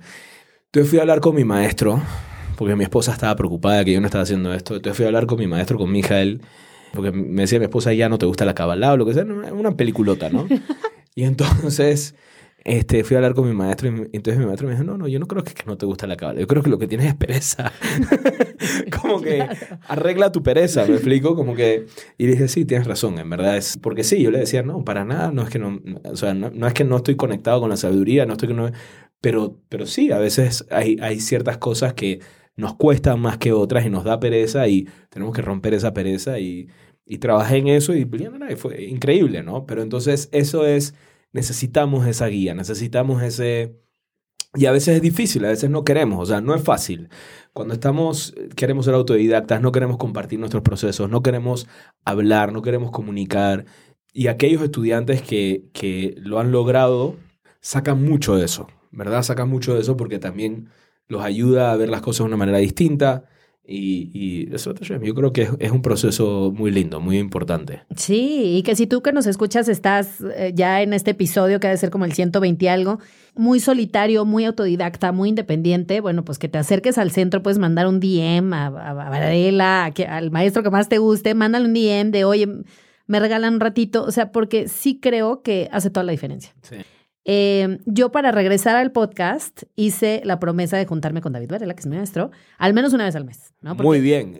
Entonces 0.66 0.90
fui 0.90 1.00
a 1.00 1.02
hablar 1.02 1.22
con 1.22 1.36
mi 1.36 1.44
maestro, 1.44 2.02
porque 2.58 2.76
mi 2.76 2.84
esposa 2.84 3.14
estaba 3.14 3.36
preocupada 3.36 3.78
de 3.78 3.86
que 3.86 3.94
yo 3.94 4.02
no 4.02 4.08
estaba 4.08 4.24
haciendo 4.24 4.54
esto. 4.54 4.76
Entonces 4.76 4.98
fui 4.98 5.06
a 5.06 5.08
hablar 5.08 5.28
con 5.28 5.40
mi 5.40 5.48
maestro, 5.48 5.78
con 5.78 5.92
Mijael, 5.92 6.42
porque 6.98 7.12
me 7.12 7.44
decía 7.44 7.60
mi 7.60 7.66
esposa, 7.66 7.94
ya 7.94 8.10
no 8.10 8.18
te 8.18 8.26
gusta 8.26 8.44
la 8.44 8.56
Kabbalah 8.56 8.94
o 8.94 8.98
lo 8.98 9.06
que 9.06 9.14
sea, 9.14 9.24
una 9.24 9.78
peliculota, 9.78 10.30
¿no? 10.30 10.48
y 11.16 11.24
entonces 11.24 12.16
este, 12.68 13.06
fui 13.06 13.16
a 13.16 13.20
hablar 13.20 13.34
con 13.34 13.48
mi 13.48 13.54
maestro 13.54 13.88
y 13.88 14.10
entonces 14.12 14.38
mi 14.38 14.46
maestro 14.46 14.68
me 14.68 14.74
dijo, 14.74 14.84
no, 14.84 14.98
no, 14.98 15.08
yo 15.08 15.20
no 15.20 15.28
creo 15.28 15.42
que, 15.42 15.54
que 15.54 15.64
no 15.66 15.78
te 15.78 15.86
gusta 15.86 16.06
la 16.06 16.18
Kabbalah, 16.18 16.42
yo 16.42 16.48
creo 16.48 16.62
que 16.62 16.70
lo 16.70 16.78
que 16.78 16.88
tienes 16.88 17.08
es 17.08 17.16
pereza. 17.16 17.72
como 19.02 19.22
que 19.22 19.48
arregla 19.88 20.34
tu 20.34 20.44
pereza, 20.44 20.86
me 20.86 20.96
explico, 20.96 21.36
como 21.36 21.56
que... 21.56 21.86
Y 22.18 22.26
dije, 22.26 22.50
sí, 22.50 22.66
tienes 22.66 22.86
razón, 22.86 23.20
en 23.20 23.30
verdad 23.30 23.56
es... 23.56 23.78
Porque 23.78 24.04
sí, 24.04 24.22
yo 24.22 24.32
le 24.32 24.40
decía, 24.40 24.64
no, 24.64 24.84
para 24.84 25.06
nada, 25.06 25.32
no 25.32 25.44
es 25.44 25.50
que 25.50 25.60
no, 25.60 25.80
o 26.04 26.16
sea, 26.18 26.34
no, 26.34 26.50
no 26.50 26.68
es 26.68 26.74
que 26.74 26.84
no 26.84 26.98
estoy 26.98 27.16
conectado 27.16 27.62
con 27.62 27.70
la 27.70 27.78
sabiduría, 27.78 28.26
no 28.26 28.34
estoy 28.34 28.50
que 28.50 28.56
no... 28.56 28.70
Pero, 29.22 29.62
pero 29.70 29.86
sí, 29.86 30.12
a 30.12 30.18
veces 30.18 30.66
hay, 30.70 30.98
hay 31.02 31.22
ciertas 31.22 31.58
cosas 31.58 31.94
que 31.94 32.20
nos 32.58 32.76
cuestan 32.76 33.22
más 33.22 33.38
que 33.38 33.54
otras 33.54 33.86
y 33.86 33.90
nos 33.90 34.04
da 34.04 34.20
pereza 34.20 34.68
y 34.68 34.90
tenemos 35.10 35.34
que 35.34 35.42
romper 35.42 35.74
esa 35.74 35.94
pereza 35.94 36.40
y, 36.40 36.68
y 37.08 37.20
trabajé 37.20 37.58
en 37.58 37.70
eso 37.70 37.96
y, 37.96 38.02
y 38.02 38.56
fue 38.56 38.84
increíble, 38.84 39.42
¿no? 39.42 39.66
Pero 39.66 39.82
entonces 39.82 40.30
eso 40.32 40.66
es, 40.66 40.94
necesitamos 41.32 42.06
esa 42.08 42.28
guía, 42.28 42.54
necesitamos 42.54 43.24
ese... 43.24 43.80
Y 44.54 44.66
a 44.66 44.72
veces 44.72 44.96
es 44.96 45.02
difícil, 45.02 45.46
a 45.46 45.50
veces 45.50 45.70
no 45.70 45.84
queremos, 45.84 46.20
o 46.20 46.26
sea, 46.26 46.42
no 46.42 46.56
es 46.56 46.64
fácil. 46.64 47.10
Cuando 47.54 47.74
estamos, 47.74 48.34
queremos 48.56 48.86
ser 48.86 48.96
autodidactas, 48.96 49.62
no 49.62 49.72
queremos 49.72 49.98
compartir 49.98 50.40
nuestros 50.40 50.64
procesos, 50.64 51.10
no 51.10 51.22
queremos 51.22 51.68
hablar, 52.06 52.54
no 52.54 52.62
queremos 52.62 52.92
comunicar. 52.92 53.66
Y 54.14 54.28
aquellos 54.28 54.62
estudiantes 54.64 55.22
que, 55.22 55.66
que 55.74 56.16
lo 56.18 56.40
han 56.40 56.52
logrado 56.52 57.18
sacan 57.62 58.04
mucho 58.04 58.36
de 58.36 58.46
eso, 58.46 58.68
¿verdad? 58.92 59.22
Sacan 59.24 59.50
mucho 59.50 59.76
de 59.76 59.82
eso 59.82 59.96
porque 59.96 60.20
también 60.20 60.70
los 61.08 61.24
ayuda 61.24 61.72
a 61.72 61.78
ver 61.78 61.90
las 61.90 62.02
cosas 62.02 62.20
de 62.20 62.26
una 62.26 62.38
manera 62.38 62.58
distinta. 62.58 63.26
Y, 63.70 64.10
y 64.14 64.56
eso 64.56 64.74
yo 65.04 65.14
creo 65.14 65.34
que 65.34 65.42
es, 65.42 65.50
es 65.60 65.72
un 65.72 65.82
proceso 65.82 66.54
muy 66.56 66.72
lindo, 66.72 67.02
muy 67.02 67.18
importante. 67.20 67.82
Sí, 67.96 68.56
y 68.58 68.64
que 68.64 68.76
si 68.78 68.88
tú 68.88 69.02
que 69.02 69.12
nos 69.12 69.28
escuchas 69.28 69.68
estás 69.68 70.22
eh, 70.36 70.54
ya 70.56 70.82
en 70.82 70.94
este 70.94 71.12
episodio 71.12 71.60
que 71.60 71.68
ha 71.68 71.72
de 71.72 71.78
ser 71.78 71.90
como 71.90 72.06
el 72.06 72.14
120 72.14 72.64
y 72.64 72.68
algo, 72.70 73.00
muy 73.36 73.60
solitario, 73.60 74.24
muy 74.24 74.46
autodidacta, 74.46 75.12
muy 75.12 75.30
independiente, 75.30 76.00
bueno, 76.00 76.24
pues 76.24 76.40
que 76.40 76.48
te 76.48 76.58
acerques 76.58 76.98
al 76.98 77.12
centro, 77.12 77.44
puedes 77.44 77.60
mandar 77.60 77.88
un 77.88 78.00
DM 78.00 78.54
a, 78.56 78.68
a, 78.68 78.90
a 78.92 78.94
Varela, 79.10 79.84
a 79.86 79.92
que- 79.92 80.06
al 80.06 80.32
maestro 80.32 80.64
que 80.64 80.70
más 80.70 80.88
te 80.88 80.98
guste, 80.98 81.36
mándale 81.36 81.66
un 81.66 81.74
DM 81.74 82.12
de, 82.12 82.24
oye, 82.24 82.48
me 83.06 83.20
regalan 83.20 83.56
un 83.56 83.60
ratito, 83.60 84.04
o 84.04 84.12
sea, 84.12 84.32
porque 84.32 84.68
sí 84.70 85.00
creo 85.02 85.42
que 85.42 85.68
hace 85.74 85.90
toda 85.90 86.04
la 86.06 86.14
diferencia. 86.14 86.54
Sí. 86.62 86.76
Eh, 87.30 87.80
yo 87.86 88.10
para 88.14 88.32
regresar 88.32 88.78
al 88.78 88.94
podcast 88.94 89.64
hice 89.76 90.22
la 90.24 90.40
promesa 90.40 90.78
de 90.78 90.86
juntarme 90.86 91.20
con 91.20 91.34
David 91.34 91.50
Varela, 91.52 91.74
que 91.74 91.82
es 91.82 91.86
mi 91.86 91.98
maestro, 91.98 92.32
al 92.58 92.74
menos 92.74 92.94
una 92.94 93.04
vez 93.04 93.18
al 93.18 93.26
mes. 93.26 93.54
¿no? 93.62 93.72
Porque- 93.76 93.84
Muy 93.88 94.00
bien. 94.00 94.40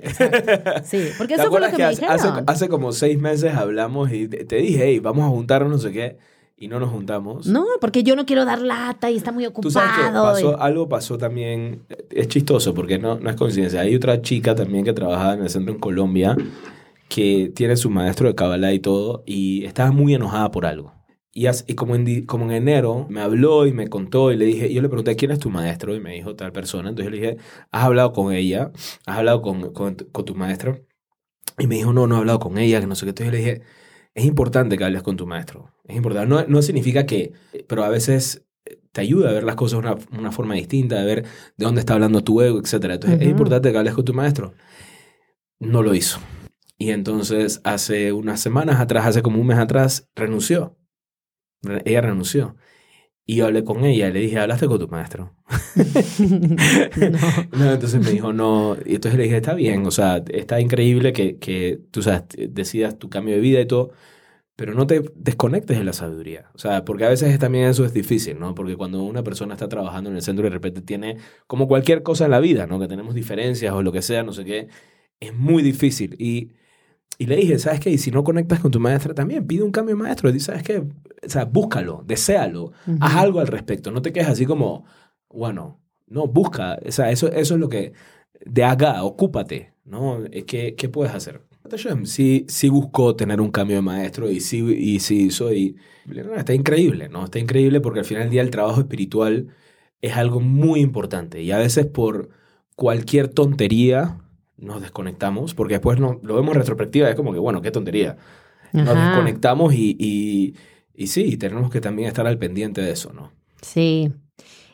Sí, 0.86 1.10
porque 1.18 1.36
¿Te 1.36 1.42
eso 1.42 1.52
fue 1.52 1.60
lo 1.60 1.68
que, 1.72 1.78
me 1.78 1.84
hace, 1.84 2.06
hace- 2.06 2.28
dijeron. 2.28 2.46
hace 2.48 2.70
como 2.70 2.94
seis 2.94 3.20
meses 3.20 3.54
hablamos 3.56 4.12
y 4.14 4.30
te, 4.30 4.46
te 4.46 4.56
dije, 4.56 4.84
hey, 4.86 5.00
vamos 5.00 5.26
a 5.26 5.28
juntarnos, 5.28 5.70
no 5.70 5.78
sé 5.80 5.92
qué, 5.92 6.18
y 6.56 6.70
no 6.70 6.80
nos 6.80 6.90
juntamos? 6.90 7.46
No, 7.46 7.66
porque 7.82 8.04
yo 8.04 8.16
no 8.16 8.26
quiero 8.26 8.46
dar 8.46 8.62
lata 8.62 9.12
y 9.12 9.18
está 9.18 9.34
muy 9.34 9.46
Tú 9.62 9.70
sabes 9.70 9.92
que 9.92 10.02
ocupado. 10.06 10.24
pasó, 10.34 10.52
y- 10.54 10.56
algo 10.58 10.88
pasó 10.88 11.18
también, 11.18 11.84
es 12.10 12.30
chistoso 12.30 12.74
porque 12.74 12.98
no, 13.00 13.20
no 13.20 13.30
es 13.30 13.36
coincidencia. 13.36 13.82
Hay 13.82 13.94
otra 13.96 14.22
chica 14.22 14.56
también 14.56 14.86
que 14.86 14.94
trabajaba 14.94 15.34
en 15.34 15.42
el 15.44 15.50
centro 15.50 15.74
en 15.74 15.80
Colombia 15.82 16.38
que 17.10 17.52
tiene 17.54 17.76
su 17.76 17.90
maestro 17.90 18.28
de 18.30 18.36
Kabbalah 18.36 18.72
y 18.74 18.80
todo 18.80 19.24
y 19.26 19.66
estaba 19.66 19.92
muy 19.92 20.14
enojada 20.16 20.52
por 20.52 20.66
algo. 20.66 20.94
Y, 21.38 21.46
as- 21.46 21.66
y 21.68 21.76
como, 21.76 21.96
en, 21.96 22.26
como 22.26 22.46
en 22.46 22.52
enero 22.52 23.06
me 23.10 23.22
habló 23.22 23.68
y 23.68 23.72
me 23.72 23.90
contó 23.90 24.32
y 24.32 24.38
le 24.38 24.46
dije, 24.46 24.74
yo 24.74 24.82
le 24.82 24.90
pregunté, 24.90 25.16
¿quién 25.16 25.30
es 25.30 25.38
tu 25.38 25.52
maestro? 25.52 25.94
Y 25.96 26.00
me 26.00 26.14
dijo 26.14 26.36
tal 26.36 26.52
persona. 26.52 26.90
Entonces 26.90 27.12
yo 27.14 27.16
le 27.16 27.22
dije, 27.22 27.38
¿has 27.72 27.84
hablado 27.84 28.12
con 28.12 28.34
ella? 28.34 28.72
¿Has 29.06 29.20
hablado 29.20 29.44
con, 29.44 29.72
con, 29.72 29.96
tu- 29.98 30.12
con 30.12 30.26
tu 30.26 30.34
maestro? 30.34 30.80
Y 31.60 31.68
me 31.68 31.76
dijo, 31.76 31.94
no, 31.94 32.08
no 32.08 32.16
he 32.16 32.18
hablado 32.20 32.40
con 32.40 32.58
ella, 32.58 32.80
que 32.82 32.88
no 32.88 32.96
sé 32.96 33.06
qué. 33.06 33.10
Entonces 33.12 33.28
yo 33.28 33.32
le 33.34 33.38
dije, 33.38 33.62
es 34.16 34.26
importante 34.26 34.78
que 34.80 34.84
hables 34.86 35.04
con 35.04 35.16
tu 35.16 35.28
maestro. 35.28 35.72
Es 35.86 35.96
importante. 35.96 36.28
No, 36.28 36.44
no 36.48 36.62
significa 36.64 37.06
que, 37.06 37.34
pero 37.68 37.84
a 37.84 37.90
veces 37.90 38.44
te 38.92 39.02
ayuda 39.02 39.30
a 39.30 39.34
ver 39.34 39.44
las 39.44 39.56
cosas 39.56 39.74
de 39.82 39.88
una, 39.90 39.98
una 40.20 40.32
forma 40.32 40.56
distinta, 40.56 40.96
de 41.00 41.06
ver 41.06 41.24
de 41.24 41.66
dónde 41.66 41.82
está 41.82 41.94
hablando 41.94 42.24
tu 42.24 42.42
ego, 42.42 42.60
etc. 42.60 42.96
Entonces 42.96 43.20
es 43.20 43.26
Ujú. 43.28 43.32
importante 43.32 43.72
que 43.72 43.78
hables 43.78 43.94
con 43.94 44.06
tu 44.06 44.14
maestro. 44.16 44.56
No 45.60 45.84
lo 45.84 45.94
hizo. 45.94 46.20
Y 46.80 46.90
entonces 46.92 47.62
hace 47.64 48.12
unas 48.12 48.40
semanas 48.40 48.80
atrás, 48.80 49.06
hace 49.06 49.22
como 49.22 49.40
un 49.40 49.48
mes 49.48 49.60
atrás, 49.60 50.10
renunció. 50.16 50.78
Ella 51.86 52.02
renunció. 52.02 52.56
Y 53.26 53.42
hablé 53.42 53.64
con 53.66 53.84
ella 53.84 54.08
y 54.08 54.14
le 54.14 54.20
dije, 54.22 54.40
¿hablaste 54.40 54.68
con 54.68 54.80
tu 54.80 54.88
maestro? 54.88 55.36
No. 56.98 57.20
No, 57.60 57.74
entonces 57.74 58.02
me 58.02 58.12
dijo, 58.12 58.34
no. 58.34 58.78
Y 58.86 58.96
entonces 58.96 59.18
le 59.18 59.26
dije, 59.26 59.38
está 59.38 59.54
bien, 59.54 59.86
o 59.86 59.92
sea, 59.92 60.24
está 60.30 60.60
increíble 60.62 61.14
que, 61.14 61.38
que 61.38 61.80
tú 61.92 62.02
sabes, 62.02 62.24
decidas 62.50 62.98
tu 62.98 63.10
cambio 63.10 63.36
de 63.36 63.42
vida 63.42 63.60
y 63.62 63.66
todo, 63.68 63.92
pero 64.56 64.74
no 64.74 64.88
te 64.88 65.04
desconectes 65.16 65.78
de 65.78 65.84
la 65.84 65.94
sabiduría. 65.94 66.50
O 66.56 66.60
sea, 66.60 66.86
porque 66.86 67.06
a 67.06 67.10
veces 67.10 67.38
también 67.40 67.66
eso 67.68 67.86
es 67.86 67.94
difícil, 67.94 68.40
¿no? 68.40 68.56
Porque 68.56 68.76
cuando 68.76 69.04
una 69.04 69.24
persona 69.24 69.54
está 69.54 69.70
trabajando 69.70 70.10
en 70.10 70.16
el 70.16 70.24
centro 70.24 70.46
y 70.46 70.50
de 70.50 70.54
repente 70.56 70.82
tiene, 70.82 71.18
como 71.48 71.68
cualquier 71.68 72.04
cosa 72.04 72.26
en 72.26 72.32
la 72.32 72.40
vida, 72.40 72.66
¿no? 72.68 72.80
Que 72.80 72.88
tenemos 72.88 73.14
diferencias 73.14 73.74
o 73.74 73.84
lo 73.84 73.92
que 73.92 74.02
sea, 74.02 74.24
no 74.24 74.34
sé 74.34 74.46
qué, 74.46 74.68
es 75.20 75.36
muy 75.36 75.64
difícil. 75.64 76.16
Y, 76.20 76.54
y 77.18 77.26
le 77.26 77.36
dije, 77.38 77.58
¿sabes 77.60 77.80
qué? 77.80 77.90
Y 77.90 77.98
si 77.98 78.12
no 78.12 78.24
conectas 78.24 78.60
con 78.60 78.72
tu 78.72 78.80
maestra 78.80 79.14
también, 79.14 79.48
pide 79.48 79.64
un 79.64 79.72
cambio 79.72 79.96
de 79.96 80.04
maestro. 80.04 80.30
Y 80.30 80.40
¿sabes 80.40 80.64
qué? 80.64 80.80
O 80.80 81.30
sea, 81.30 81.46
búscalo, 81.46 82.04
deséalo, 82.06 82.74
haz 83.00 83.16
algo 83.16 83.40
al 83.40 83.48
respecto. 83.48 83.92
No 83.92 84.02
te 84.02 84.14
quedes 84.14 84.28
así 84.28 84.46
como, 84.46 84.86
bueno, 85.30 85.82
no, 86.08 86.28
busca. 86.28 86.78
O 86.86 86.92
sea, 86.92 87.12
eso, 87.12 87.28
eso 87.32 87.56
es 87.56 87.60
lo 87.60 87.70
que, 87.70 87.94
de 88.46 88.64
acá, 88.64 89.04
ocúpate, 89.04 89.74
¿no? 89.84 90.24
Eh, 90.26 90.46
¿Qué, 90.46 90.76
qué 90.76 90.90
puedes 90.90 91.14
hacer? 91.14 91.42
Sí, 92.06 92.46
sí 92.48 92.70
buscó 92.70 93.16
tener 93.16 93.42
un 93.42 93.52
cambio 93.52 93.78
de 93.78 93.82
maestro 93.82 94.30
y 94.30 94.40
sí, 94.40 94.60
y 94.60 95.00
sí 95.00 95.24
hizo 95.24 95.52
y 95.54 95.76
no, 96.06 96.36
está 96.36 96.54
increíble, 96.54 97.10
¿no? 97.10 97.26
Está 97.26 97.40
increíble 97.40 97.82
porque 97.82 98.00
al 98.00 98.06
final 98.06 98.24
del 98.24 98.32
día 98.32 98.42
el 98.42 98.52
trabajo 98.52 98.80
espiritual 98.80 99.50
es 100.02 100.16
algo 100.16 100.40
muy 100.40 100.80
importante 100.80 101.42
y 101.42 101.52
a 101.52 101.58
veces 101.58 101.86
por 101.86 102.30
cualquier 102.76 103.28
tontería 103.28 104.22
nos 104.58 104.82
desconectamos 104.82 105.54
porque 105.54 105.76
después 105.76 106.00
no, 106.00 106.20
lo 106.24 106.36
vemos 106.36 106.56
en 106.56 106.62
retrospectiva, 106.62 107.10
es 107.10 107.16
como 107.16 107.34
que, 107.34 107.40
bueno, 107.40 107.62
qué 107.62 107.72
tontería. 107.72 108.18
Nos 108.74 108.90
Ajá. 108.90 109.10
desconectamos 109.10 109.74
y, 109.74 109.96
y, 110.00 110.56
y 110.94 111.08
sí, 111.08 111.38
tenemos 111.38 111.72
que 111.72 111.82
también 111.82 112.08
estar 112.10 112.28
al 112.28 112.38
pendiente 112.38 112.82
de 112.82 112.92
eso, 112.92 113.14
¿no? 113.14 113.32
Sí. 113.62 114.12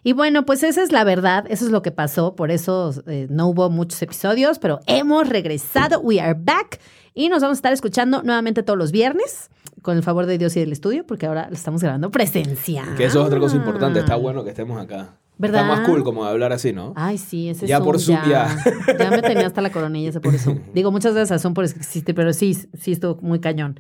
Y 0.04 0.14
bueno, 0.14 0.46
pues 0.46 0.64
esa 0.64 0.84
es 0.84 0.92
la 0.92 1.06
verdad, 1.06 1.46
eso 1.48 1.66
es 1.66 1.72
lo 1.72 1.82
que 1.82 1.92
pasó, 1.92 2.36
por 2.36 2.52
eso 2.52 2.92
eh, 3.08 3.28
no 3.30 3.48
hubo 3.48 3.70
muchos 3.70 4.02
episodios, 4.02 4.60
pero 4.60 4.82
hemos 4.86 5.30
regresado, 5.30 6.02
we 6.02 6.20
are 6.20 6.38
back 6.38 6.82
y 7.14 7.30
nos 7.30 7.42
vamos 7.42 7.58
a 7.58 7.60
estar 7.60 7.74
escuchando 7.74 8.22
nuevamente 8.22 8.64
todos 8.64 8.78
los 8.78 8.92
viernes, 8.92 9.50
con 9.82 9.96
el 9.96 10.04
favor 10.04 10.26
de 10.26 10.38
Dios 10.38 10.58
y 10.58 10.60
del 10.60 10.74
estudio, 10.74 11.06
porque 11.06 11.26
ahora 11.26 11.48
lo 11.48 11.56
estamos 11.56 11.82
grabando 11.82 12.12
presencial. 12.12 12.96
Que 12.96 13.06
eso 13.06 13.22
es 13.22 13.28
otra 13.28 13.40
cosa 13.40 13.56
importante, 13.56 14.00
está 14.00 14.16
bueno 14.16 14.44
que 14.44 14.50
estemos 14.50 14.82
acá. 14.82 15.18
¿Verdad? 15.38 15.64
Está 15.64 15.76
más 15.78 15.88
cool 15.90 16.04
como 16.04 16.26
hablar 16.26 16.54
así, 16.54 16.74
¿no? 16.74 16.94
Ay, 16.96 17.18
sí, 17.18 17.50
ese 17.50 17.66
Ya 17.68 17.78
Zoom 17.78 17.86
por 17.86 18.00
Zoom, 18.00 18.18
ya. 18.30 18.56
Ya 19.00 19.10
me 19.10 19.22
tenía 19.22 19.48
hasta 19.48 19.62
la 19.62 19.72
coronilla 19.72 20.10
ese 20.10 20.20
por 20.22 20.34
eso. 20.36 20.56
Digo, 20.74 20.92
muchas 20.92 21.14
gracias 21.14 21.40
a 21.40 21.42
Zoom 21.42 21.54
por 21.54 21.66
existir, 21.66 22.14
pero 22.16 22.34
sí, 22.34 22.54
sí 22.54 22.92
estuvo 22.92 23.20
muy 23.22 23.40
cañón. 23.40 23.80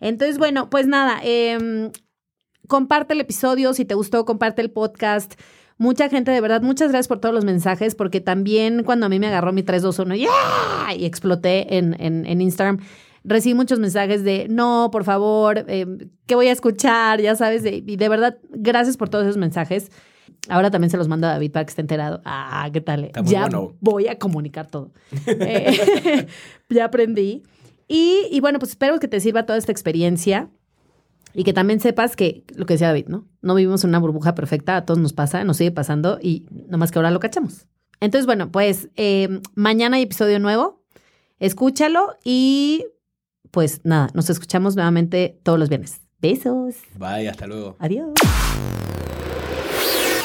Entonces, 0.00 0.38
bueno, 0.38 0.68
pues 0.70 0.86
nada, 0.86 1.20
eh, 1.22 1.90
comparte 2.68 3.14
el 3.14 3.20
episodio, 3.20 3.72
si 3.74 3.84
te 3.84 3.94
gustó, 3.94 4.24
comparte 4.24 4.62
el 4.62 4.70
podcast. 4.70 5.34
Mucha 5.78 6.08
gente, 6.08 6.30
de 6.30 6.40
verdad, 6.40 6.62
muchas 6.62 6.88
gracias 6.88 7.08
por 7.08 7.20
todos 7.20 7.34
los 7.34 7.44
mensajes, 7.44 7.94
porque 7.94 8.20
también 8.22 8.82
cuando 8.82 9.06
a 9.06 9.08
mí 9.10 9.18
me 9.18 9.26
agarró 9.26 9.52
mi 9.52 9.62
321 9.62 10.14
¡yeah! 10.16 10.94
y 10.96 11.04
exploté 11.04 11.76
en, 11.76 11.94
en, 12.00 12.24
en 12.24 12.40
Instagram, 12.40 12.78
recibí 13.24 13.54
muchos 13.54 13.78
mensajes 13.78 14.24
de, 14.24 14.46
no, 14.48 14.88
por 14.90 15.04
favor, 15.04 15.64
eh, 15.68 15.86
¿qué 16.26 16.34
voy 16.34 16.48
a 16.48 16.52
escuchar? 16.52 17.20
Ya 17.20 17.36
sabes, 17.36 17.62
de- 17.62 17.82
y 17.86 17.96
de 17.96 18.08
verdad, 18.08 18.38
gracias 18.50 18.96
por 18.96 19.10
todos 19.10 19.24
esos 19.24 19.36
mensajes. 19.36 19.90
Ahora 20.48 20.70
también 20.70 20.90
se 20.90 20.96
los 20.96 21.08
mando 21.08 21.26
a 21.26 21.30
David 21.32 21.52
para 21.52 21.64
que 21.64 21.70
esté 21.70 21.80
enterado. 21.80 22.20
Ah, 22.24 22.68
¿qué 22.72 22.80
tal? 22.80 23.04
Está 23.04 23.22
muy 23.22 23.32
ya 23.32 23.42
bueno. 23.42 23.74
voy 23.80 24.08
a 24.08 24.18
comunicar 24.18 24.68
todo. 24.68 24.92
Eh, 25.26 26.26
ya 26.70 26.84
aprendí. 26.86 27.42
Y, 27.88 28.26
y 28.30 28.40
bueno, 28.40 28.58
pues 28.58 28.70
espero 28.72 28.98
que 28.98 29.08
te 29.08 29.20
sirva 29.20 29.46
toda 29.46 29.58
esta 29.58 29.72
experiencia 29.72 30.50
y 31.34 31.44
que 31.44 31.52
también 31.52 31.80
sepas 31.80 32.16
que 32.16 32.44
lo 32.54 32.66
que 32.66 32.74
decía 32.74 32.88
David, 32.88 33.08
¿no? 33.08 33.26
No 33.42 33.54
vivimos 33.54 33.84
en 33.84 33.90
una 33.90 33.98
burbuja 33.98 34.34
perfecta, 34.34 34.76
a 34.76 34.84
todos 34.84 34.98
nos 34.98 35.12
pasa, 35.12 35.44
nos 35.44 35.58
sigue 35.58 35.70
pasando 35.70 36.18
y 36.20 36.46
nomás 36.68 36.90
que 36.90 36.98
ahora 36.98 37.10
lo 37.10 37.20
cachamos. 37.20 37.66
Entonces, 38.00 38.26
bueno, 38.26 38.50
pues 38.50 38.88
eh, 38.96 39.40
mañana 39.54 39.96
hay 39.96 40.04
episodio 40.04 40.38
nuevo, 40.38 40.82
escúchalo 41.38 42.16
y 42.24 42.86
pues 43.50 43.80
nada, 43.84 44.08
nos 44.14 44.30
escuchamos 44.30 44.76
nuevamente 44.76 45.38
todos 45.42 45.58
los 45.58 45.68
viernes. 45.68 46.00
Besos. 46.20 46.76
Bye, 46.98 47.28
hasta 47.28 47.46
luego. 47.46 47.76
Adiós. 47.78 48.14